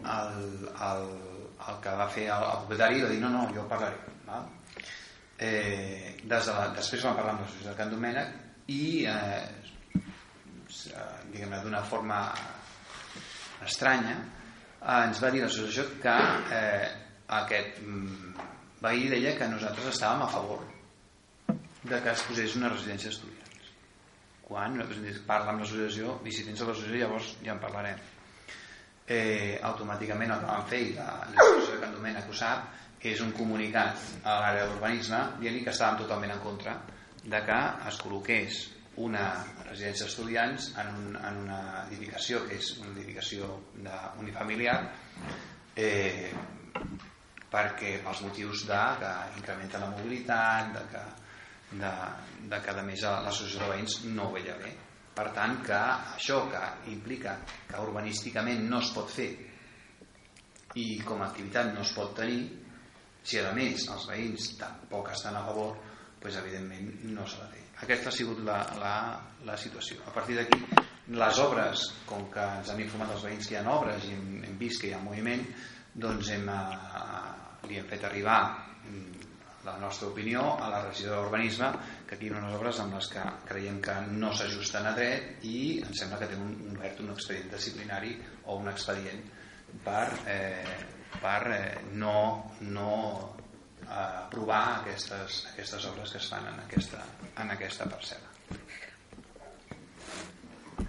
el, 0.00 0.42
el, 0.88 1.06
el 1.68 1.80
que 1.84 1.96
va 2.00 2.08
fer 2.16 2.28
el, 2.30 2.48
el 2.48 2.64
propietari 2.64 3.04
va 3.04 3.12
dir 3.12 3.20
no, 3.20 3.32
no, 3.36 3.44
jo 3.52 3.68
parlaré 3.68 4.16
val? 4.26 4.48
Eh, 5.36 6.16
des 6.24 6.48
de 6.48 6.56
la, 6.56 6.70
després 6.76 7.04
vam 7.04 7.16
parlar 7.18 7.36
amb 7.36 7.44
l'associació 7.44 7.74
de 7.74 7.78
Can 7.82 7.92
Domènec 7.92 8.70
i 8.72 8.84
eh, 9.12 9.75
diguem-ne 11.32 11.62
d'una 11.64 11.82
forma 11.86 12.20
estranya 13.64 14.16
eh, 14.18 15.02
ens 15.06 15.22
va 15.22 15.30
dir 15.34 15.42
l'associació 15.44 15.86
que 16.02 16.16
eh, 16.56 16.88
aquest 17.40 17.80
mm, 17.82 18.46
veí 18.84 19.08
deia 19.10 19.34
que 19.38 19.48
nosaltres 19.50 19.94
estàvem 19.94 20.24
a 20.26 20.30
favor 20.30 20.62
de 21.86 22.00
que 22.02 22.12
es 22.12 22.22
posés 22.26 22.56
una 22.58 22.70
residència 22.72 23.10
d'estudiants. 23.10 23.70
Quan 24.46 24.78
parla 25.26 25.52
amb 25.52 25.62
l'associació 25.62 26.20
i 26.26 26.34
si 26.34 26.44
tens 26.46 26.62
l'associació 26.62 27.02
llavors 27.02 27.32
ja 27.42 27.54
en 27.54 27.62
parlarem. 27.62 28.02
Eh, 29.06 29.58
automàticament 29.62 30.32
el 30.34 30.40
que 30.42 30.50
van 30.50 30.66
fer 30.70 30.80
i 30.82 30.92
l'associació 30.96 31.76
de 31.76 31.82
Can 31.84 31.94
Domènec 31.94 32.30
ho 32.30 32.34
sap 32.34 33.04
és 33.06 33.20
un 33.22 33.30
comunicat 33.36 34.02
a 34.24 34.38
l'àrea 34.42 34.66
d'urbanisme 34.66 35.20
dient 35.38 35.60
que 35.62 35.70
estàvem 35.70 36.00
totalment 36.02 36.34
en 36.34 36.40
contra 36.42 36.74
de 37.22 37.42
que 37.46 37.58
es 37.90 38.00
col·loqués 38.02 38.58
una 39.04 39.26
residència 39.66 40.06
d'estudiants 40.06 40.70
en, 40.80 40.92
un, 40.94 41.18
en 41.20 41.42
una 41.44 41.60
edificació 41.86 42.44
que 42.46 42.56
és 42.56 42.72
una 42.80 42.94
edificació 42.94 43.50
unifamiliar 44.22 44.78
eh, 45.76 46.32
perquè 47.52 47.98
pels 48.04 48.24
motius 48.24 48.64
de 48.70 48.80
que 49.02 49.12
incrementa 49.42 49.82
la 49.82 49.92
mobilitat 49.92 50.72
de 50.78 50.84
que, 50.94 51.04
de, 51.82 51.94
de 52.50 52.60
que 52.64 52.74
a 52.74 52.86
més 52.88 53.04
l'associació 53.04 53.64
de 53.64 53.72
veïns 53.74 54.00
no 54.08 54.30
ho 54.30 54.36
veia 54.38 54.56
bé 54.62 54.72
per 55.16 55.30
tant, 55.32 55.54
que 55.64 55.76
això 55.76 56.42
que 56.52 56.62
implica 56.92 57.38
que 57.68 57.80
urbanísticament 57.80 58.66
no 58.68 58.82
es 58.84 58.90
pot 58.92 59.08
fer 59.12 59.30
i 60.76 60.86
com 61.08 61.22
a 61.22 61.30
activitat 61.30 61.72
no 61.72 61.80
es 61.86 61.92
pot 61.96 62.12
tenir, 62.18 62.42
si 63.24 63.40
a 63.40 63.52
més 63.56 63.86
els 63.94 64.04
veïns 64.10 64.50
tampoc 64.60 65.08
estan 65.14 65.38
a 65.38 65.46
favor, 65.46 65.72
doncs 66.20 66.36
evidentment 66.42 66.92
no 67.14 67.24
s'ha 67.24 67.46
de 67.46 67.54
fer. 67.54 67.65
Aquesta 67.84 68.08
ha 68.08 68.16
sigut 68.16 68.40
la, 68.44 68.60
la, 68.80 68.94
la 69.44 69.56
situació. 69.60 70.00
A 70.08 70.14
partir 70.14 70.38
d'aquí, 70.38 70.60
les 71.16 71.40
obres, 71.42 71.88
com 72.08 72.28
que 72.32 72.44
ens 72.60 72.70
han 72.72 72.80
informat 72.82 73.12
els 73.14 73.26
veïns 73.28 73.48
que 73.48 73.56
hi 73.56 73.60
ha 73.60 73.74
obres 73.74 74.06
i 74.08 74.14
hem, 74.16 74.30
hem 74.48 74.56
vist 74.60 74.82
que 74.82 74.90
hi 74.90 74.94
ha 74.96 75.02
moviment, 75.02 75.44
doncs 76.06 76.32
hem, 76.32 76.48
eh, 76.48 77.68
li 77.68 77.78
hem 77.80 77.86
fet 77.92 78.08
arribar 78.08 78.40
la 79.66 79.76
nostra 79.78 80.08
opinió 80.08 80.42
a 80.62 80.68
la 80.70 80.82
regió 80.84 81.10
d'urbanisme 81.10 81.70
que 82.06 82.14
aquí 82.14 82.28
hi 82.28 82.34
ha 82.34 82.38
unes 82.38 82.54
obres 82.54 82.78
amb 82.82 82.94
les 82.94 83.08
que 83.10 83.22
creiem 83.48 83.80
que 83.82 83.96
no 84.12 84.30
s'ajusten 84.32 84.86
a 84.86 84.92
dret 84.94 85.46
i 85.50 85.56
em 85.82 85.96
sembla 86.00 86.20
que 86.20 86.28
tenen 86.30 86.52
un, 86.52 86.76
obert 86.76 87.02
un 87.02 87.10
expedient 87.14 87.50
disciplinari 87.50 88.14
o 88.44 88.60
un 88.60 88.70
expedient 88.70 89.24
per, 89.82 90.04
eh, 90.30 90.76
per 91.18 91.40
eh, 91.56 91.74
no, 91.98 92.20
no 92.60 92.92
aprovar 93.88 94.62
aquestes, 94.80 95.44
aquestes 95.52 95.86
obres 95.90 96.12
que 96.12 96.18
es 96.22 96.28
fan 96.30 96.48
en 96.50 96.60
aquesta, 96.64 97.02
en 97.42 97.52
aquesta 97.54 97.86
parcel·la. 97.90 98.32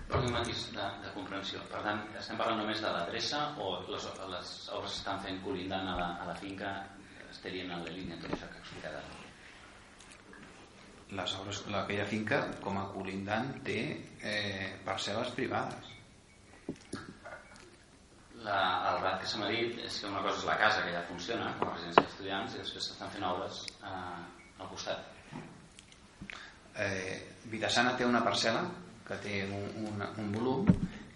Per 0.08 0.20
un 0.24 0.32
matís 0.32 0.70
de, 0.76 0.86
de 1.04 1.12
comprensió. 1.14 1.62
Per 1.72 1.82
tant, 1.84 2.02
estem 2.20 2.40
parlant 2.40 2.62
només 2.62 2.82
de 2.84 2.92
l'adreça 2.94 3.42
o 3.60 3.74
les, 3.92 4.08
les 4.32 4.54
obres 4.78 4.96
s'estan 4.96 5.20
fent 5.26 5.42
colindant 5.44 5.92
a 5.94 5.98
la, 6.00 6.10
a 6.24 6.30
la 6.32 6.36
finca 6.40 6.74
estarien 7.30 7.72
en 7.72 7.84
la 7.84 7.92
línia 7.94 8.20
tot 8.22 8.34
això 8.34 8.48
que 8.54 8.62
explicarà 8.64 9.02
les 11.18 11.36
obres, 11.40 11.62
aquella 11.80 12.08
finca 12.08 12.40
com 12.64 12.80
a 12.80 12.88
colindant 12.92 13.54
té 13.68 13.80
eh, 14.20 14.74
parcel·les 14.88 15.32
privades 15.36 15.94
la, 18.48 18.64
el 18.92 19.00
rat 19.04 19.22
que 19.22 19.30
se 19.30 19.40
m'ha 19.42 19.52
dit 19.52 19.80
és 19.86 20.00
que 20.02 20.10
una 20.10 20.24
cosa 20.26 20.42
és 20.42 20.48
la 20.50 20.58
casa 20.62 20.84
que 20.86 20.94
ja 20.96 21.06
funciona 21.10 21.54
com 21.60 21.70
a 21.70 21.76
residència 21.76 22.04
d'estudiants 22.04 22.56
i 22.56 22.62
després 22.64 22.90
s'estan 22.90 23.14
fent 23.14 23.26
obres 23.28 23.64
eh, 23.84 24.62
al 24.64 24.70
costat 24.72 25.16
eh, 26.86 27.16
Vidassana 27.52 27.96
té 27.98 28.08
una 28.08 28.24
parcel·la 28.26 28.64
que 29.08 29.18
té 29.24 29.42
un, 29.48 29.68
un, 29.88 30.06
un 30.24 30.32
volum 30.36 30.68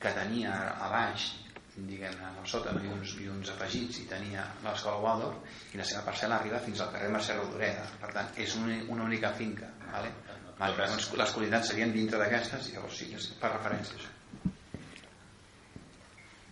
que 0.01 0.13
tenia 0.15 0.53
a 0.75 0.91
baix 0.91 1.31
diguem-ne, 1.75 2.29
a 2.41 2.45
sota 2.45 2.73
no? 2.75 2.81
I, 2.83 2.91
uns, 2.91 3.15
i 3.23 3.29
uns 3.31 3.51
afegits 3.53 4.01
i 4.03 4.07
tenia 4.09 4.43
l'escola 4.65 4.99
Waldorf 5.03 5.73
i 5.73 5.79
la 5.79 5.87
seva 5.87 6.03
parcel·la 6.09 6.39
arriba 6.39 6.59
fins 6.65 6.83
al 6.83 6.91
carrer 6.93 7.11
Mercè 7.13 7.37
Rodoreda 7.37 7.87
per 8.01 8.11
tant 8.17 8.31
és 8.45 8.55
una, 8.59 8.77
una 8.95 9.07
única 9.07 9.31
finca 9.39 9.71
vale? 9.87 10.13
Vale, 10.61 10.87
les 11.17 11.31
qualitats 11.33 11.71
serien 11.71 11.93
dintre 11.95 12.19
d'aquestes 12.21 12.67
i 12.69 12.75
llavors 12.75 12.99
sí, 13.01 13.07
és 13.17 13.31
per 13.41 13.49
referència 13.55 13.95
això. 13.97 14.11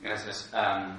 Gràcies. 0.03 0.47
Um, 0.55 0.97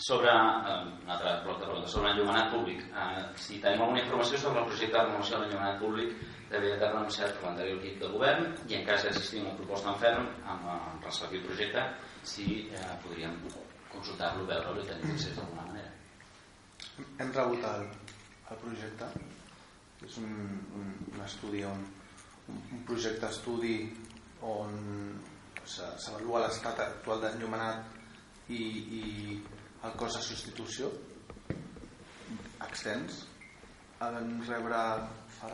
sobre 0.00 0.32
um, 0.32 0.92
un 1.04 1.10
altre 1.12 1.32
bloc 1.44 1.60
de 1.60 1.66
preguntes 1.68 1.94
sobre 1.94 2.10
l'enllumenat 2.10 2.52
públic. 2.54 2.84
Uh, 2.90 3.24
si 3.36 3.60
tenim 3.60 3.84
alguna 3.84 4.02
informació 4.04 4.40
sobre 4.40 4.62
el 4.62 4.70
projecte 4.70 4.96
de 4.96 5.06
renovació 5.06 5.36
de 5.36 5.42
l'enllumenat 5.44 5.82
públic 5.82 6.14
havia 6.50 6.74
estat 6.74 6.94
anunciat 6.96 7.34
per 7.36 7.46
l'anterior 7.46 7.78
equip 7.78 8.00
de 8.00 8.08
govern 8.14 8.48
i 8.66 8.78
en 8.78 8.86
cas 8.88 9.04
d'existir 9.06 9.42
una 9.44 9.54
proposta 9.58 9.92
en 9.92 10.00
ferm 10.02 10.30
amb 10.50 10.70
el 10.72 11.04
respectiu 11.04 11.44
projecte 11.46 11.84
si 12.26 12.46
eh, 12.74 12.86
podríem 13.04 13.36
consultar-lo, 13.92 14.48
veure-lo 14.48 14.82
i 14.82 14.88
tenir 14.88 15.14
accés 15.14 15.36
d'alguna 15.36 15.66
manera. 15.68 15.92
hem 17.18 17.32
rebut 17.36 17.64
el, 17.70 17.86
el 18.50 18.60
projecte. 18.64 19.08
És 20.06 20.16
un, 20.20 20.32
un, 20.78 20.92
un 21.12 21.24
estudi 21.24 21.62
on, 21.68 21.82
un, 22.48 22.84
projecte 22.88 23.28
estudi 23.28 23.74
on 24.48 24.78
s'avalua 25.70 26.44
l'estat 26.44 26.80
actual 26.86 27.22
d'enllumenat 27.24 28.50
i, 28.50 28.62
i 29.00 29.02
el 29.86 29.96
cost 30.00 30.18
de 30.18 30.24
substitució 30.26 30.90
extens. 32.66 33.24
El 34.04 34.16
vam 34.16 34.32
rebre 34.48 34.80
fa 35.38 35.50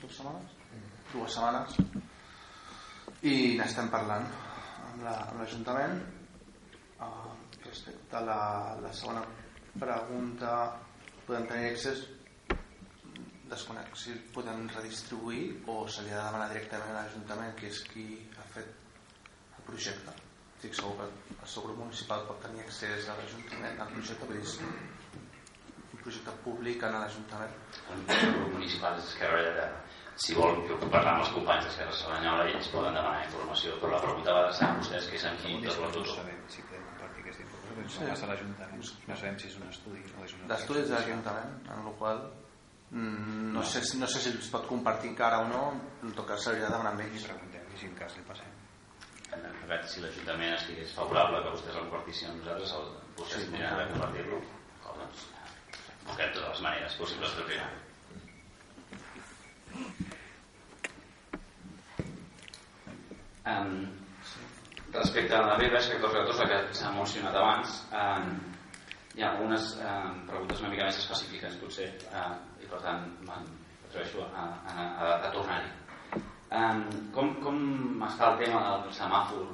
dues 0.00 0.16
setmanes? 0.16 0.56
Dues 1.12 1.36
setmanes. 1.36 1.76
I 3.22 3.34
n'estem 3.58 3.90
parlant 3.92 4.26
amb 4.88 5.04
l'Ajuntament 5.38 6.00
la, 6.98 7.06
uh, 7.06 7.34
respecte 7.66 8.18
a 8.18 8.24
la, 8.26 8.40
la 8.82 8.92
segona 8.96 9.22
pregunta 9.78 10.56
podem 11.26 11.46
tenir 11.50 11.70
accés? 11.72 12.02
Desconec 13.52 13.96
si 14.00 14.16
podem 14.34 14.64
redistribuir 14.72 15.44
o 15.68 15.82
se 15.86 16.04
li 16.06 16.12
ha 16.12 16.18
de 16.18 16.26
demanar 16.30 16.48
directament 16.54 16.94
a 16.94 17.02
l'Ajuntament 17.02 17.54
que 17.58 17.68
és 17.68 17.82
qui 17.92 18.06
projecte. 19.72 20.16
Estic 20.56 20.78
segur 20.78 20.94
que 21.00 21.08
el 21.38 21.50
seu 21.54 21.66
grup 21.66 21.80
municipal 21.82 22.26
pot 22.28 22.38
tenir 22.44 22.62
accés 22.66 23.08
a 23.08 23.18
l'Ajuntament 23.18 23.82
al 23.82 23.90
projecte 23.96 24.28
però 24.30 24.44
és 24.44 24.58
un 24.62 26.04
projecte 26.04 26.36
públic 26.44 26.86
en 26.86 27.00
l'Ajuntament. 27.00 27.58
El 27.96 28.06
grup 28.12 28.54
municipal 28.60 29.00
és 29.00 29.10
Esquerra 29.10 29.42
de 29.48 29.56
Terra 29.58 29.82
si 30.16 30.34
vol, 30.36 30.60
jo 30.68 30.76
puc 30.76 30.90
parlar 30.92 31.14
amb 31.16 31.24
els 31.24 31.32
companys 31.32 31.64
d'Esquerra 31.66 31.94
Sabanyola 31.96 32.44
i 32.50 32.52
ells 32.56 32.68
poden 32.74 32.96
demanar 32.98 33.24
informació 33.24 33.78
però 33.80 33.94
la 33.94 34.02
pregunta 34.04 34.34
va 34.36 34.42
adreçar 34.44 34.68
a 34.68 34.76
vostès 34.80 35.08
que 35.08 35.16
és 35.16 35.24
en 35.28 35.38
qui 35.40 35.54
interlocutor. 35.56 36.04
no 36.06 36.16
sabem 36.18 36.42
si 36.52 36.64
podem 36.68 36.84
compartir 36.90 37.24
aquesta 37.24 37.44
informació 37.46 37.94
sí. 37.94 38.02
no 38.02 38.10
passa 38.12 38.26
a 38.26 38.30
l'Ajuntament. 38.32 38.90
No 39.08 39.18
sabem 39.22 39.38
si 39.40 39.48
és 39.48 39.58
un 39.58 39.68
estudi 39.70 40.04
o 40.12 40.26
és 40.26 40.34
un 40.36 40.48
d'estudis 40.52 40.88
de 40.90 40.96
l'Ajuntament 40.98 41.54
en 41.64 41.86
el 41.86 41.96
qual 42.02 42.20
mm, 42.90 43.46
no, 43.54 43.60
no. 43.60 43.64
Sé, 43.72 43.84
no 44.02 44.10
sé 44.14 44.24
si 44.26 44.34
es 44.36 44.52
pot 44.52 44.68
compartir 44.68 45.14
encara 45.14 45.40
o 45.46 45.48
no 45.48 45.62
en 46.02 46.12
tot 46.12 46.28
cas 46.28 46.44
s'hauria 46.44 46.68
de 46.68 46.74
demanar 46.76 46.92
amb 46.92 47.06
ells. 47.08 47.30
Preguntem 47.30 47.72
i 47.72 47.80
si 47.80 47.88
en 47.88 47.96
cas 48.02 48.18
li 48.18 48.28
passem 48.28 48.51
en 49.36 49.68
fet, 49.68 49.86
si 49.88 50.02
l'Ajuntament 50.02 50.56
estigués 50.56 50.96
favorable 50.96 51.44
que 51.44 51.54
vostès 51.54 51.78
el 51.78 51.86
compartissin 51.86 52.32
amb 52.32 52.42
nosaltres 52.42 52.74
el, 52.78 52.90
vostès 53.20 53.46
sí, 53.46 53.62
de 53.62 53.86
compartir-lo. 53.94 54.42
Doncs 54.88 55.24
busquem 56.06 56.34
totes 56.34 56.48
les 56.50 56.62
maneres 56.66 57.00
possibles 57.00 57.38
de 57.38 57.48
fer 57.48 57.62
Um, 63.42 63.88
respecte 64.92 65.34
a 65.34 65.40
la 65.42 65.56
B-1414 65.58 66.44
que 66.46 66.58
s'ha 66.78 66.92
mencionat 66.94 67.34
abans, 67.34 67.72
um, 67.90 68.28
hi 69.16 69.24
ha 69.24 69.32
algunes 69.32 69.72
um, 69.82 70.20
preguntes 70.28 70.62
una 70.62 70.70
mica 70.70 70.86
més 70.86 71.00
específiques, 71.02 71.56
potser, 71.58 71.88
uh, 72.14 72.36
i 72.62 72.70
per 72.70 72.78
tant 72.84 73.08
m'atreveixo 73.26 74.22
a, 74.28 74.46
a, 74.46 74.76
a, 74.78 75.10
a 75.16 75.32
tornar-hi. 75.34 75.81
Um, 76.52 76.82
com, 77.14 77.30
com 77.40 77.60
està 78.04 78.32
el 78.32 78.42
tema 78.42 78.60
del 78.66 78.90
semàfor 78.92 79.46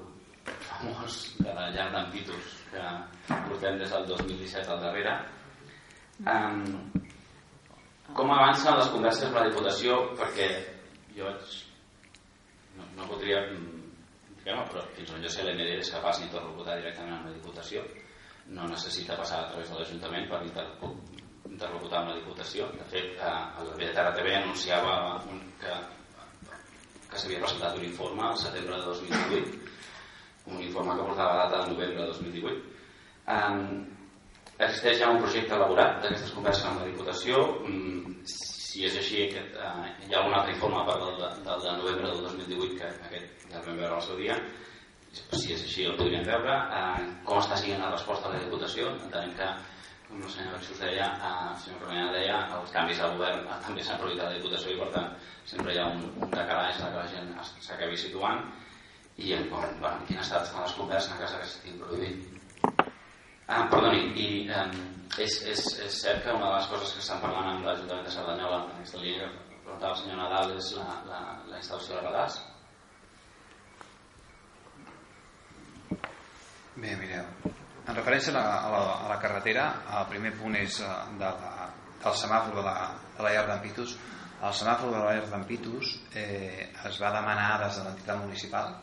famós 0.67 1.19
de 1.39 1.53
la 1.55 1.69
llar 1.75 1.91
d'en 1.93 2.09
Pitus 2.11 2.57
que 2.73 2.83
portem 3.29 3.79
des 3.79 3.93
del 3.95 4.09
2017 4.09 4.73
al 4.75 4.83
darrere? 4.83 5.15
Um, 6.25 6.65
com 8.19 8.33
avancen 8.35 8.79
les 8.81 8.91
converses 8.91 9.29
amb 9.29 9.39
la 9.39 9.47
Diputació? 9.47 10.01
Perquè 10.19 10.49
jo 11.15 11.31
no, 12.79 12.89
no 12.97 13.11
podria 13.11 13.45
Bueno, 14.49 14.63
però 14.71 14.81
fins 14.97 15.11
on 15.13 15.21
jo 15.21 15.29
sé 15.29 15.43
l'MD 15.45 15.75
és 15.77 15.91
capaç 15.93 16.23
d'interlocutar 16.23 16.79
directament 16.79 17.19
amb 17.19 17.27
la 17.29 17.35
Diputació 17.35 17.83
no 18.57 18.65
necessita 18.71 19.17
passar 19.19 19.43
a 19.43 19.49
través 19.51 19.69
de 19.69 19.77
l'Ajuntament 19.77 20.25
per 20.31 20.39
interlocutar 20.47 21.99
amb 22.01 22.13
la 22.13 22.17
Diputació 22.17 22.71
de 22.79 22.87
fet 22.89 23.19
eh, 23.21 23.33
el 23.61 23.69
BTR 23.77 24.15
TV 24.17 24.33
anunciava 24.39 24.95
un, 25.29 25.43
que, 25.61 25.75
que 27.11 27.21
s'havia 27.21 27.43
presentat 27.45 27.79
un 27.79 27.87
informe 27.89 28.27
al 28.29 28.41
setembre 28.41 28.81
de 28.81 28.85
2018 28.93 29.77
un 30.49 30.63
informe 30.65 30.97
que 30.97 31.07
portava 31.11 31.39
data 31.45 31.63
de 31.63 31.75
novembre 31.75 32.03
de 32.03 32.11
2018 32.13 32.79
um, 33.37 33.87
existeix 34.59 34.99
ja 35.01 35.11
un 35.15 35.21
projecte 35.23 35.55
elaborat 35.55 36.01
d'aquestes 36.03 36.35
converses 36.35 36.67
amb 36.67 36.83
la 36.83 36.89
Diputació. 36.91 37.43
Um, 37.67 38.17
si 38.27 38.85
és 38.89 38.97
així 38.99 39.23
aquest, 39.27 39.55
uh, 39.55 39.87
hi 40.07 40.15
ha 40.15 40.23
algun 40.23 40.35
altre 40.39 40.55
informe 40.57 40.81
a 40.81 40.87
part 40.89 41.05
del, 41.05 41.21
del 41.47 41.65
de 41.65 41.75
novembre 41.79 42.11
del 42.11 42.25
2018 42.27 42.79
que 42.81 42.89
aquest 43.09 43.47
ja 43.53 43.61
el 43.61 43.67
vam 43.69 43.79
veure 43.85 43.95
al 43.99 44.07
seu 44.09 44.19
dia. 44.19 44.39
Si 45.13 45.55
és 45.55 45.63
així 45.63 45.87
el 45.89 45.97
podríem 46.01 46.27
veure. 46.27 46.57
Uh, 46.81 47.11
com 47.29 47.41
està 47.43 47.59
siguent 47.61 47.85
la 47.85 47.93
resposta 47.95 48.29
a 48.29 48.35
la 48.35 48.43
Diputació? 48.43 48.91
Entenem 49.07 49.37
que 49.39 49.53
com 50.09 50.23
la 50.25 50.31
senyora 50.33 50.63
Xus 50.65 50.81
deia 50.81 51.09
el 51.31 51.59
senyor 51.63 51.85
Romena 51.85 52.13
deia 52.15 52.39
els 52.59 52.73
canvis 52.77 53.03
de 53.03 53.11
govern 53.17 53.45
uh, 53.45 53.59
també 53.67 53.85
s'han 53.85 54.01
produït 54.01 54.23
a 54.23 54.31
la 54.31 54.39
Diputació 54.39 54.73
i 54.73 54.81
per 54.81 54.89
tant 54.97 55.13
sempre 55.53 55.75
hi 55.75 55.83
ha 55.83 55.91
un, 55.93 56.09
un 56.17 56.33
decalaix 56.33 56.81
que 56.81 56.95
la 56.97 57.07
gent 57.13 57.31
s'acabi 57.45 57.97
situant. 57.97 58.43
I 59.19 59.33
en, 59.35 59.49
bueno, 59.51 59.91
en 59.91 60.05
quin 60.07 60.21
estat 60.23 60.45
estan 60.47 60.63
les 60.63 60.75
converses 60.79 61.17
que 61.19 61.31
s'estiguin 61.31 61.81
produint 61.83 62.21
Ah, 63.49 63.63
perdoni, 63.73 64.01
i 64.21 64.25
um, 64.53 64.73
és, 65.25 65.39
és, 65.49 65.61
és 65.87 65.95
cert 66.03 66.21
que 66.25 66.35
una 66.37 66.51
de 66.51 66.57
les 66.59 66.67
coses 66.69 66.91
que 66.93 67.01
estan 67.01 67.23
parlant 67.23 67.49
amb 67.49 67.65
l'Ajuntament 67.65 68.05
de 68.05 68.13
Cerdanyola 68.13 68.59
en 68.67 68.75
aquesta 68.75 69.01
línia 69.01 69.31
que 69.33 69.61
preguntava 69.65 69.95
el 69.95 70.01
senyor 70.03 70.19
Nadal 70.21 70.53
és 70.59 70.69
la, 70.77 70.89
la, 71.09 71.21
la 71.49 71.63
instal·lació 71.63 71.97
de 71.97 72.03
radars? 72.05 72.37
Bé, 76.77 76.93
mireu 77.01 77.65
en 77.89 77.97
referència 77.97 78.35
a 78.35 78.37
la, 78.37 78.45
a 78.61 78.71
la, 78.73 78.81
a 79.07 79.09
la 79.15 79.19
carretera 79.23 79.69
el 80.01 80.09
primer 80.13 80.35
punt 80.37 80.57
és 80.61 80.81
eh, 80.85 80.95
de 81.21 81.31
la, 81.41 81.69
del 82.05 82.19
semàfor 82.23 82.59
de 82.61 82.65
la, 82.67 82.77
de 83.17 83.25
la 83.25 83.33
llar 83.35 83.47
d'en 83.49 83.63
Pitus 83.65 83.97
el 84.39 84.55
semàfor 84.55 84.93
de 84.95 85.01
la 85.01 85.15
llar 85.17 85.31
d'en 85.33 85.47
Pitus 85.49 85.95
eh, 86.15 86.69
es 86.91 87.01
va 87.03 87.15
demanar 87.17 87.55
des 87.65 87.81
de 87.81 87.87
l'entitat 87.87 88.21
municipal 88.25 88.77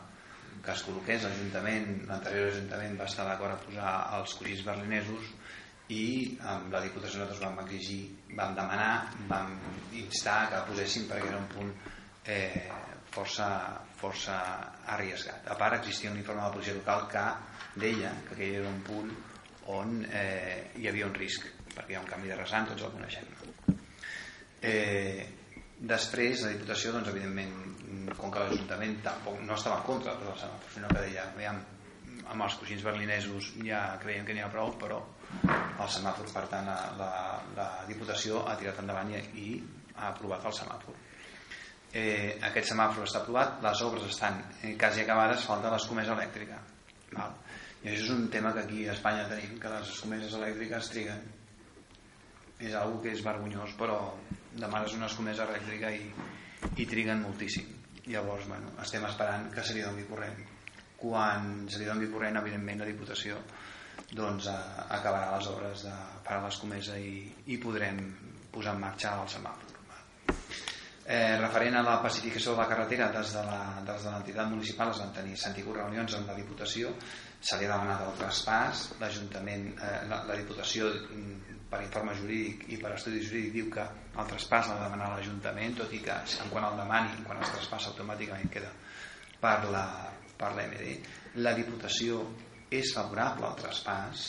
que 0.66 0.74
es 0.74 0.82
col·loqués 0.82 1.22
l'Ajuntament, 1.22 1.86
l'anterior 2.08 2.50
Ajuntament 2.50 2.98
va 2.98 3.06
estar 3.06 3.28
d'acord 3.28 3.54
a 3.54 3.60
posar 3.62 3.92
els 4.18 4.34
collits 4.40 4.64
berlinesos 4.66 5.30
i 5.94 6.06
amb 6.52 6.72
la 6.74 6.80
Diputació 6.82 7.20
nosaltres 7.20 7.44
vam 7.44 7.60
exigir, 7.62 8.00
vam 8.34 8.56
demanar, 8.58 9.06
vam 9.30 9.52
instar 9.94 10.40
que 10.50 10.64
posessin 10.72 11.06
perquè 11.06 11.30
era 11.30 11.38
un 11.38 11.46
punt 11.52 11.70
eh, 12.26 12.66
força, 13.16 13.48
força 13.96 14.36
arriesgat. 14.94 15.48
A 15.48 15.56
part 15.58 15.80
existia 15.80 16.12
un 16.12 16.20
informe 16.20 16.42
de 16.42 16.48
la 16.48 16.54
policia 16.54 16.76
local 16.76 17.06
que 17.12 17.24
deia 17.80 18.12
que 18.28 18.36
aquell 18.36 18.60
era 18.62 18.72
un 18.72 18.82
punt 18.86 19.12
on 19.72 20.02
eh, 20.06 20.72
hi 20.78 20.86
havia 20.90 21.08
un 21.08 21.16
risc 21.16 21.48
perquè 21.76 21.92
hi 21.92 21.98
ha 21.98 22.02
un 22.04 22.08
canvi 22.08 22.32
de 22.32 22.36
resant, 22.38 22.68
tots 22.70 22.86
el 22.86 22.92
coneixem. 22.94 23.26
Eh, 24.64 25.26
després 25.92 26.44
la 26.44 26.52
Diputació, 26.54 26.92
doncs, 26.94 27.10
evidentment, 27.12 28.12
com 28.16 28.32
que 28.32 28.42
l'Ajuntament 28.42 28.96
tampoc 29.04 29.42
no 29.44 29.58
estava 29.58 29.82
en 29.82 29.88
contra 29.90 30.14
la 30.16 30.36
semàfors, 30.40 30.72
sinó 30.74 30.88
que 30.92 31.02
deia 31.04 31.26
aviam, 31.28 31.60
amb 32.32 32.46
els 32.46 32.56
coixins 32.58 32.84
berlinesos 32.86 33.52
ja 33.60 33.82
creiem 34.02 34.24
que 34.26 34.34
n'hi 34.34 34.44
ha 34.44 34.52
prou, 34.52 34.72
però 34.80 35.02
el 35.44 35.90
semàfor, 35.92 36.30
per 36.32 36.46
tant, 36.52 36.70
la, 37.00 37.10
la 37.58 37.68
Diputació 37.90 38.40
ha 38.46 38.56
tirat 38.60 38.80
endavant 38.82 39.12
i, 39.12 39.20
i 39.44 39.50
ha 39.96 40.08
aprovat 40.14 40.48
el 40.48 40.56
semàfor. 40.56 40.96
Eh, 41.96 42.36
aquest 42.48 42.72
semàfor 42.72 43.06
està 43.06 43.22
aprovat, 43.22 43.60
les 43.64 43.82
obres 43.86 44.08
estan 44.10 44.42
eh, 44.62 44.74
quasi 44.80 45.04
acabades, 45.04 45.46
falta 45.48 45.72
l'escomesa 45.72 46.16
elèctrica. 46.16 46.58
Val? 47.12 47.36
I 47.84 47.92
això 47.92 48.02
és 48.08 48.12
un 48.12 48.26
tema 48.32 48.52
que 48.52 48.64
aquí 48.66 48.86
a 48.88 48.96
Espanya 48.96 49.28
tenim, 49.30 49.56
que 49.62 49.70
les 49.72 49.94
escomeses 49.94 50.34
elèctriques 50.36 50.90
triguen. 50.92 51.22
És 52.58 52.74
una 52.74 53.00
que 53.04 53.12
és 53.12 53.22
vergonyós, 53.24 53.76
però 53.78 54.00
demanes 54.56 54.94
una 54.96 55.08
escomesa 55.10 55.44
elèctrica 55.44 55.92
i, 55.92 56.04
i 56.80 56.86
triguen 56.88 57.22
moltíssim 57.22 57.76
llavors 58.06 58.46
bueno, 58.48 58.70
estem 58.82 59.04
esperant 59.08 59.48
que 59.52 59.64
se 59.66 59.74
li 59.76 59.84
doni 59.84 60.06
corrent 60.08 60.38
quan 60.96 61.66
se 61.68 61.82
li 61.82 61.88
doni 61.88 62.08
corrent 62.12 62.40
evidentment 62.40 62.82
la 62.82 62.90
Diputació 62.90 63.40
doncs 64.12 64.48
acabarà 64.48 65.32
les 65.34 65.48
obres 65.52 65.86
de 65.88 65.94
parar 66.24 66.44
l'escomesa 66.46 66.98
i, 67.02 67.24
i 67.52 67.58
podrem 67.62 68.02
posar 68.52 68.76
en 68.76 68.84
marxa 68.86 69.16
el 69.20 69.32
semàfor 69.36 69.75
eh, 71.06 71.38
referent 71.38 71.76
a 71.78 71.84
la 71.86 72.00
pacificació 72.02 72.52
de 72.52 72.62
la 72.62 72.66
carretera 72.66 73.06
des 73.14 73.32
de 73.32 73.42
l'entitat 73.46 74.48
municipal 74.50 74.90
es 74.90 75.02
van 75.04 75.12
tenir 75.14 75.36
sentit 75.38 75.68
reunions 75.70 76.16
amb 76.18 76.32
la 76.32 76.34
Diputació 76.34 76.90
se 77.40 77.58
li 77.58 77.68
ha 77.68 77.76
demanat 77.76 78.02
el 78.08 78.16
traspàs 78.18 78.88
l'Ajuntament, 79.00 79.68
eh, 79.78 80.00
la, 80.10 80.24
la 80.26 80.38
Diputació 80.40 80.90
per 81.70 81.82
informe 81.84 82.16
jurídic 82.18 82.66
i 82.74 82.80
per 82.82 82.92
estudi 82.96 83.22
jurídic 83.22 83.54
diu 83.54 83.70
que 83.78 83.86
el 83.86 84.28
traspàs 84.32 84.68
l'ha 84.68 84.80
de 84.80 84.88
demanar 84.88 85.12
l'Ajuntament 85.14 85.78
tot 85.78 85.94
i 85.94 86.02
que 86.02 86.18
en 86.42 86.50
quan 86.50 86.66
el 86.72 86.82
demani 86.82 87.22
quan 87.22 87.42
es 87.42 87.54
traspassa 87.54 87.92
automàticament 87.94 88.50
queda 88.50 88.74
per 89.40 89.56
la, 89.70 89.86
per 90.34 90.52
l'MD 90.56 91.40
la 91.46 91.54
Diputació 91.54 92.22
és 92.74 92.90
favorable 92.94 93.46
al 93.46 93.58
traspàs? 93.62 94.28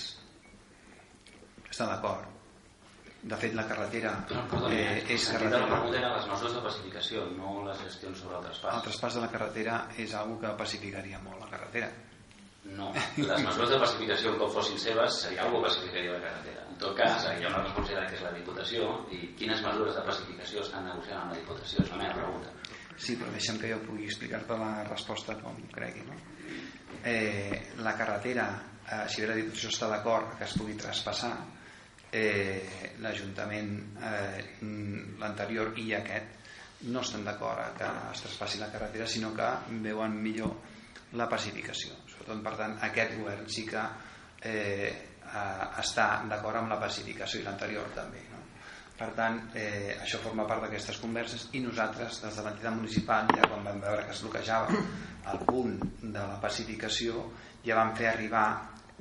Està 1.71 1.89
d'acord 1.89 2.36
de 3.27 3.39
fet 3.41 3.55
la 3.57 3.67
carretera 3.69 4.13
no, 4.31 4.43
perdoni, 4.51 4.81
eh, 4.81 4.99
és 5.15 5.29
carretera 5.33 5.67
la 5.67 5.79
era 5.99 6.11
les 6.15 6.27
mesures 6.31 6.57
de 6.57 6.65
pacificació 6.65 7.25
no 7.35 7.55
les 7.67 7.81
gestions 7.85 8.21
sobre 8.23 8.39
el 8.39 8.45
traspàs 8.49 8.77
el 8.79 8.85
traspàs 8.89 9.17
de 9.19 9.25
la 9.25 9.31
carretera 9.33 9.79
és 10.03 10.13
algo 10.15 10.39
que 10.43 10.53
pacificaria 10.61 11.19
molt 11.23 11.43
la 11.43 11.49
carretera 11.55 11.91
No. 12.75 12.89
Les 13.15 13.43
mesures 13.45 13.69
de 13.71 13.77
pacificació, 13.79 14.33
com 14.39 14.49
fossin 14.51 14.79
seves, 14.81 15.21
seria 15.23 15.45
algú 15.45 15.61
que 15.61 15.69
pacificaria 15.69 16.15
la 16.17 16.23
carretera. 16.25 16.65
En 16.67 16.79
tot 16.81 16.95
cas, 16.97 17.27
hi 17.29 17.45
ha 17.45 17.51
una 17.51 17.61
responsabilitat 17.63 18.09
que 18.11 18.17
és 18.17 18.23
la 18.25 18.33
Diputació 18.35 18.89
i 19.15 19.19
quines 19.39 19.61
mesures 19.65 19.95
de 19.95 20.03
pacificació 20.09 20.63
estan 20.65 20.87
negociant 20.89 21.21
amb 21.21 21.31
la 21.31 21.37
Diputació? 21.39 21.85
És 21.85 21.93
la 21.93 21.99
meva 22.01 22.17
pregunta. 22.17 22.51
Sí, 22.97 23.15
però 23.15 23.31
deixa'm 23.33 23.59
que 23.61 23.71
jo 23.71 23.77
pugui 23.85 24.09
explicar-te 24.09 24.57
la 24.59 24.71
resposta 24.89 25.37
com 25.39 25.61
cregui. 25.73 26.03
No? 26.09 26.17
Eh, 27.07 27.61
la 27.85 27.93
carretera, 27.99 28.47
eh, 28.83 29.03
si 29.13 29.23
bé 29.23 29.31
la 29.31 29.39
Diputació 29.39 29.71
està 29.71 29.89
d'acord 29.93 30.35
que 30.37 30.47
es 30.49 30.57
pugui 30.59 30.75
traspassar, 30.81 31.35
eh, 32.17 32.93
l'Ajuntament, 33.03 33.73
eh, 34.01 34.43
l'anterior 35.21 35.73
i 35.79 35.91
aquest, 35.97 36.33
no 36.93 37.01
estan 37.01 37.25
d'acord 37.25 37.77
que 37.77 37.89
es 38.13 38.23
traspassi 38.25 38.59
la 38.61 38.71
carretera, 38.73 39.07
sinó 39.09 39.33
que 39.37 39.49
veuen 39.85 40.17
millor 40.21 40.53
la 41.17 41.27
pacificació. 41.29 41.95
Sobretot, 42.09 42.41
per 42.45 42.55
tant, 42.59 42.75
aquest 42.89 43.15
govern 43.17 43.47
sí 43.49 43.65
que 43.67 43.83
eh, 44.45 44.91
està 45.81 46.07
d'acord 46.29 46.61
amb 46.61 46.73
la 46.73 46.79
pacificació 46.81 47.41
i 47.41 47.45
l'anterior 47.47 47.89
també. 47.95 48.21
No? 48.31 48.43
Per 48.97 49.11
tant, 49.17 49.39
eh, 49.53 49.93
això 50.01 50.21
forma 50.23 50.47
part 50.49 50.63
d'aquestes 50.65 50.97
converses 51.01 51.49
i 51.53 51.61
nosaltres, 51.61 52.21
des 52.23 52.37
de 52.39 52.45
l'entitat 52.45 52.73
municipal, 52.77 53.29
ja 53.35 53.49
quan 53.49 53.65
vam 53.65 53.83
veure 53.83 54.05
que 54.07 54.15
es 54.15 54.23
bloquejava 54.25 54.79
el 55.33 55.43
punt 55.45 55.77
de 56.01 56.17
la 56.17 56.39
pacificació, 56.41 57.27
ja 57.65 57.77
vam 57.77 57.93
fer 57.97 58.09
arribar 58.09 58.47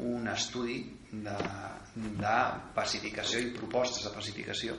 un 0.05 0.29
estudi 0.29 0.83
de, 1.25 1.37
de 1.95 2.37
pacificació 2.77 3.41
i 3.43 3.53
propostes 3.57 4.05
de 4.07 4.15
pacificació 4.15 4.77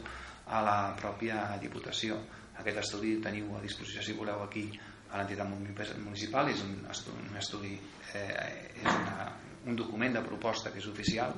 a 0.48 0.62
la 0.64 0.78
pròpia 1.00 1.58
Diputació. 1.62 2.20
Aquest 2.58 2.82
estudi 2.82 3.18
teniu 3.24 3.52
a 3.56 3.62
disposició, 3.62 4.04
si 4.04 4.16
voleu, 4.18 4.42
aquí 4.46 4.68
a 5.12 5.20
l'entitat 5.20 5.48
municipal 5.48 6.50
és 6.52 6.64
un 6.66 6.82
estudi, 6.92 7.28
un 7.30 7.38
estudi 7.40 7.74
eh, 8.14 8.74
és 8.76 8.90
una, 8.92 9.30
un 9.68 9.78
document 9.80 10.18
de 10.18 10.24
proposta 10.26 10.72
que 10.74 10.82
és 10.82 10.90
oficial 10.90 11.34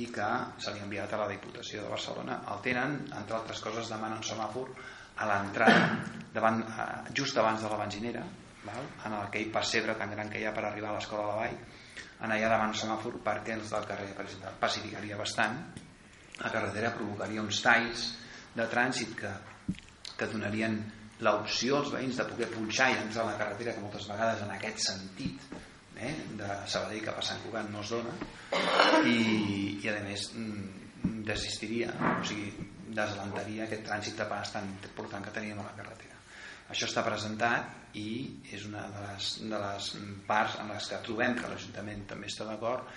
i 0.00 0.06
que 0.08 0.28
se 0.62 0.72
li 0.72 0.80
ha 0.80 0.86
enviat 0.86 1.12
a 1.12 1.20
la 1.20 1.28
Diputació 1.28 1.84
de 1.84 1.92
Barcelona 1.92 2.38
el 2.54 2.62
tenen, 2.64 2.96
entre 3.12 3.36
altres 3.36 3.60
coses 3.64 3.90
demanen 3.92 4.24
semàfor 4.24 4.72
a 5.20 5.28
l'entrada 5.28 5.82
eh, 6.32 7.12
just 7.12 7.36
abans 7.36 7.60
de 7.60 7.68
la 7.68 7.80
benzinera 7.82 8.24
val? 8.64 8.88
en 9.06 9.18
aquell 9.20 9.52
pessebre 9.52 9.98
tan 10.00 10.14
gran 10.16 10.32
que 10.32 10.40
hi 10.40 10.48
ha 10.48 10.54
per 10.56 10.64
arribar 10.64 10.94
a 10.94 10.96
l'escola 10.96 11.26
de 11.26 11.32
la 11.32 11.40
Vall 11.42 11.58
en 12.22 12.30
allà 12.30 12.48
davant 12.52 12.74
semàfor 12.78 13.18
perquè 13.24 13.56
els 13.56 13.70
del 13.72 13.86
carrer 13.88 14.10
pacificaria 14.60 15.18
bastant. 15.18 15.58
La 16.42 16.50
carretera 16.54 16.92
provocaria 16.94 17.42
uns 17.42 17.60
talls 17.64 18.04
de 18.54 18.66
trànsit 18.70 19.14
que, 19.18 19.32
que 20.18 20.28
donarien 20.30 20.78
l'opció 21.22 21.78
als 21.78 21.92
veïns 21.94 22.18
de 22.18 22.26
poder 22.30 22.48
punxar 22.52 22.90
i 22.92 22.98
entrar 23.00 23.24
a 23.24 23.32
la 23.32 23.38
carretera 23.40 23.74
que 23.74 23.84
moltes 23.84 24.08
vegades 24.10 24.42
en 24.46 24.54
aquest 24.54 24.84
sentit 24.86 25.44
eh, 25.96 26.14
de 26.38 26.50
Sabadell 26.66 27.04
cap 27.06 27.18
a 27.18 27.26
Sant 27.26 27.42
Cugat 27.44 27.70
no 27.70 27.82
es 27.82 27.92
dona. 27.94 28.14
I, 29.06 29.18
i 29.82 29.90
a 29.90 29.98
més 30.06 30.28
mm, 30.34 31.20
desistiria 31.28 31.92
o 32.12 32.24
sigui, 32.26 32.50
desalantaria 32.88 33.68
aquest 33.68 33.86
trànsit 33.88 34.18
de 34.18 34.30
pas 34.30 34.54
tan 34.54 34.66
important 34.72 35.24
que 35.26 35.38
teníem 35.38 35.62
a 35.62 35.70
la 35.70 35.76
carretera 35.78 36.11
això 36.72 36.88
està 36.88 37.04
presentat 37.06 37.96
i 38.00 38.10
és 38.56 38.64
una 38.68 38.86
de 38.90 39.02
les, 39.06 39.32
de 39.44 39.58
les 39.64 39.88
parts 40.28 40.56
en 40.62 40.72
les 40.72 40.86
que 40.88 41.00
trobem 41.06 41.36
que 41.36 41.50
l'Ajuntament 41.50 42.06
també 42.08 42.30
està 42.32 42.48
d'acord 42.48 42.88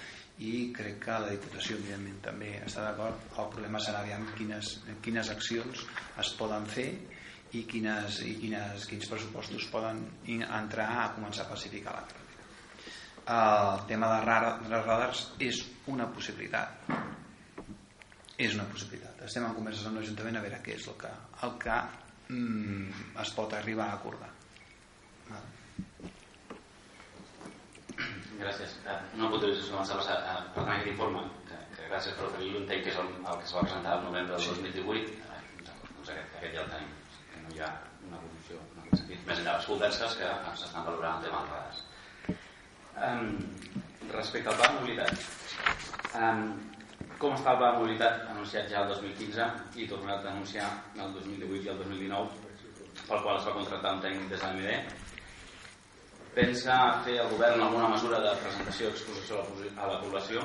i 0.46 0.72
crec 0.76 1.02
que 1.06 1.18
la 1.24 1.32
Diputació 1.32 1.78
evidentment 1.80 2.18
també 2.24 2.54
està 2.64 2.88
d'acord 2.88 3.36
el 3.40 3.52
problema 3.52 3.80
serà 3.84 4.02
aviam 4.04 4.26
quines, 4.36 4.78
quines 5.04 5.32
accions 5.32 5.84
es 6.24 6.32
poden 6.40 6.68
fer 6.72 6.90
i, 7.56 7.64
quines, 7.70 8.22
i 8.26 8.36
quines, 8.40 8.88
quins 8.90 9.10
pressupostos 9.12 9.68
poden 9.72 10.02
entrar 10.28 10.88
a 11.04 11.10
començar 11.16 11.46
a 11.46 11.52
pacificar 11.52 11.96
la 11.96 12.06
carretera. 12.08 12.24
El 13.36 13.86
tema 13.90 14.10
de, 14.12 14.18
radar, 14.26 14.56
de 14.66 14.82
radars 14.82 15.22
és 15.42 15.62
una 15.92 16.08
possibilitat. 16.14 16.90
És 18.36 18.58
una 18.58 18.68
possibilitat. 18.72 19.24
Estem 19.30 19.46
en 19.48 19.56
converses 19.56 19.88
amb 19.88 20.02
l'Ajuntament 20.02 20.40
a 20.40 20.44
veure 20.44 20.60
què 20.66 20.76
és 20.76 20.90
el 20.92 20.98
que, 21.00 21.14
el 21.48 21.56
que 21.62 21.78
mm, 22.30 23.20
es 23.22 23.32
pot 23.38 23.54
arribar 23.54 23.90
a 23.92 24.00
acordar. 24.00 24.32
Gràcies. 28.36 28.74
Una 29.16 29.30
puntualització 29.32 29.78
abans 29.78 29.92
de 29.92 29.98
passar 30.02 30.16
a 30.20 30.36
parlar 30.56 30.76
aquest 30.76 30.92
informe, 30.92 31.22
que, 31.48 31.60
que 31.76 31.88
gràcies 31.88 32.18
per 32.18 32.28
oferir-lo, 32.28 32.62
entenc 32.64 32.84
que 32.84 32.92
és 32.92 33.00
el, 33.02 33.12
el 33.22 33.40
que 33.40 33.48
es 33.48 33.56
va 33.56 33.64
presentar 33.64 33.98
el 33.98 34.04
novembre 34.10 34.36
del 34.36 34.50
2018. 34.52 35.16
Doncs 35.66 36.12
aquest, 36.14 36.36
aquest 36.42 36.58
ja 36.58 36.66
el 36.66 36.72
tenim 36.74 36.92
no 37.46 37.56
hi 37.56 37.64
ha 37.64 37.72
una 38.10 38.20
evolució 38.20 38.60
en 38.60 38.84
aquest 38.84 39.02
sentit, 39.02 39.24
més 39.30 39.40
enllà 39.40 39.56
de 39.56 39.62
les 39.62 39.70
converses 39.72 40.18
que 40.20 40.32
s'estan 40.62 40.88
valorant 40.90 41.18
el 41.18 41.28
tema 41.28 41.42
dels 41.42 41.54
radars. 41.56 41.80
Um, 43.06 44.12
respecte 44.12 44.52
al 44.52 44.60
pla 44.60 44.70
de 44.70 44.78
mobilitat, 44.80 45.14
um, 46.20 46.46
com 47.20 47.34
està 47.36 47.54
el 47.54 47.60
pla 47.62 47.72
de 47.72 47.80
mobilitat 47.80 48.28
anunciat 48.34 48.70
ja 48.72 48.84
el 48.84 48.92
2015 48.94 49.80
i 49.82 49.88
tornat 49.88 50.26
a 50.26 50.34
anunciar 50.34 50.68
el 50.96 51.14
2018 51.16 51.64
i 51.64 51.72
el 51.74 51.82
2019 51.84 52.46
pel 53.06 53.22
qual 53.24 53.40
es 53.40 53.48
va 53.48 53.58
contractar 53.58 53.96
un 53.98 54.02
tècnic 54.04 54.30
des 54.32 54.42
de 54.42 54.48
l'AMD 54.48 55.04
pensa 56.36 56.78
fer 57.06 57.18
el 57.24 57.32
govern 57.32 57.64
alguna 57.64 57.90
mesura 57.94 58.20
de 58.24 58.36
presentació 58.44 58.90
i 58.90 58.94
exposició 58.94 59.42
a 59.78 59.88
la 59.92 60.00
població? 60.04 60.44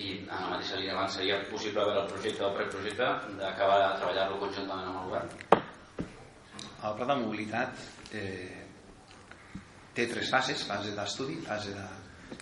I 0.00 0.08
en 0.16 0.30
la 0.32 0.48
mateixa 0.54 0.78
línia 0.80 0.94
abans 0.96 1.14
seria 1.18 1.36
possible 1.50 1.84
veure 1.84 2.02
el 2.02 2.10
projecte 2.10 2.46
o 2.46 2.54
preprojecte 2.56 3.08
d'acabar 3.38 3.78
de 3.82 3.90
treballar-lo 4.00 4.40
conjuntament 4.40 4.88
amb 4.88 5.02
el 5.02 5.08
govern? 5.10 5.28
El 6.88 6.96
pla 6.96 7.08
de 7.10 7.16
mobilitat 7.22 7.82
eh, 8.16 8.64
té 9.94 10.08
tres 10.10 10.32
fases, 10.32 10.64
fase 10.66 10.94
d'estudi, 10.96 11.36
fase 11.44 11.76
de, 11.76 11.86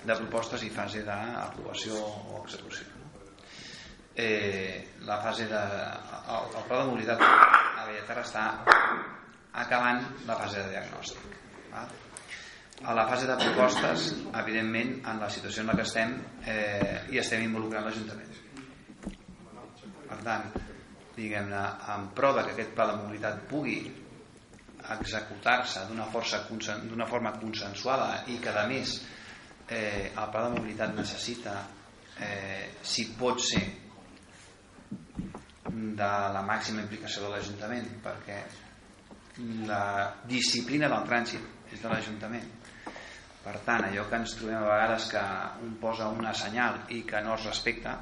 de 0.08 0.16
propostes 0.16 0.64
i 0.64 0.70
fase 0.72 1.04
d'aprovació 1.06 2.00
o 2.00 2.42
execució. 2.42 2.86
Eh, 4.18 4.98
la 5.06 5.20
fase 5.22 5.46
de... 5.46 5.62
El, 6.28 6.48
el 6.58 6.64
pla 6.66 6.80
de 6.80 6.86
mobilitat 6.88 7.22
a 7.22 7.84
Bellaterra 7.86 8.24
està 8.26 8.44
acabant 9.62 10.02
la 10.26 10.36
fase 10.40 10.62
de 10.62 10.72
diagnòstic. 10.72 11.36
Val? 11.70 11.92
A 12.88 12.94
la 12.94 13.04
fase 13.10 13.26
de 13.26 13.36
propostes, 13.38 14.08
evidentment, 14.38 14.92
en 15.10 15.20
la 15.22 15.28
situació 15.34 15.64
en 15.64 15.70
la 15.72 15.76
que 15.78 15.86
estem, 15.86 16.12
eh, 16.46 16.98
hi 17.10 17.18
estem 17.18 17.42
involucrant 17.46 17.86
l'Ajuntament. 17.88 18.34
Per 20.08 20.18
tant, 20.24 20.50
diguem-ne, 21.16 21.62
en 21.94 22.10
pro 22.18 22.32
de 22.36 22.44
que 22.46 22.54
aquest 22.54 22.74
pla 22.76 22.86
de 22.92 22.98
mobilitat 23.00 23.42
pugui 23.50 23.80
executar-se 24.94 25.84
d'una 25.90 27.06
forma 27.10 27.34
consensuada 27.40 28.22
i 28.30 28.38
que 28.42 28.54
a 28.54 28.66
més 28.70 28.94
eh, 29.68 30.12
el 30.14 30.30
pla 30.32 30.46
de 30.46 30.54
mobilitat 30.56 30.94
necessita 30.96 31.58
eh, 32.18 32.78
si 32.82 33.10
pot 33.18 33.40
ser 33.44 33.64
de 35.68 36.10
la 36.34 36.42
màxima 36.46 36.82
implicació 36.84 37.26
de 37.26 37.34
l'Ajuntament 37.34 37.88
perquè 38.04 38.38
la 39.68 40.14
disciplina 40.26 40.88
del 40.90 41.04
trànsit 41.06 41.72
és 41.72 41.82
de 41.82 41.90
l'Ajuntament. 41.90 42.48
Per 43.44 43.56
tant 43.64 43.84
allò 43.86 44.06
que 44.08 44.18
ens 44.18 44.34
trobem 44.36 44.58
a 44.58 44.64
vegades 44.66 45.06
que 45.12 45.24
un 45.64 45.76
posa 45.80 46.08
una 46.10 46.32
senyal 46.34 46.80
i 46.96 47.04
que 47.06 47.20
no 47.24 47.36
es 47.36 47.46
respecta 47.46 47.94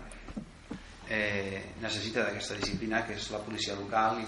eh, 1.08 1.74
necessita 1.82 2.24
d'aquesta 2.24 2.56
disciplina 2.62 3.04
que 3.06 3.18
és 3.18 3.28
la 3.34 3.42
policia 3.44 3.76
local 3.78 4.22
i 4.22 4.26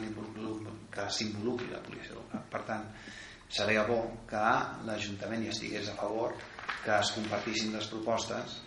que 0.93 1.09
s'involucri 1.15 1.73
la 1.73 1.83
policia 1.87 2.19
local. 2.19 2.45
Per 2.51 2.63
tant 2.69 2.85
seria 3.49 3.87
bo 3.89 4.03
que 4.29 4.45
l'Ajuntament 4.85 5.47
hi 5.47 5.53
estigués 5.55 5.89
a 5.89 5.97
favor 5.97 6.37
que 6.89 6.97
es 6.97 7.13
compartissin 7.13 7.75
les 7.77 7.89
propostes 7.93 8.59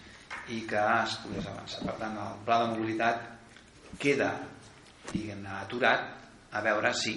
i 0.54 0.62
que 0.70 0.82
es 1.02 1.18
pogués 1.24 1.48
avançar. 1.50 1.84
Per 1.88 1.98
tant 1.98 2.18
el 2.22 2.42
pla 2.46 2.60
de 2.62 2.72
mobilitat 2.76 3.24
queda 4.02 4.32
diguem-ne 5.10 5.56
aturat 5.58 6.06
a 6.54 6.62
veure 6.62 6.92
si 6.94 7.16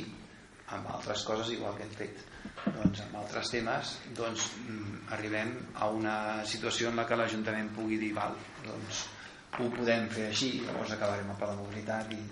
amb 0.74 0.88
altres 0.94 1.24
coses 1.28 1.52
igual 1.52 1.76
que 1.76 1.84
hem 1.84 1.92
fet 1.98 2.22
doncs 2.64 3.02
amb 3.05 3.18
altres 3.20 3.52
temes 3.52 3.92
doncs 4.16 4.48
mm, 4.64 5.12
arribem 5.16 5.52
a 5.76 5.90
una 5.92 6.16
situació 6.48 6.90
en 6.90 7.00
la 7.00 7.07
que 7.09 7.18
l'Ajuntament 7.20 7.68
pugui 7.76 8.00
dir 8.00 8.12
val, 8.16 8.36
doncs 8.64 9.05
ho 9.61 9.68
podem 9.76 10.09
fer 10.12 10.30
així 10.30 10.55
llavors 10.64 10.96
acabarem 10.96 11.34
el 11.34 11.40
pla 11.40 11.52
de 11.52 11.59
mobilitat 11.61 12.14
i, 12.16 12.22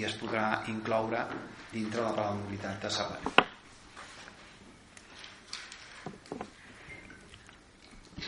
i 0.00 0.08
es 0.08 0.18
podrà 0.20 0.50
incloure 0.74 1.24
dintre 1.72 2.04
la 2.04 2.12
pla 2.18 2.32
de 2.32 2.42
mobilitat 2.42 2.84
de 2.84 3.49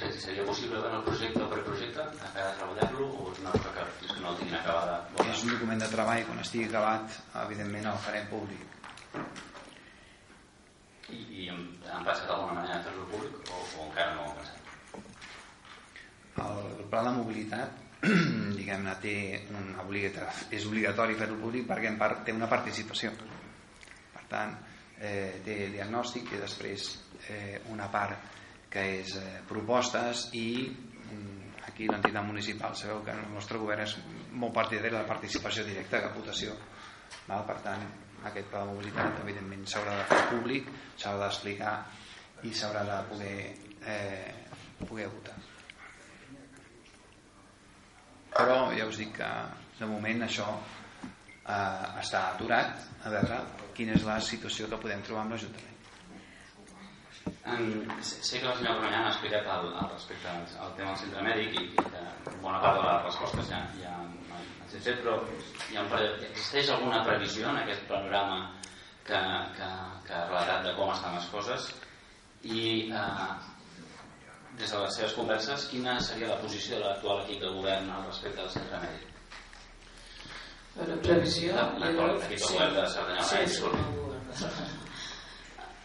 Sabadell 0.02 0.20
Seria 0.20 0.44
possible 0.44 0.80
veure 0.80 0.96
el 0.98 1.04
projecte 1.06 1.42
o 1.42 1.48
preprojecte 1.50 2.02
encara 2.02 2.54
treballar-lo 2.58 3.04
o 3.22 3.26
és 3.30 3.38
una 3.42 3.52
cosa 3.54 3.70
que 3.76 3.84
fins 4.00 4.14
que 4.14 4.22
no 4.22 4.32
el 4.32 4.38
tinguin 4.40 4.56
acabada? 4.58 4.96
És 5.30 5.44
un 5.44 5.52
document 5.52 5.82
de 5.82 5.88
treball, 5.92 6.24
quan 6.26 6.40
estigui 6.42 6.66
acabat 6.66 7.18
evidentment 7.44 7.86
el 7.92 8.00
farem 8.06 8.26
públic 8.32 8.62
I, 11.12 11.20
i 11.42 11.46
han, 11.52 11.62
han 11.92 12.08
passat 12.08 12.26
d'alguna 12.32 12.56
manera 12.58 12.80
a 12.80 12.82
fer-lo 12.88 13.06
públic 13.12 13.32
o, 13.46 13.60
o 13.62 13.86
encara 13.86 14.16
no 14.16 14.24
ho 14.24 14.32
han 14.32 14.36
pensat? 14.40 14.60
El 16.48 16.84
pla 16.90 17.06
de 17.06 17.14
mobilitat 17.20 17.78
diguem-ne, 18.58 18.98
té 19.06 19.16
un 19.54 19.70
és 20.50 20.66
obligatori 20.66 21.18
fer-ho 21.22 21.38
públic 21.38 21.68
perquè 21.70 21.92
en 21.92 21.98
part 22.02 22.24
té 22.26 22.34
una 22.34 22.50
participació. 22.50 23.14
Per 24.16 24.26
tant, 24.32 24.58
eh, 24.98 25.38
té 25.46 25.60
diagnòstic 25.70 26.34
i 26.34 26.42
després 26.42 26.90
eh, 27.30 27.60
una 27.70 27.86
part 27.92 28.41
que 28.72 28.84
és 29.00 29.16
eh, 29.20 29.40
propostes 29.48 30.28
i 30.38 30.46
mm, 30.64 31.64
aquí 31.68 31.88
l'entitat 31.88 32.24
municipal 32.24 32.76
sabeu 32.78 33.02
que 33.04 33.12
el 33.14 33.26
nostre 33.34 33.60
govern 33.60 33.84
és 33.84 33.96
molt 34.32 34.54
partidari 34.56 34.94
de 34.94 35.00
la 35.00 35.08
participació 35.08 35.64
directa 35.68 36.00
que 36.00 36.14
votació 36.16 36.56
val? 37.28 37.44
per 37.48 37.58
tant 37.66 37.84
aquest 38.30 38.48
pla 38.50 38.62
de 38.62 38.72
mobilitat 38.72 39.20
evidentment 39.24 39.66
s'haurà 39.68 39.96
de 39.98 40.06
fer 40.12 40.20
públic 40.30 40.70
s'haurà 40.96 41.26
d'explicar 41.26 41.74
i 42.48 42.54
s'haurà 42.54 42.84
de 42.88 43.00
poder 43.10 43.36
eh, 43.86 44.34
poder 44.86 45.08
votar 45.12 45.36
però 48.32 48.62
ja 48.76 48.88
us 48.88 49.02
dic 49.02 49.18
que 49.18 49.32
de 49.78 49.90
moment 49.90 50.24
això 50.28 50.48
eh, 50.54 52.00
està 52.00 52.30
aturat 52.30 52.88
a 53.04 53.12
veure 53.12 53.42
quina 53.76 53.98
és 53.98 54.08
la 54.08 54.18
situació 54.20 54.70
que 54.70 54.80
podem 54.80 55.04
trobar 55.04 55.26
amb 55.26 55.36
l'Ajuntament 55.36 55.71
Um, 57.52 57.84
sé 58.02 58.38
que 58.40 58.46
la 58.46 58.54
senyora 58.56 58.78
Romanyà 58.78 59.04
ha 59.04 59.10
explicat 59.10 59.48
el, 59.54 59.70
el 59.74 59.88
respecte 59.90 60.28
al, 60.30 60.44
al 60.64 60.74
tema 60.78 60.92
del 60.92 61.00
centre 61.02 61.22
mèdic 61.26 61.56
i, 61.58 61.64
i 61.68 61.84
que 61.84 62.36
bona 62.42 62.60
part 62.62 62.78
de 62.78 62.84
les 62.86 63.06
respostes 63.08 63.48
ja, 63.50 63.60
ja 63.82 63.94
han 63.98 64.12
fet, 64.72 64.98
però 65.02 65.16
hi 65.70 65.78
ha 65.78 65.84
un, 65.84 65.94
existeix 66.30 66.70
alguna 66.72 67.02
previsió 67.06 67.48
en 67.50 67.60
aquest 67.62 67.86
panorama 67.90 68.38
que, 69.06 69.20
que, 69.58 69.70
que 70.06 70.14
ha 70.16 70.26
relatat 70.28 70.68
de 70.68 70.74
com 70.78 70.92
estan 70.94 71.16
les 71.18 71.30
coses? 71.34 71.70
I 72.42 72.62
eh, 72.90 73.30
des 74.58 74.70
de 74.70 74.82
les 74.82 74.98
seves 74.98 75.16
converses 75.18 75.66
quina 75.70 75.98
seria 76.00 76.30
la 76.32 76.40
posició 76.42 76.78
de 76.78 76.86
l'actual 76.86 77.24
equip 77.24 77.42
de 77.44 77.54
govern 77.56 77.90
al 77.90 78.06
respecte 78.08 78.40
del 78.42 78.54
centre 78.58 78.84
mèdic? 78.86 79.08
Per 80.76 81.00
previsió... 81.08 81.66
L'actual 81.82 82.16
equip 82.20 82.38
de 82.38 82.54
govern 82.54 82.78
de 82.78 82.86
Cerdanyola, 82.96 83.28
sí, 83.32 84.46
sí, 84.46 84.70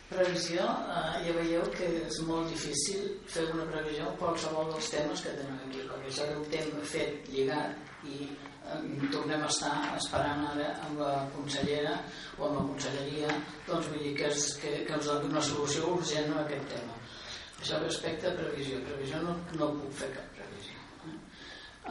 Previsió, 0.08 0.64
eh, 0.64 1.16
ja 1.26 1.34
veieu 1.36 1.64
que 1.74 1.88
és 2.08 2.18
molt 2.24 2.48
difícil 2.48 3.08
fer 3.28 3.42
una 3.52 3.66
previsió 3.68 4.06
en 4.08 4.20
qualsevol 4.22 4.70
dels 4.72 4.92
temes 4.94 5.24
que 5.26 5.34
tenim 5.36 5.58
aquí, 5.66 5.82
perquè 5.90 6.12
és 6.14 6.20
un 6.36 6.46
tema 6.54 6.84
fet, 6.92 7.28
lligat 7.34 8.06
i 8.08 8.20
eh, 8.24 9.10
tornem 9.12 9.44
a 9.44 9.50
estar 9.52 9.74
esperant 9.98 10.46
ara 10.54 10.70
amb 10.86 11.02
la 11.04 11.12
consellera 11.34 11.98
o 12.38 12.48
amb 12.48 12.56
la 12.56 12.64
conselleria 12.70 13.34
doncs 13.68 13.90
vull 13.92 14.06
dir 14.06 14.14
que, 14.22 14.32
és, 14.32 14.46
que, 14.62 14.72
que 14.88 14.96
ens 14.96 15.10
doni 15.12 15.28
una 15.34 15.44
solució 15.50 15.92
urgent 15.98 16.32
a 16.38 16.40
aquest 16.46 16.72
tema. 16.72 16.96
Això 17.60 17.82
respecte 17.84 18.32
a 18.32 18.36
previsió. 18.38 18.80
Previsió 18.88 19.20
no, 19.26 19.36
no 19.60 19.74
puc 19.82 19.92
fer 20.06 20.14
cap 20.16 20.32
previsió 20.40 20.80
eh? 21.12 21.18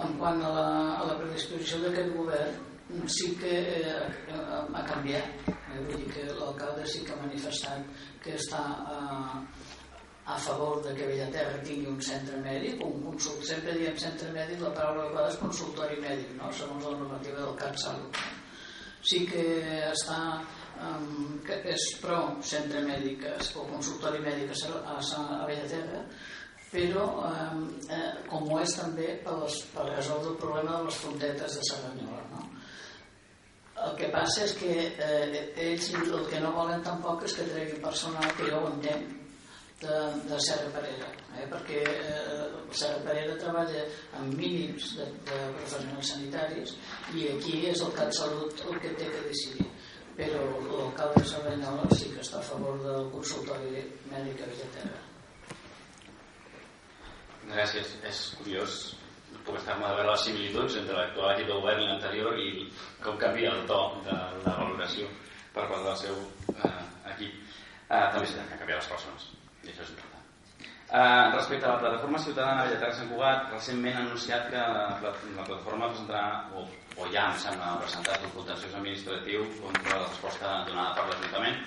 en 0.07 0.17
quant 0.23 0.41
a 0.41 0.55
la, 0.57 0.67
a 1.03 1.05
la 1.11 1.21
predisposició 1.21 1.85
d'aquest 1.85 2.17
govern 2.17 2.65
sí 3.13 3.35
que 3.41 3.55
eh, 3.77 4.01
ha 4.33 4.89
canviat 4.89 5.56
eh, 5.77 5.83
vull 5.87 6.03
dir 6.03 6.13
que 6.15 6.27
l'alcalde 6.41 6.87
sí 6.91 7.05
que 7.05 7.15
ha 7.15 7.23
manifestat 7.23 8.05
que 8.25 8.37
està 8.41 8.63
eh, 8.97 9.43
a 10.27 10.37
favor 10.43 10.83
de 10.83 10.95
que 10.97 11.07
Bellaterra 11.07 11.63
tingui 11.63 11.87
un 11.93 12.01
centre 12.03 12.41
mèdic 12.43 12.83
un 12.83 12.99
consult, 13.05 13.45
sempre 13.47 13.77
diem 13.79 13.99
centre 14.03 14.33
mèdic 14.35 14.65
la 14.65 14.73
paraula 14.75 15.05
adequada 15.05 15.31
és 15.31 15.43
consultori 15.43 16.01
mèdic 16.03 16.33
no? 16.41 16.51
segons 16.51 16.89
la 16.89 16.97
normativa 16.99 17.45
del 17.45 17.59
CatSalut 17.61 18.23
sí 19.07 19.23
que 19.31 19.45
està 19.93 20.21
que 21.47 21.61
és 21.73 21.85
pro 22.03 22.19
centre 22.45 22.83
mèdic 22.85 23.23
o 23.57 23.63
consultori 23.71 24.19
mèdic 24.21 24.51
a, 24.67 24.97
a, 24.97 24.99
a 24.99 25.47
Bellaterra 25.47 26.03
però 26.73 27.07
eh, 27.31 28.11
com 28.27 28.51
ho 28.51 28.59
és 28.61 28.75
també 28.77 29.15
per, 29.25 29.39
les, 29.45 29.61
per 29.73 29.87
resoldre 29.89 30.35
el 30.35 30.41
problema 30.43 30.77
de 30.77 30.89
les 30.89 30.99
frontetes 31.05 31.57
de 31.57 31.67
Cerdanyola 31.71 32.25
no? 32.35 32.43
El 33.87 33.95
que 34.01 34.09
passa 34.11 34.43
és 34.45 34.57
que 34.59 34.73
eh, 34.89 35.45
ells 35.69 35.93
el 35.95 36.27
que 36.31 36.41
no 36.43 36.55
volen 36.57 36.83
tampoc 36.83 37.23
és 37.29 37.37
que 37.39 37.47
tregui 37.53 37.79
personal, 37.85 38.27
que 38.39 38.51
jo 38.51 38.65
ho 38.65 38.73
entenc, 38.73 39.15
de, 39.81 40.29
de 40.29 40.41
Serra 40.41 40.71
Parera, 40.73 41.09
eh? 41.37 41.47
perquè 41.53 41.83
eh, 41.85 42.45
Serra 42.73 43.03
Parera 43.05 43.37
treballa 43.41 43.83
amb 44.17 44.33
mínims 44.39 44.95
de, 44.97 45.09
de 45.29 45.41
professionals 45.59 46.13
sanitaris 46.15 46.77
i 47.15 47.29
aquí 47.35 47.59
és 47.69 47.83
el 47.85 47.93
CAT 47.97 48.15
Salut 48.17 48.63
el 48.65 48.81
que 48.81 48.95
té 48.97 49.11
que 49.13 49.25
decidir 49.29 49.69
però 50.17 50.47
l'alcalde 50.65 51.21
de 51.21 51.29
Cerdanyola 51.29 51.91
sí 51.93 52.09
que 52.15 52.23
està 52.25 52.41
a 52.41 52.47
favor 52.47 52.81
del 52.81 53.11
consultori 53.13 53.85
mèdic 54.09 54.41
a 54.41 54.49
Villaterra 54.55 55.03
Gràcies, 57.47 57.93
és 58.09 58.23
curiós 58.41 58.81
estar-me 59.55 59.87
de 59.87 59.95
veure 59.95 60.11
les 60.11 60.25
similituds 60.27 60.77
entre 60.81 60.99
l'actual 60.99 61.35
equip 61.37 61.47
de 61.47 61.61
govern 61.61 61.83
i 61.83 61.87
l'anterior 61.87 62.39
i 62.43 62.49
com 63.05 63.19
canvia 63.21 63.55
el 63.55 63.63
to 63.71 63.81
de 64.09 64.19
la 64.43 64.57
valoració 64.59 65.07
per 65.55 65.69
part 65.71 65.87
del 65.87 65.97
seu 66.03 66.19
eh, 66.57 66.83
equip. 67.15 67.39
Eh, 67.87 68.07
també 68.13 68.27
s'han 68.27 68.51
de 68.51 68.59
canviar 68.59 68.83
les 68.83 68.93
persones, 68.93 69.31
i 69.63 69.71
això 69.71 69.87
és 69.87 69.93
important. 69.95 70.17
Eh, 70.87 71.31
respecte 71.35 71.67
a 71.67 71.73
la 71.75 71.79
plataforma 71.83 72.19
ciutadana 72.19 72.65
de 72.65 72.75
Lletar 72.75 72.93
Sant 72.95 73.09
Cugat, 73.11 73.49
recentment 73.53 73.97
ha 73.97 74.03
anunciat 74.05 74.49
que 74.51 74.61
la, 74.77 74.85
la, 75.03 75.13
la 75.39 75.47
plataforma 75.49 75.91
presentarà, 75.91 76.27
o, 76.55 76.67
o 77.03 77.09
ja 77.15 77.29
em 77.31 77.41
sembla 77.43 77.73
presentat 77.83 78.23
un 78.27 78.35
contenciós 78.37 78.75
administratiu 78.75 79.47
contra 79.63 80.01
la 80.01 80.07
resposta 80.07 80.55
donada 80.69 80.95
per 80.99 81.09
l'Ajuntament 81.11 81.63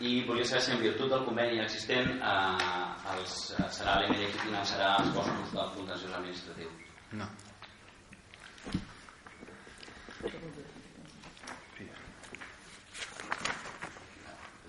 i 0.00 0.24
volia 0.26 0.46
saber 0.46 0.62
si 0.62 0.72
en 0.74 0.80
virtut 0.82 1.10
del 1.10 1.26
conveni 1.26 1.60
existent 1.62 2.16
eh, 2.18 3.12
els, 3.14 3.36
serà 3.74 4.00
l'MD 4.00 4.22
qui 4.22 4.46
finançarà 4.46 4.96
els 5.02 5.14
costos 5.18 5.54
del 5.54 5.70
contenciós 5.78 6.18
administratiu. 6.18 6.70
No. 7.12 7.26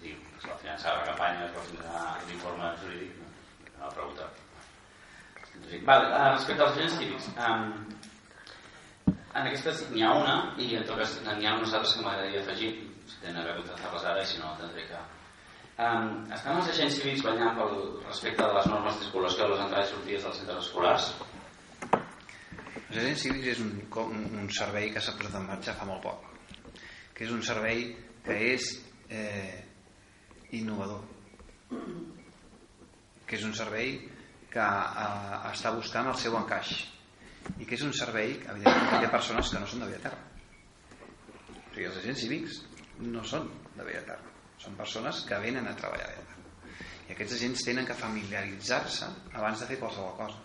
Diu, 0.02 0.18
es 0.38 0.46
va 0.46 0.58
finançar 0.62 0.96
la 0.98 1.06
campanya, 1.10 1.48
es 1.48 1.56
va 1.56 1.68
finançar 1.70 2.04
l'informe 2.28 2.74
jurídic, 2.84 3.16
no? 3.22 3.32
Una 3.78 3.94
pregunta. 3.96 4.30
Vale, 5.86 6.10
uh, 6.12 6.34
respecte 6.36 6.64
als 6.64 6.78
agents 6.78 6.98
cívics, 7.00 7.30
um, 7.38 7.96
en 9.36 9.48
aquestes 9.50 9.86
n'hi 9.92 10.04
ha 10.06 10.14
una 10.16 10.36
i 10.62 10.76
en 10.80 10.86
tot 10.88 11.00
cas 11.02 11.16
n'hi 11.26 11.48
ha 11.48 11.56
unes 11.58 11.74
altres 11.74 11.96
que 11.96 12.04
m'agradaria 12.06 12.42
afegir 12.44 12.72
si 13.10 13.20
tenen 13.22 13.42
a 13.42 13.46
veure 13.48 13.62
contestar-les 13.62 14.06
ara 14.12 14.24
i 14.24 14.30
si 14.30 14.42
no 14.42 14.54
tindré 14.60 14.86
que 14.90 15.00
um, 15.86 16.12
estan 16.38 16.60
els 16.60 16.70
agents 16.74 17.00
cívics 17.00 17.24
ballant 17.26 17.58
pel 17.58 17.74
respecte 18.06 18.44
de 18.44 18.54
les 18.60 18.70
normes 18.72 18.96
de 18.96 19.08
circulació 19.08 19.46
a 19.46 19.50
les 19.54 19.64
entrades 19.66 19.90
i 19.90 19.96
sortides 19.96 20.28
dels 20.28 20.40
centres 20.42 20.62
escolars 20.64 21.10
els 22.96 23.04
agents 23.04 23.28
cívics 23.28 23.52
és 23.56 23.60
un, 23.60 23.76
un 24.40 24.50
servei 24.56 24.90
que 24.96 25.04
s'ha 25.04 25.18
posat 25.20 25.36
en 25.42 25.50
marxa 25.50 25.76
fa 25.76 25.88
molt 25.90 26.04
poc 26.06 26.32
que 27.16 27.24
és 27.24 27.32
un 27.32 27.42
servei 27.48 27.88
que 28.26 28.36
és 28.52 28.66
eh, 29.10 29.64
innovador. 30.58 31.04
Que 33.26 33.38
és 33.38 33.46
un 33.48 33.56
servei 33.56 33.96
que 34.52 34.66
eh, 34.66 35.38
està 35.52 35.72
buscant 35.76 36.12
el 36.12 36.20
seu 36.20 36.36
encaix 36.38 36.74
i 37.62 37.66
que 37.68 37.78
és 37.78 37.84
un 37.86 37.94
servei 37.96 38.36
que 38.42 38.52
evidentment 38.52 39.00
hi 39.00 39.08
ha 39.08 39.14
persones 39.14 39.52
que 39.52 39.62
no 39.62 39.68
són 39.70 39.84
de 39.84 39.90
Bellaterra 39.92 40.24
o 40.96 41.76
sigui, 41.76 41.86
els 41.86 42.00
agents 42.00 42.24
cívics 42.24 42.58
no 43.06 43.22
són 43.28 43.46
de 43.76 43.84
Bellaterra 43.84 44.34
són 44.64 44.80
persones 44.80 45.22
que 45.30 45.38
venen 45.44 45.70
a 45.70 45.76
treballar 45.78 46.08
a 46.08 46.16
Bellaterra 46.16 47.06
i 47.06 47.14
aquests 47.14 47.38
agents 47.38 47.68
tenen 47.68 47.86
que 47.86 48.00
familiaritzar-se 48.00 49.12
abans 49.38 49.62
de 49.62 49.70
fer 49.70 49.78
qualsevol 49.84 50.18
cosa 50.18 50.42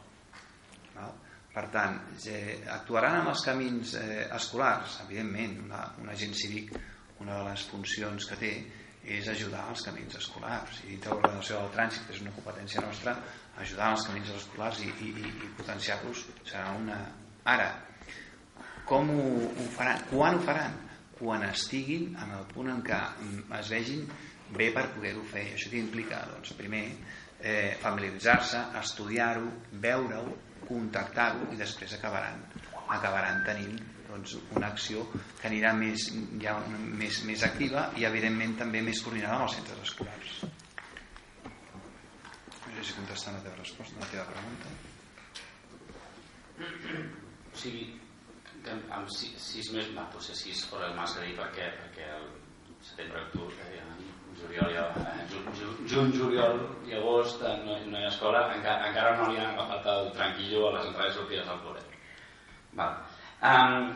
val? 0.99 1.17
Per 1.51 1.65
tant, 1.75 1.97
eh, 2.31 2.61
actuaran 2.71 3.21
en 3.21 3.33
els 3.33 3.43
camins 3.43 3.97
eh, 3.99 4.27
escolars, 4.37 5.01
evidentment, 5.07 5.57
una, 5.65 5.83
un 6.03 6.13
agent 6.13 6.37
cívic, 6.39 6.71
una 7.21 7.41
de 7.41 7.49
les 7.49 7.65
funcions 7.73 8.29
que 8.31 8.39
té 8.39 8.53
és 9.17 9.29
ajudar 9.33 9.65
als 9.67 9.83
camins 9.87 10.15
escolars 10.21 10.83
i 10.85 10.93
dintre 10.93 11.15
l'ordenació 11.15 11.59
del 11.59 11.73
trànsit, 11.75 12.11
és 12.13 12.21
una 12.23 12.35
competència 12.37 12.85
nostra, 12.85 13.17
ajudar 13.59 13.91
als 13.91 14.07
camins 14.07 14.31
escolars 14.37 14.83
i, 14.85 14.91
i, 15.09 15.13
i 15.27 15.53
potenciar-los 15.59 16.27
serà 16.45 16.71
una... 16.79 17.01
Ara, 17.51 17.71
com 18.87 19.11
ho, 19.11 19.25
ho 19.49 19.67
faran? 19.75 20.05
Quan 20.13 20.39
ho 20.39 20.45
faran? 20.45 20.77
Quan 21.19 21.45
estiguin 21.49 22.15
en 22.21 22.37
el 22.37 22.45
punt 22.53 22.71
en 22.73 22.85
què 22.85 23.01
mm, 23.01 23.49
es 23.59 23.73
vegin 23.75 24.05
bé 24.57 24.71
per 24.75 24.87
poder-ho 24.95 25.25
fer. 25.33 25.49
Això 25.57 25.73
què 25.73 25.81
implica? 25.81 26.23
Doncs, 26.31 26.55
primer, 26.59 26.85
eh, 27.41 27.75
familiaritzar-se, 27.83 28.63
estudiar-ho, 28.81 29.51
veure-ho, 29.83 30.37
contactar-ho 30.71 31.51
i 31.53 31.59
després 31.61 31.95
acabaran, 31.99 32.41
acabaran 32.89 33.43
tenint 33.47 33.79
doncs, 34.11 34.37
una 34.57 34.71
acció 34.73 35.05
que 35.13 35.49
anirà 35.51 35.73
més, 35.77 36.09
ja, 36.43 36.57
més, 37.01 37.23
més 37.29 37.45
activa 37.47 37.89
i 38.01 38.07
evidentment 38.09 38.57
també 38.65 38.83
més 38.87 39.03
coordinada 39.05 39.39
amb 39.39 39.47
els 39.47 39.57
centres 39.59 39.83
escolars. 39.87 40.37
No 41.45 42.77
sé 42.77 42.87
si 42.89 42.97
contestant 42.99 43.39
la 43.39 43.45
teva 43.47 43.59
resposta 43.61 44.03
la 44.03 44.11
teva 44.13 44.27
pregunta. 44.31 44.77
O 46.61 47.59
sigui 47.61 47.87
que 48.65 48.77
amb 48.93 49.09
sis, 49.15 49.37
sis 49.41 49.71
mesos 49.75 49.95
va, 49.97 50.09
potser 50.13 50.37
sis 50.37 50.67
hores 50.73 50.97
massa 50.97 51.23
dir 51.25 51.37
perquè, 51.39 51.71
perquè 51.79 52.09
el 52.19 52.27
setembre, 52.85 53.23
octubre 53.29 53.69
eh, 53.71 53.85
juliol, 54.43 54.93
eh, 55.01 55.25
juny, 55.91 56.13
juliol 56.17 56.61
i 56.89 56.95
agost 56.99 57.43
eh, 57.43 57.57
no, 57.65 57.79
no 57.91 57.99
hi 57.99 58.05
ha 58.05 58.13
escola, 58.13 58.47
encara, 58.57 58.91
encara 58.91 59.17
no 59.19 59.31
li 59.31 59.41
han 59.41 59.55
agafat 59.55 59.91
el 59.95 60.13
tranquillo 60.17 60.69
a 60.69 60.77
les 60.77 60.87
entrades 60.91 61.19
sortides 61.19 61.49
al 61.49 61.61
col·le. 61.65 61.83
Val. 62.79 62.97
Um, 63.41 63.91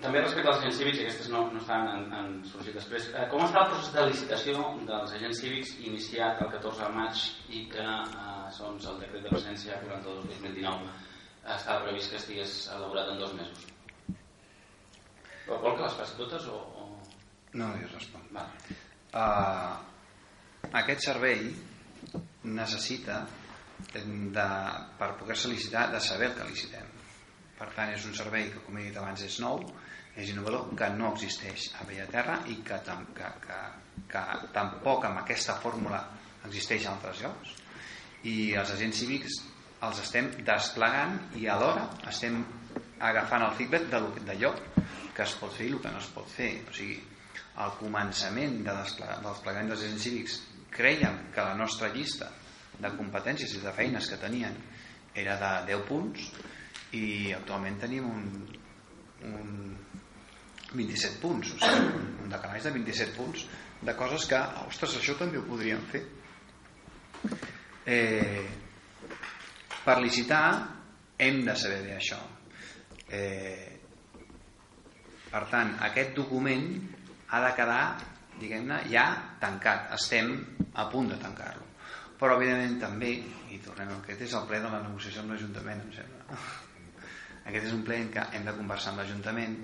també 0.00 0.22
respecte 0.22 0.48
als 0.48 0.62
agents 0.62 0.78
cívics, 0.80 1.00
aquestes 1.02 1.28
no, 1.28 1.42
no 1.52 1.60
estan 1.60 1.88
en, 1.92 2.04
en 2.16 2.28
sorgit 2.48 2.76
després, 2.78 3.10
eh, 3.12 3.26
com 3.32 3.42
està 3.44 3.64
el 3.64 3.72
procés 3.74 3.92
de 3.96 4.04
licitació 4.08 4.62
dels 4.88 5.12
agents 5.18 5.42
cívics 5.42 5.74
iniciat 5.84 6.40
el 6.40 6.48
14 6.54 6.86
de 6.86 6.90
maig 6.96 7.24
i 7.58 7.66
que, 7.72 7.84
eh, 7.84 8.52
segons 8.56 8.86
el 8.88 9.02
decret 9.02 9.26
de 9.26 9.34
presència 9.34 9.76
42-2019, 9.82 10.94
estava 11.56 11.84
previst 11.84 12.14
que 12.14 12.20
estigués 12.20 12.54
elaborat 12.76 13.12
en 13.12 13.20
dos 13.20 13.36
mesos? 13.36 13.66
Vol 15.50 15.76
que 15.76 15.82
les 15.82 15.98
faci 15.98 16.16
totes 16.16 16.48
o...? 16.48 16.56
o... 16.79 16.79
No, 17.58 17.72
jo 17.80 17.90
responc. 17.90 18.30
Vale. 18.36 18.78
Uh, 19.10 20.70
aquest 20.82 21.08
servei 21.08 21.48
necessita 22.46 23.24
de, 23.92 24.48
per 24.98 25.14
poder-se 25.18 25.50
licitar 25.50 25.88
de 25.90 26.00
saber 26.04 26.30
el 26.30 26.36
que 26.38 26.48
licitem 26.52 26.96
per 27.60 27.68
tant 27.76 27.92
és 27.92 28.06
un 28.08 28.16
servei 28.16 28.48
que 28.52 28.62
com 28.64 28.78
he 28.78 28.86
dit 28.88 28.96
abans 28.96 29.22
és 29.26 29.36
nou 29.42 29.60
és 30.16 30.30
innovador, 30.32 30.70
que 30.76 30.88
no 30.96 31.12
existeix 31.12 31.68
a 31.78 31.84
Bellaterra 31.86 32.40
i 32.50 32.56
que, 32.66 32.78
que, 33.16 33.28
que, 33.44 33.58
que 34.10 34.22
tampoc 34.56 35.04
amb 35.06 35.20
aquesta 35.22 35.58
fórmula 35.62 36.00
existeix 36.48 36.86
a 36.86 36.94
altres 36.94 37.20
llocs 37.24 37.52
i 38.30 38.34
els 38.62 38.72
agents 38.76 39.02
cívics 39.02 39.38
els 39.86 40.00
estem 40.02 40.32
desplegant 40.46 41.18
i 41.40 41.46
alhora 41.52 41.86
estem 42.10 42.40
agafant 43.10 43.46
el 43.46 43.54
feedback 43.60 43.86
d'allò 44.26 44.54
que 45.14 45.24
es 45.24 45.36
pot 45.40 45.54
fer 45.56 45.68
i 45.68 45.74
el 45.76 45.80
que 45.84 45.92
no 45.92 46.00
es 46.00 46.10
pot 46.16 46.28
fer 46.32 46.50
o 46.64 46.74
sigui, 46.76 46.98
al 47.60 47.74
començament 47.78 48.60
de 48.66 48.74
desplegament 48.76 49.72
dels 49.72 49.84
agents 49.84 50.06
cívics 50.06 50.38
creiem 50.72 51.26
que 51.34 51.44
la 51.44 51.56
nostra 51.58 51.90
llista 51.94 52.30
de 52.80 52.92
competències 52.96 53.56
i 53.56 53.62
de 53.64 53.72
feines 53.76 54.08
que 54.08 54.18
tenien 54.20 54.56
era 55.14 55.36
de 55.40 55.52
10 55.74 55.86
punts 55.88 56.30
i 56.96 57.32
actualment 57.36 57.78
tenim 57.82 58.06
un, 58.08 58.24
un 59.28 59.50
27 60.72 61.18
punts 61.22 61.54
o 61.56 61.58
sigui, 61.60 61.90
un 62.24 62.32
decalatge 62.32 62.68
de 62.68 62.76
27 62.78 63.16
punts 63.18 63.44
de 63.80 63.94
coses 63.96 64.26
que, 64.28 64.38
ostres, 64.68 64.98
això 64.98 65.16
també 65.16 65.40
ho 65.40 65.46
podríem 65.48 65.80
fer. 65.88 66.02
Eh, 67.88 68.44
per 69.84 69.96
licitar 70.02 70.44
hem 71.20 71.40
de 71.46 71.54
saber 71.56 71.80
bé 71.86 71.94
això. 71.96 72.20
Eh, 73.08 73.80
per 75.30 75.44
tant 75.50 75.72
aquest 75.88 76.12
document 76.18 76.68
ha 77.30 77.40
de 77.46 77.50
quedar 77.56 77.82
diguem-ne 78.40 78.80
ja 78.90 79.04
tancat. 79.40 79.92
Estem 79.96 80.32
a 80.74 80.86
punt 80.90 81.12
de 81.12 81.18
tancar-lo. 81.20 81.66
Però 82.20 82.36
evidentment 82.36 82.80
també 82.82 83.12
i 83.54 83.60
tornem 83.64 83.92
aquest 83.96 84.26
és 84.26 84.34
el 84.36 84.48
ple 84.48 84.60
de 84.60 84.72
la 84.72 84.82
negociació 84.84 85.22
amb 85.22 85.34
l'Ajuntament 85.34 85.84
em 85.86 85.94
sembla. 85.94 86.40
Aquest 87.48 87.70
és 87.70 87.76
un 87.76 87.84
ple 87.86 87.96
en 88.04 88.10
què 88.12 88.26
hem 88.36 88.44
de 88.48 88.56
conversar 88.58 88.92
amb 88.92 89.02
l'Ajuntament 89.02 89.56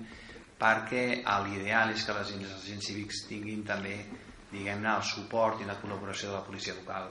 perquè 0.56 1.20
l'ideal 1.44 1.92
és 1.92 2.06
que 2.06 2.16
les 2.16 2.32
agents 2.32 2.86
cívics 2.88 3.26
tinguin 3.28 3.60
també 3.68 3.98
diguem-ne 4.48 4.94
el 4.94 5.04
suport 5.04 5.60
i 5.60 5.68
la 5.68 5.76
col·laboració 5.82 6.30
de 6.30 6.38
la 6.38 6.44
policia 6.46 6.74
local 6.78 7.10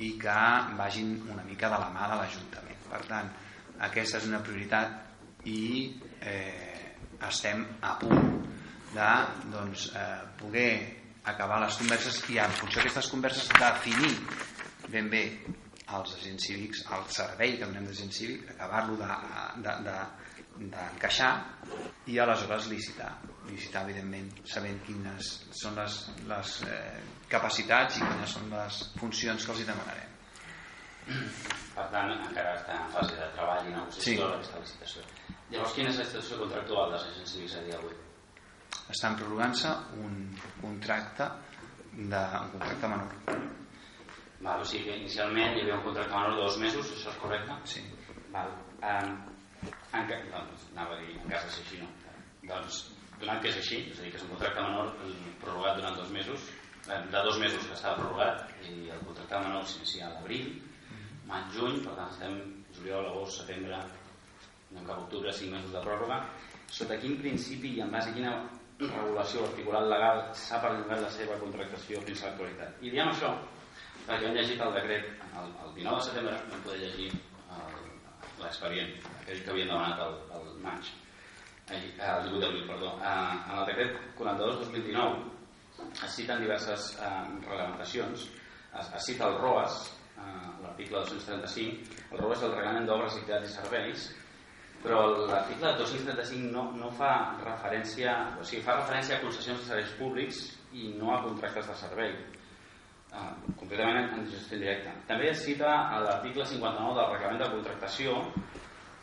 i 0.00 0.14
que 0.18 0.38
vagin 0.78 1.12
una 1.28 1.44
mica 1.44 1.68
de 1.68 1.78
la 1.82 1.90
mà 1.92 2.08
de 2.08 2.16
l'Ajuntament. 2.22 2.80
Per 2.88 3.02
tant, 3.10 3.28
aquesta 3.84 4.18
és 4.18 4.30
una 4.30 4.40
prioritat 4.44 5.44
i 5.52 5.60
eh, 6.24 6.96
estem 7.28 7.66
a 7.84 7.92
punt 8.00 8.32
de 8.92 9.10
doncs, 9.52 9.88
eh, 9.96 10.20
poder 10.40 10.72
acabar 11.24 11.60
les 11.62 11.76
converses 11.80 12.22
i 12.30 12.38
en 12.42 12.52
funció 12.58 12.80
d'aquestes 12.80 13.10
converses 13.12 13.48
definir 13.58 14.14
ben 14.92 15.10
bé 15.10 15.24
als 15.92 16.14
agents 16.16 16.46
cívics, 16.46 16.84
al 16.90 17.04
servei 17.12 17.58
que 17.58 17.66
donem 17.66 17.84
d'agent 17.86 18.12
cívic, 18.14 18.40
acabar-lo 18.54 18.94
d'encaixar 20.62 21.32
de, 21.36 21.68
de, 22.06 22.12
i 22.12 22.18
aleshores 22.22 22.68
licitar. 22.72 23.12
Licitar, 23.50 23.82
evidentment, 23.84 24.30
sabent 24.48 24.80
quines 24.86 25.32
són 25.58 25.76
les, 25.76 25.98
les 26.30 26.54
eh, 26.68 27.00
capacitats 27.32 27.98
i 27.98 28.04
quines 28.04 28.30
són 28.38 28.46
les 28.54 28.74
funcions 29.00 29.44
que 29.44 29.52
els 29.54 29.60
hi 29.62 29.68
demanarem. 29.68 30.10
Per 31.74 31.86
tant, 31.90 32.08
encara 32.14 32.54
està 32.60 32.78
en 32.78 32.88
fase 32.94 33.14
de 33.18 33.28
treball 33.36 33.68
i 33.68 33.74
negociació 33.74 34.14
sí. 34.14 34.16
aquesta 34.28 34.62
licitació. 34.62 35.00
Llavors, 35.50 35.74
quina 35.76 35.90
és 35.90 35.98
la 36.00 36.08
situació 36.08 36.40
contractual 36.44 36.94
dels 36.94 37.06
agents 37.10 37.30
cívics 37.36 37.58
a 37.58 37.66
dia 37.66 37.76
d'avui? 37.76 38.01
Estan 38.92 39.16
prorrogant-se 39.18 39.72
un 40.02 40.16
contracte 40.60 41.28
de, 41.92 42.22
un 42.44 42.50
contracte 42.54 42.88
menor 42.88 43.50
Val, 44.42 44.60
o 44.60 44.66
sigui 44.66 44.88
que 44.88 44.96
inicialment 44.98 45.54
hi 45.54 45.62
havia 45.62 45.76
un 45.78 45.84
contracte 45.84 46.14
menor 46.16 46.34
de 46.34 46.40
dos 46.42 46.56
mesos, 46.58 46.88
això 46.96 47.12
és 47.12 47.20
correcte? 47.22 47.58
Sí. 47.72 47.82
Val. 48.32 48.50
Um, 48.82 49.12
en, 49.94 50.08
doncs, 50.32 50.64
anava 50.72 50.96
a 50.96 51.02
dir, 51.04 51.14
en 51.20 51.30
cas 51.30 51.46
de 51.46 51.52
ser 51.54 51.62
així, 51.62 51.78
no. 51.78 51.90
Doncs, 52.48 52.80
donat 53.20 53.38
que 53.44 53.52
és 53.52 53.60
així, 53.60 53.78
és 53.92 54.00
a 54.00 54.02
dir, 54.02 54.10
que 54.10 54.18
és 54.18 54.26
un 54.26 54.32
contracte 54.34 54.64
menor 54.66 54.90
prorrogat 55.44 55.78
durant 55.78 56.00
dos 56.00 56.10
mesos, 56.16 56.48
eh, 56.88 56.98
de 57.14 57.24
dos 57.28 57.38
mesos 57.38 57.68
que 57.68 57.78
estava 57.78 58.00
prorrogat, 58.00 58.50
i 58.66 58.90
el 58.90 59.04
contracte 59.06 59.44
menor 59.46 59.68
s'inicia 59.70 60.08
a 60.08 60.14
l'abril, 60.16 60.48
maig, 61.28 61.52
juny, 61.54 61.78
per 61.86 61.94
tant 62.00 62.10
estem 62.10 62.40
juliol, 62.74 63.12
agost, 63.12 63.44
setembre, 63.44 63.78
no 64.72 64.82
cap 64.88 65.04
octubre, 65.04 65.32
cinc 65.36 65.54
mesos 65.54 65.70
de 65.74 65.84
pròrroga. 65.84 66.18
Sota 66.72 66.98
quin 67.00 67.18
principi 67.20 67.76
i 67.76 67.82
en 67.84 67.92
base 67.92 68.10
a 68.10 68.16
quina 68.16 68.32
regulació 68.90 69.44
articulat 69.46 69.88
legal 69.90 70.22
s'ha 70.44 70.60
perllongat 70.62 71.02
la 71.04 71.10
seva 71.16 71.38
contractació 71.40 72.00
fins 72.06 72.22
a 72.22 72.30
l'actualitat? 72.30 72.80
I 72.82 72.94
diem 72.94 73.10
això 73.10 73.34
perquè 74.06 74.26
hem 74.28 74.34
llegit 74.36 74.60
el 74.64 74.74
decret 74.78 75.04
el, 75.38 75.52
el 75.64 75.74
19 75.76 75.98
de 75.98 76.06
setembre 76.08 76.40
vam 76.50 76.64
poder 76.66 76.80
llegir 76.82 77.10
l'expedient 78.42 78.92
aquell 79.22 79.42
que 79.44 79.52
havien 79.54 79.70
demanat 79.70 80.02
el, 80.06 80.16
el 80.38 80.46
maig 80.64 80.90
el 81.72 81.84
18 81.94 82.40
d'abril 82.42 82.66
perdó 82.68 82.94
eh, 82.98 83.34
en 83.48 83.58
el 83.58 83.66
decret 83.70 83.98
42-2019 84.18 86.04
es 86.06 86.16
citen 86.16 86.42
diverses 86.42 86.88
eh, 86.98 87.10
reglamentacions 87.46 88.26
es, 88.80 88.86
es 88.96 89.04
cita 89.06 89.28
el 89.28 89.38
ROAS 89.38 89.78
eh, 90.18 90.48
l'article 90.64 91.04
235 91.06 92.02
el 92.12 92.24
ROAS 92.24 92.38
és 92.40 92.48
el 92.48 92.56
reglament 92.56 92.90
d'obres, 92.90 93.14
activitats 93.14 93.50
i 93.50 93.54
serveis 93.54 94.10
però 94.82 95.02
l'article 95.28 95.76
235 95.78 96.50
no, 96.50 96.64
no 96.78 96.90
fa 96.98 97.12
referència 97.44 98.14
o 98.40 98.44
sigui, 98.46 98.64
fa 98.66 98.80
referència 98.80 99.16
a 99.16 99.22
concessions 99.22 99.62
de 99.62 99.68
serveis 99.68 99.92
públics 99.98 100.40
i 100.74 100.92
no 100.98 101.12
a 101.14 101.20
contractes 101.22 101.68
de 101.70 101.76
servei 101.78 102.16
ah, 103.12 103.30
concretament 103.60 104.10
en 104.16 104.26
gestió 104.30 104.58
indirecta. 104.58 104.96
També 105.06 105.30
es 105.30 105.44
cita 105.46 105.76
l'article 106.02 106.46
59 106.50 106.98
del 106.98 107.12
reglament 107.14 107.42
de 107.44 107.50
contractació 107.54 108.18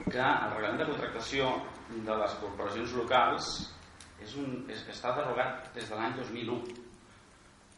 que 0.06 0.24
el 0.24 0.54
reglament 0.56 0.84
de 0.84 0.90
contractació 0.92 1.50
de 1.90 2.20
les 2.24 2.38
corporacions 2.44 2.96
locals 3.00 3.50
és 4.24 4.36
un, 4.40 4.64
és, 4.72 4.84
està 4.92 5.16
derogat 5.16 5.72
des 5.76 5.88
de 5.90 5.96
l'any 5.96 6.16
2001 6.20 6.58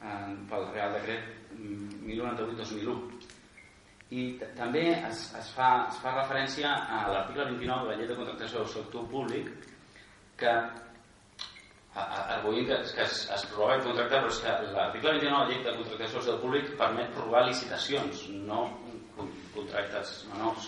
eh, 0.01 0.33
pel 0.49 0.67
Real 0.73 0.97
Decret 0.97 1.53
1098-2001 1.53 3.20
i 4.11 4.23
també 4.57 4.83
es, 4.91 5.23
es, 5.39 5.49
fa, 5.55 5.87
es 5.87 5.99
fa 6.03 6.11
referència 6.17 6.71
a 6.71 7.03
l'article 7.13 7.45
29 7.53 7.85
de 7.85 7.91
la 7.91 7.97
llei 7.99 8.09
de 8.09 8.17
contractació 8.17 8.59
del 8.59 8.73
sector 8.73 9.05
públic 9.11 9.51
que 10.41 10.55
arguint 11.95 12.67
que, 12.67 12.77
que 12.95 13.05
es, 13.05 13.21
es 13.35 13.45
prorroga 13.51 13.77
el 13.77 13.85
contracte 13.85 14.19
però 14.19 14.31
és 14.33 14.41
que 14.43 14.55
l'article 14.75 15.13
29 15.15 15.29
de 15.29 15.37
la 15.37 15.47
llei 15.47 15.63
de 15.63 15.75
contractació 15.77 16.23
del 16.27 16.41
públic 16.43 16.73
permet 16.81 17.13
prorrogar 17.15 17.45
licitacions 17.47 18.25
no 18.49 18.65
contractes 19.55 20.13
menors. 20.33 20.67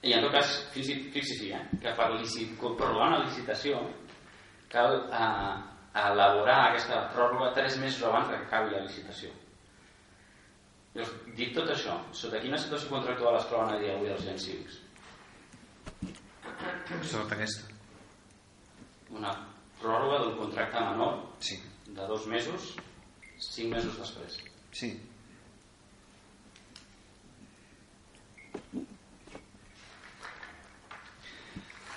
I 0.00 0.14
en 0.16 0.24
tot 0.24 0.32
cas 0.32 0.54
fixi-s'hi 0.72 1.50
eh, 1.56 1.60
que 1.82 1.92
per 1.96 2.08
licit, 2.14 2.56
prorrogar 2.56 3.10
una 3.10 3.22
licitació 3.26 3.82
cal 4.72 4.96
eh, 5.12 5.54
elaborar 6.06 6.58
aquesta 6.70 7.04
pròrroga 7.12 7.52
tres 7.56 7.76
mesos 7.84 8.08
abans 8.08 8.32
que 8.32 8.40
acabi 8.40 8.76
la 8.76 8.84
licitació 8.86 9.32
Llavors, 10.94 11.10
dit 11.38 11.52
tot 11.54 11.68
això, 11.70 11.96
sota 12.18 12.40
quina 12.42 12.58
situació 12.58 12.90
contractual 12.90 13.36
es 13.38 13.44
troben 13.50 13.74
a 13.74 13.78
dia 13.82 13.92
avui 13.94 14.10
els 14.10 14.24
gens 14.26 14.46
cívics? 14.46 14.80
Sota 17.12 17.36
aquesta. 17.36 17.68
Una 19.14 19.30
pròrroga 19.80 20.18
d'un 20.24 20.34
contracte 20.40 20.82
menor 20.88 21.20
sí. 21.46 21.60
de 21.86 22.08
dos 22.10 22.26
mesos, 22.32 22.72
cinc 23.38 23.76
mesos 23.76 24.00
després. 24.02 24.40
Sí. 24.74 24.90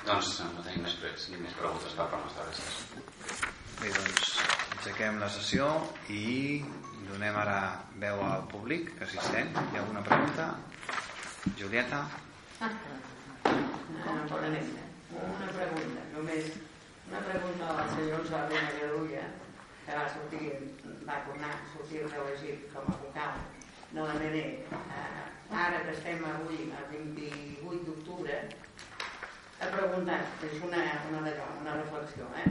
Doncs 0.03 0.33
no 0.43 0.61
tenim 0.61 0.83
més, 0.83 0.95
pregs, 0.99 1.29
ni 1.31 1.41
més 1.41 1.53
preguntes 1.57 1.93
per 1.97 2.09
nostra. 2.13 2.45
Gràcies. 2.45 3.53
Bé, 3.79 3.91
doncs 3.97 4.33
aixequem 4.77 5.21
la 5.21 5.29
sessió 5.31 5.69
i 6.11 6.23
donem 7.13 7.35
ara 7.37 7.57
veu 8.01 8.21
al 8.25 8.45
públic 8.49 8.87
que 8.97 9.05
assistent. 9.05 9.51
Hi 9.53 9.77
ha 9.77 9.81
alguna 9.83 10.01
pregunta? 10.01 10.45
Julieta? 11.59 11.99
Ah, 12.59 12.71
no, 13.43 14.13
una 14.13 15.51
pregunta, 15.57 16.05
només 16.15 16.49
una 17.11 17.21
pregunta 17.27 17.69
al 17.83 17.91
senyor 17.93 18.25
Jordi 18.31 18.57
Magarulla, 18.65 19.27
que 19.85 19.99
va 19.99 20.07
sortir, 20.15 20.49
va 21.05 21.21
tornar 21.27 21.53
a 21.53 21.61
sortir 21.75 22.03
reelegit 22.07 22.67
com 22.73 22.89
a 22.89 22.99
vocal 23.05 23.39
de 23.93 24.01
la 24.01 24.17
MD. 24.17 24.43
Eh, 24.97 25.55
ara 25.67 25.85
que 25.85 25.93
estem 25.93 26.25
avui, 26.33 26.61
el 26.65 26.91
28 26.97 27.89
d'octubre, 27.89 28.39
ha 29.61 29.73
preguntat, 29.75 30.47
és 30.49 30.61
una, 30.65 30.85
una, 31.11 31.27
una 31.61 31.81
reflexió, 31.83 32.31
eh? 32.41 32.49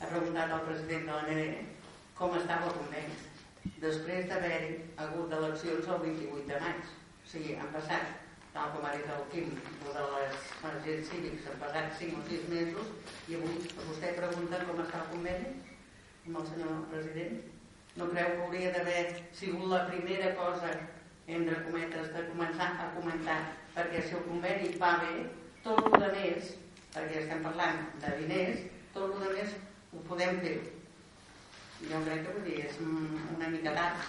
ha 0.00 0.10
preguntat 0.12 0.50
al 0.50 0.66
president 0.68 1.08
de 1.08 1.14
la 1.14 1.30
NDE 1.30 1.62
com 2.18 2.36
estava 2.36 2.68
el 2.68 2.76
conveni 2.82 3.32
després 3.84 4.28
d'haver-hi 4.28 4.76
hagut 5.02 5.32
eleccions 5.38 5.88
el 5.94 6.00
28 6.04 6.46
de 6.50 6.60
maig. 6.64 6.92
O 7.24 7.28
sigui, 7.30 7.56
han 7.60 7.70
passat, 7.74 8.12
tal 8.54 8.72
com 8.74 8.86
ha 8.86 8.92
dit 8.96 9.10
el 9.14 9.24
Quim, 9.32 9.54
de 9.84 10.04
les 10.14 10.50
agents 10.70 11.10
cívics, 11.10 11.48
han 11.50 11.60
passat 11.62 11.96
5 12.00 12.20
o 12.20 12.26
6 12.28 12.48
mesos 12.52 13.14
i 13.28 13.38
avui 13.38 13.60
vostè 13.88 14.12
pregunta 14.18 14.62
com 14.68 14.82
està 14.84 15.02
el 15.02 15.10
conveni 15.14 15.54
amb 16.26 16.40
el 16.40 16.46
senyor 16.50 16.84
president. 16.92 17.40
No 17.96 18.10
creu 18.10 18.34
que 18.34 18.44
hauria 18.48 18.74
d'haver 18.74 19.00
sigut 19.40 19.68
la 19.70 19.84
primera 19.90 20.34
cosa, 20.40 20.72
entre 21.26 21.60
cometes, 21.64 22.12
de 22.12 22.26
començar 22.32 22.68
a 22.84 22.90
comentar 22.98 23.40
perquè 23.74 24.02
si 24.04 24.16
el 24.18 24.26
conveni 24.28 24.74
va 24.80 24.96
bé, 25.02 25.26
tot 25.64 25.80
el 25.80 25.94
que 25.96 26.10
més, 26.18 26.54
perquè 26.94 27.22
estem 27.22 27.44
parlant 27.46 27.84
de 28.02 28.16
diners, 28.20 28.64
tot 28.94 29.08
el 29.08 29.20
que 29.22 29.36
més 29.38 29.60
ho 29.94 30.02
podem 30.10 30.40
fer 30.44 30.56
jo 31.90 32.00
crec 32.06 32.24
que 32.24 32.34
vull 32.36 32.48
dir, 32.48 32.58
és 32.68 32.80
una 32.84 33.50
mica 33.52 33.74
tard. 33.78 34.08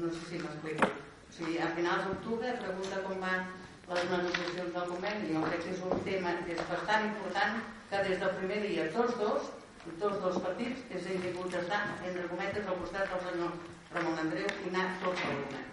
No 0.00 0.10
sé 0.12 0.24
si 0.30 0.40
m'explico. 0.42 0.88
O 0.88 1.36
sigui, 1.36 1.58
a 1.60 1.70
finals 1.76 2.08
d'octubre 2.08 2.56
pregunta 2.62 3.02
com 3.06 3.22
van 3.24 3.46
les 3.90 4.10
negociacions 4.10 4.74
del 4.74 4.90
conveni. 4.92 5.32
Jo 5.34 5.44
crec 5.46 5.64
que 5.64 5.74
és 5.76 5.84
un 5.90 6.02
tema 6.08 6.34
que 6.42 6.56
és 6.56 6.66
bastant 6.72 7.08
important 7.10 7.62
que 7.90 8.02
des 8.08 8.20
del 8.22 8.34
primer 8.40 8.60
dia 8.66 8.90
tots 8.96 9.18
dos 9.22 9.52
tots 10.00 10.20
dos 10.22 10.38
partits 10.42 10.80
que 10.88 11.00
s'han 11.02 11.20
tingut 11.22 11.54
estar 11.60 11.82
entre 12.08 12.28
cometes 12.32 12.66
al 12.66 12.80
costat 12.82 13.12
del 13.12 13.22
senyor 13.28 13.52
Ramon 13.94 14.22
Andreu 14.24 14.48
i 14.64 14.72
anar 14.72 14.88
tots 15.04 15.28
al 15.28 15.38
govern. 15.44 15.68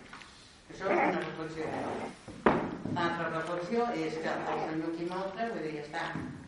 Això 0.73 0.91
és 0.91 0.99
una 0.99 1.23
reflexió 1.25 2.62
l'altra 2.91 3.29
reflexió 3.31 3.85
és 3.95 4.17
que 4.21 4.31
el 4.33 4.63
senyor 4.67 4.95
Quimoltre 4.97 5.49
vull 5.53 5.65
dir, 5.65 5.79
està. 5.83 6.03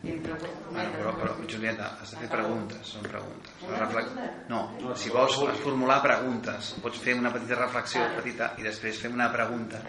Bueno, 0.06 0.90
però, 0.94 1.12
però 1.18 1.32
Julieta, 1.50 1.88
has 2.00 2.12
de 2.12 2.20
fer 2.20 2.28
preguntes 2.30 2.92
són 2.94 3.06
preguntes. 3.08 3.54
Una 3.66 3.80
reflex... 3.80 4.12
no, 4.52 4.60
si 5.02 5.10
vols 5.10 5.38
formular 5.64 5.96
preguntes 6.04 6.74
pots 6.84 7.00
fer 7.02 7.16
una 7.18 7.32
petita 7.34 7.58
reflexió 7.58 8.04
petita 8.18 8.52
i 8.60 8.66
després 8.68 9.00
fer 9.02 9.10
una 9.10 9.26
pregunta. 9.32 9.80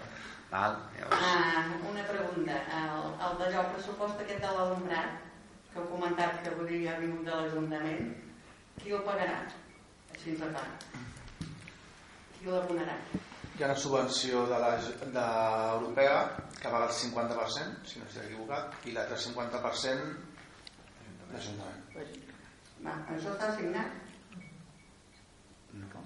Val? 0.50 0.74
Llavors... 0.96 1.22
Ah, 1.28 1.62
una 1.92 2.04
pregunta. 2.08 2.58
El, 2.80 3.06
el 3.28 3.38
d'allò 3.42 3.64
pressupost 3.76 4.24
aquest 4.24 4.42
de 4.42 4.52
l'alumbrat 4.58 5.24
que 5.70 5.82
heu 5.82 5.88
comentat 5.92 6.42
que 6.42 6.56
vull 6.56 6.72
dir, 6.72 6.82
ha 6.90 6.98
vingut 6.98 7.28
de 7.28 7.36
l'Ajuntament 7.36 8.12
qui 8.80 8.96
ho 8.96 9.02
pagarà? 9.06 9.42
així 10.18 10.34
ens 10.34 10.42
qui 12.38 12.48
ho 12.48 12.54
abonarà? 12.58 12.96
Hi 13.58 13.64
ha 13.64 13.66
una 13.66 13.76
subvenció 13.76 14.46
de 14.46 14.58
la, 14.62 14.76
de 15.14 15.22
europea 15.74 16.18
que 16.60 16.68
va 16.70 16.84
al 16.84 16.90
50%, 16.94 17.86
si 17.90 17.98
no 17.98 18.04
estic 18.06 18.28
equivocat, 18.28 18.76
i 18.86 18.92
l'altre 18.94 19.16
50% 19.18 20.12
l'Ajuntament. 21.32 21.80
Va, 22.84 22.92
això 23.14 23.32
està 23.32 23.48
signat? 23.56 23.96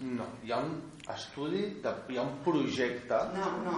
No, 0.02 0.26
hi 0.42 0.52
ha 0.52 0.62
un 0.64 0.72
estudi, 1.12 1.66
de, 1.84 1.92
hi 2.08 2.16
ha 2.16 2.24
un 2.24 2.38
projecte... 2.46 3.18
No, 3.36 3.50
no. 3.66 3.74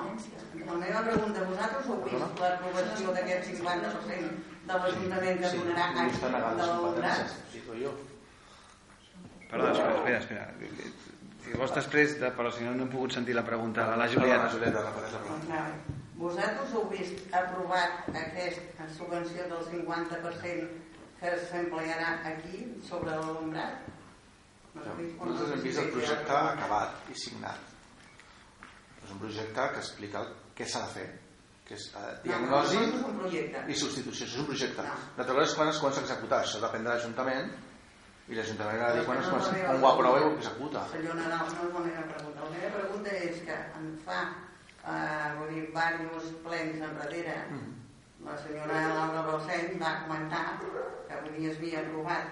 La 0.61 0.77
meva 0.85 1.03
pregunta, 1.09 1.43
vosaltres 1.49 1.89
heu 1.91 1.99
vist 2.07 2.45
l'aprovació 2.45 3.17
d'aquest 3.17 3.51
50% 3.59 4.31
de 4.71 4.79
l'Ajuntament 4.85 5.43
que 5.43 5.51
sí, 5.51 5.65
donarà 5.65 5.91
a 5.91 6.07
de 6.23 6.71
l'alumnat? 6.71 7.35
Sí, 7.51 7.65
jo. 7.83 7.97
Perdó, 9.51 9.75
espera, 9.75 10.23
espera. 10.23 10.47
espera. 10.63 11.14
Si 11.45 11.53
vols 11.61 11.75
després, 11.77 12.15
de, 12.21 12.31
però 12.37 12.51
si 12.55 12.65
no, 12.65 12.73
no 12.79 12.87
he 12.87 12.93
pogut 12.93 13.13
sentir 13.13 13.35
la 13.37 13.45
pregunta 13.45 13.85
a 13.85 13.99
la 14.01 14.09
Julieta. 14.09 14.47
La 14.47 14.53
Julieta, 14.55 14.85
la 14.87 14.93
Julieta. 14.95 15.67
Vosaltres 16.17 16.73
heu 16.73 16.87
vist 16.89 17.35
aprovat 17.37 18.07
aquesta 18.09 18.87
subvenció 18.97 19.45
del 19.51 19.67
50% 19.67 20.71
que 21.21 21.35
s'emplearà 21.51 22.15
aquí 22.31 22.63
sobre 22.89 23.19
l'alumnat? 23.19 23.91
No, 24.75 24.87
nosaltres 24.87 25.53
hem 25.59 25.67
vist 25.67 25.83
el 25.83 25.93
projecte 25.93 26.39
acabat 26.39 27.13
i 27.13 27.19
signat. 27.27 27.69
És 29.05 29.13
un 29.13 29.21
projecte 29.21 29.69
que 29.75 29.85
explica 29.85 30.25
què 30.57 30.67
s'ha 30.71 30.87
de 30.87 30.93
fer 30.97 31.07
que 31.65 31.77
és 31.79 31.85
eh, 31.97 32.09
diagnosi 32.25 32.81
no, 32.93 33.13
no 33.19 33.29
és 33.29 33.69
i 33.73 33.77
substitució. 33.81 34.27
Això 34.27 34.37
és 34.37 34.41
un 34.43 34.49
projecte. 34.51 34.85
No. 34.85 34.97
L'altra 35.19 35.37
cosa 35.37 35.47
és 35.49 35.55
quan 35.59 35.71
es 35.71 35.79
comença 35.81 36.03
a 36.03 36.05
executar. 36.05 36.41
Això 36.45 36.61
depèn 36.65 36.85
de 36.85 36.91
l'Ajuntament 36.93 37.53
i 38.25 38.37
l'Ajuntament 38.39 38.81
ha 38.81 38.87
de 38.89 39.01
dir 39.01 39.05
quan, 39.05 39.19
es, 39.21 39.27
quan, 39.29 39.43
quan 39.61 39.83
ho 39.83 39.89
aprova 39.91 40.21
i 40.21 40.25
ho 40.25 40.33
executa. 40.39 40.83
Senyor 40.93 41.17
Nadal, 41.19 41.51
no 41.53 41.67
és 41.67 41.75
la 41.75 41.83
meva 41.87 42.05
pregunta. 42.09 42.45
La 42.45 42.53
meva 42.55 42.71
pregunta 42.77 43.17
és 43.27 43.41
que 43.45 43.57
en 43.81 43.91
fa 44.07 44.21
eh, 44.25 45.29
vull 45.39 45.51
dir, 45.53 45.65
diversos 45.67 46.31
plens 46.47 46.87
enrere 46.89 47.37
mm 47.51 47.59
-hmm. 47.59 47.75
la 48.27 48.37
senyora 48.45 48.81
Laura 48.95 49.23
Balseny 49.29 49.77
va 49.83 49.93
comentar 50.07 50.47
que 51.09 51.21
vull 51.21 51.37
dir, 51.37 51.51
es 51.51 51.59
havia 51.59 51.81
aprovat 51.81 52.25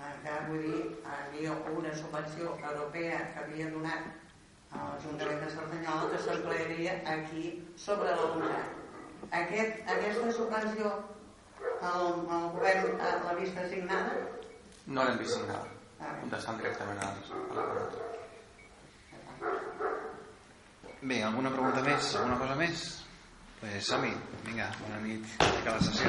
eh, 0.00 0.14
que 0.22 0.38
vull 0.48 0.62
dir, 0.68 0.82
havia 1.14 1.52
una 1.78 1.94
subvenció 1.94 2.56
europea 2.70 3.18
que 3.32 3.40
havia 3.44 3.70
donat 3.70 4.02
a 4.72 4.78
l'Ajuntament 4.88 5.40
de 5.44 5.50
Cerdanyola 5.56 6.10
que 6.12 6.18
s'emplearia 6.18 6.92
aquí 7.16 7.44
sobre 7.76 8.08
l'alumnat. 8.08 8.68
Aquest, 9.30 9.72
aquesta 9.96 10.32
subvenció 10.32 10.86
el, 11.90 12.06
el 12.36 12.48
govern 12.56 12.98
l'ha 13.24 13.34
vista 13.34 13.60
assignada 13.60 14.33
no 14.86 15.04
l'hem 15.04 15.18
vist 15.18 15.38
signar. 15.38 15.62
Contestant 16.20 16.58
directament 16.60 17.00
a, 17.00 17.08
la 17.56 17.64
pregunta. 17.70 17.98
Bé, 21.04 21.22
alguna 21.22 21.50
pregunta 21.52 21.82
més? 21.84 22.14
Alguna 22.16 22.38
cosa 22.40 22.54
més? 22.60 22.84
Pues 23.60 23.88
som-hi. 23.88 24.12
Vinga, 24.46 24.70
bona 24.82 25.00
nit. 25.04 25.24
Fica 25.40 25.76
la 25.76 25.80
sessió. 25.88 26.08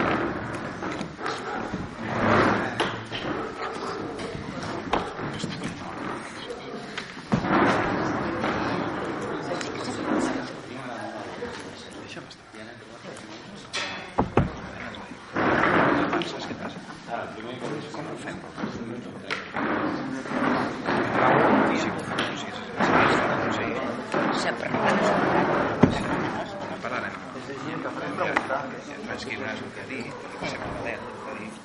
que 28.72 28.98
transcriure 29.06 29.52
és 29.54 29.64
el 29.66 29.72
que 29.76 29.82
ha 29.84 29.90
dit, 29.92 30.08
el 30.30 30.38
que 30.42 30.52
sembla 30.54 30.70
l'Adel, 30.76 31.02
el 31.12 31.18
que 31.24 31.30
ha 31.32 31.38
dit, 31.42 31.56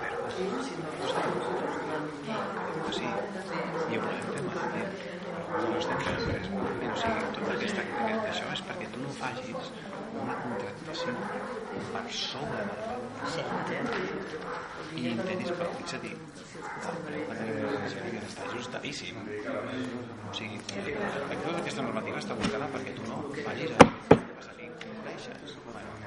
però 0.00 0.16
no 2.82 2.92
sí, 2.98 3.08
hi 3.08 3.98
haurà 3.98 4.14
el 4.18 4.28
tema 4.36 4.52
també, 4.58 4.82
no 5.52 5.78
estem 5.80 6.04
fent 6.06 6.22
res 6.28 6.46
malament, 6.54 6.92
o 6.92 7.00
sigui, 7.02 7.32
tot 7.38 7.50
aquest, 7.56 7.82
aquest, 7.84 8.28
això 8.32 8.52
és 8.56 8.62
perquè 8.68 8.86
tu 8.94 9.02
no 9.02 9.16
facis 9.18 9.72
una 10.22 10.36
contractació 10.42 11.14
per 11.92 12.04
sobre 12.18 12.64
la 12.68 12.76
valor 12.80 13.02
i 14.96 15.06
intentis 15.12 15.52
per 15.60 15.68
fixar-t'hi 15.78 16.12
el 16.12 16.98
preu 17.06 17.22
que 17.28 17.36
tenim 17.38 17.60
l'energia 17.62 18.24
està 18.28 18.48
ajustadíssim 18.48 19.20
o 19.22 20.34
sigui, 20.40 20.58
tota 20.72 21.60
aquesta 21.60 21.86
normativa 21.88 22.24
està 22.24 22.40
voltada 22.42 22.72
perquè 22.76 22.98
tu 22.98 23.08
no 23.12 23.22
fallis 23.44 24.20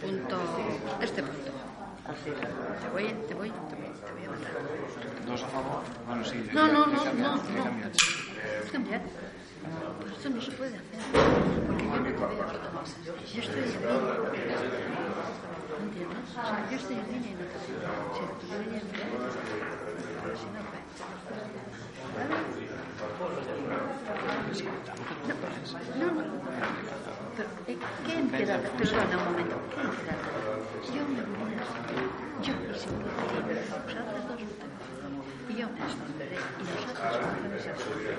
punto 0.00 0.36
este 1.00 1.22
punto 1.22 1.52
te 2.82 2.88
voy 2.88 3.04
te 3.28 3.34
voy 3.34 3.50
te 3.50 3.76
voy 3.76 3.90
Dos 5.26 5.42
a 5.42 5.48
favor. 5.48 5.82
Bueno, 6.06 6.24
sí, 6.24 6.48
no, 6.52 6.66
no, 6.66 6.86
no, 6.86 7.04
no, 7.04 7.12
no. 7.14 7.34
¿Has 7.34 8.70
cambiado? 8.72 9.04
Esto 10.16 10.30
no 10.30 10.40
se 10.40 10.52
puede 10.52 10.76
hacer. 10.76 11.00
Porque 11.66 11.84
yo 11.84 11.90
no 11.90 12.02
te 12.02 12.12
veo. 12.12 12.46
Yo 13.34 13.40
estoy 13.40 13.62
en 13.62 13.70
línea. 13.70 13.90
¿Entiendes? 15.80 16.18
O 16.30 16.32
sea, 16.34 16.68
yo 16.70 16.76
estoy 16.76 16.96
en 16.96 17.06
línea 17.12 17.30
y 17.30 17.34
no 17.34 17.44
te 17.44 17.58
si 20.36 20.46
no, 20.46 20.60
¿vale? 22.16 22.59
No, 24.50 24.56
¿Qué 28.04 28.12
han 28.12 28.28
quedado? 28.30 28.62
Perdona 28.78 29.16
un 29.16 29.24
momento. 29.30 29.56
¿Qué 29.70 29.80
han 29.80 29.90
quedado? 29.94 30.26
Yo 30.90 31.02
me 31.06 31.22
voy 31.38 31.54
a 31.54 31.62
Yo 32.42 32.52
hice 32.74 32.88
un 32.90 33.02
objetivo. 33.04 33.46
Vosotros 33.86 34.22
dos 34.26 34.40
y 35.50 35.54
yo 35.56 35.66
me 35.68 35.80
esconderé 35.86 36.34
y 36.34 36.62
nosotros 36.62 36.98
cogemos 36.98 37.66
el 37.66 37.76
suyo. 37.78 38.10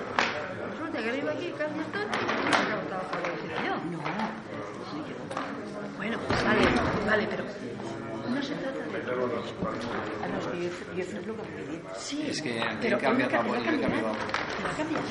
Resulta 0.70 0.98
que 1.02 1.08
arriba 1.10 1.30
aquí 1.32 1.48
cambia 1.58 1.84
todo 1.92 2.02
y 2.02 2.24
no 2.24 2.34
me 2.40 2.56
acabo 2.64 2.82
trabajo 2.88 3.14
de 3.16 3.24
decir 3.32 3.52
yo. 3.66 3.74
No. 3.92 3.98
Bueno, 5.98 6.16
vale, 6.44 6.64
vale, 7.06 7.24
pero 7.30 7.44
no 8.34 8.42
se 8.42 8.54
trata 8.54 8.84
de 8.84 9.00
todo 9.00 9.26
eso. 9.44 9.54
Ah, 10.22 10.28
no, 10.28 10.36
és 10.38 10.46
que 10.46 10.56
jo, 10.56 10.70
jo 10.92 11.00
he 11.00 11.04
fet 11.04 11.26
el 11.26 11.34
que 11.36 11.60
he 11.60 11.66
dit. 11.68 11.82
Sí, 11.96 12.18
És 12.28 12.40
que 12.42 12.52
aquí 12.60 12.76
pero 12.82 12.96
ha 12.96 13.00
canviat 13.00 13.30
¿cómo 13.32 13.54
la 13.54 13.60
que 13.62 13.70
voz, 13.70 13.80
te 13.80 13.86
va 13.86 13.86
a 13.86 13.90
ha 13.90 13.90
canviat 13.90 13.90
cambiar? 13.90 14.02
la 14.02 14.08
voz. 14.08 14.18
Te 14.56 14.62
va 14.62 14.70
a 14.70 14.76
cambiar. 14.76 15.02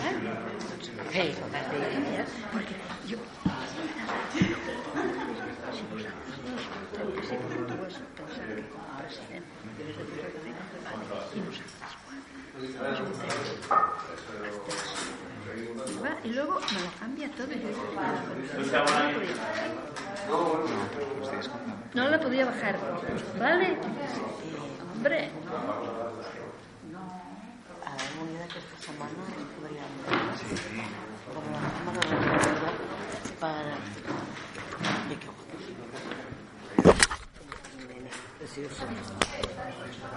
Y 16.23 16.29
luego 16.29 16.59
me 16.59 16.81
lo 16.81 16.91
cambia 16.99 17.31
todo. 17.31 17.47
Yo 17.47 17.59
no, 21.95 22.03
no, 22.03 22.09
no, 22.09 22.09
no, 22.09 22.17
no, 22.17 22.35
no, 24.99 26.40
de 28.25 28.45
recorda 32.11 32.71
per... 33.39 33.65
Me 35.07 35.13
equivoco. 35.15 35.41
Sí, 38.53 38.61
sí. 38.69 40.01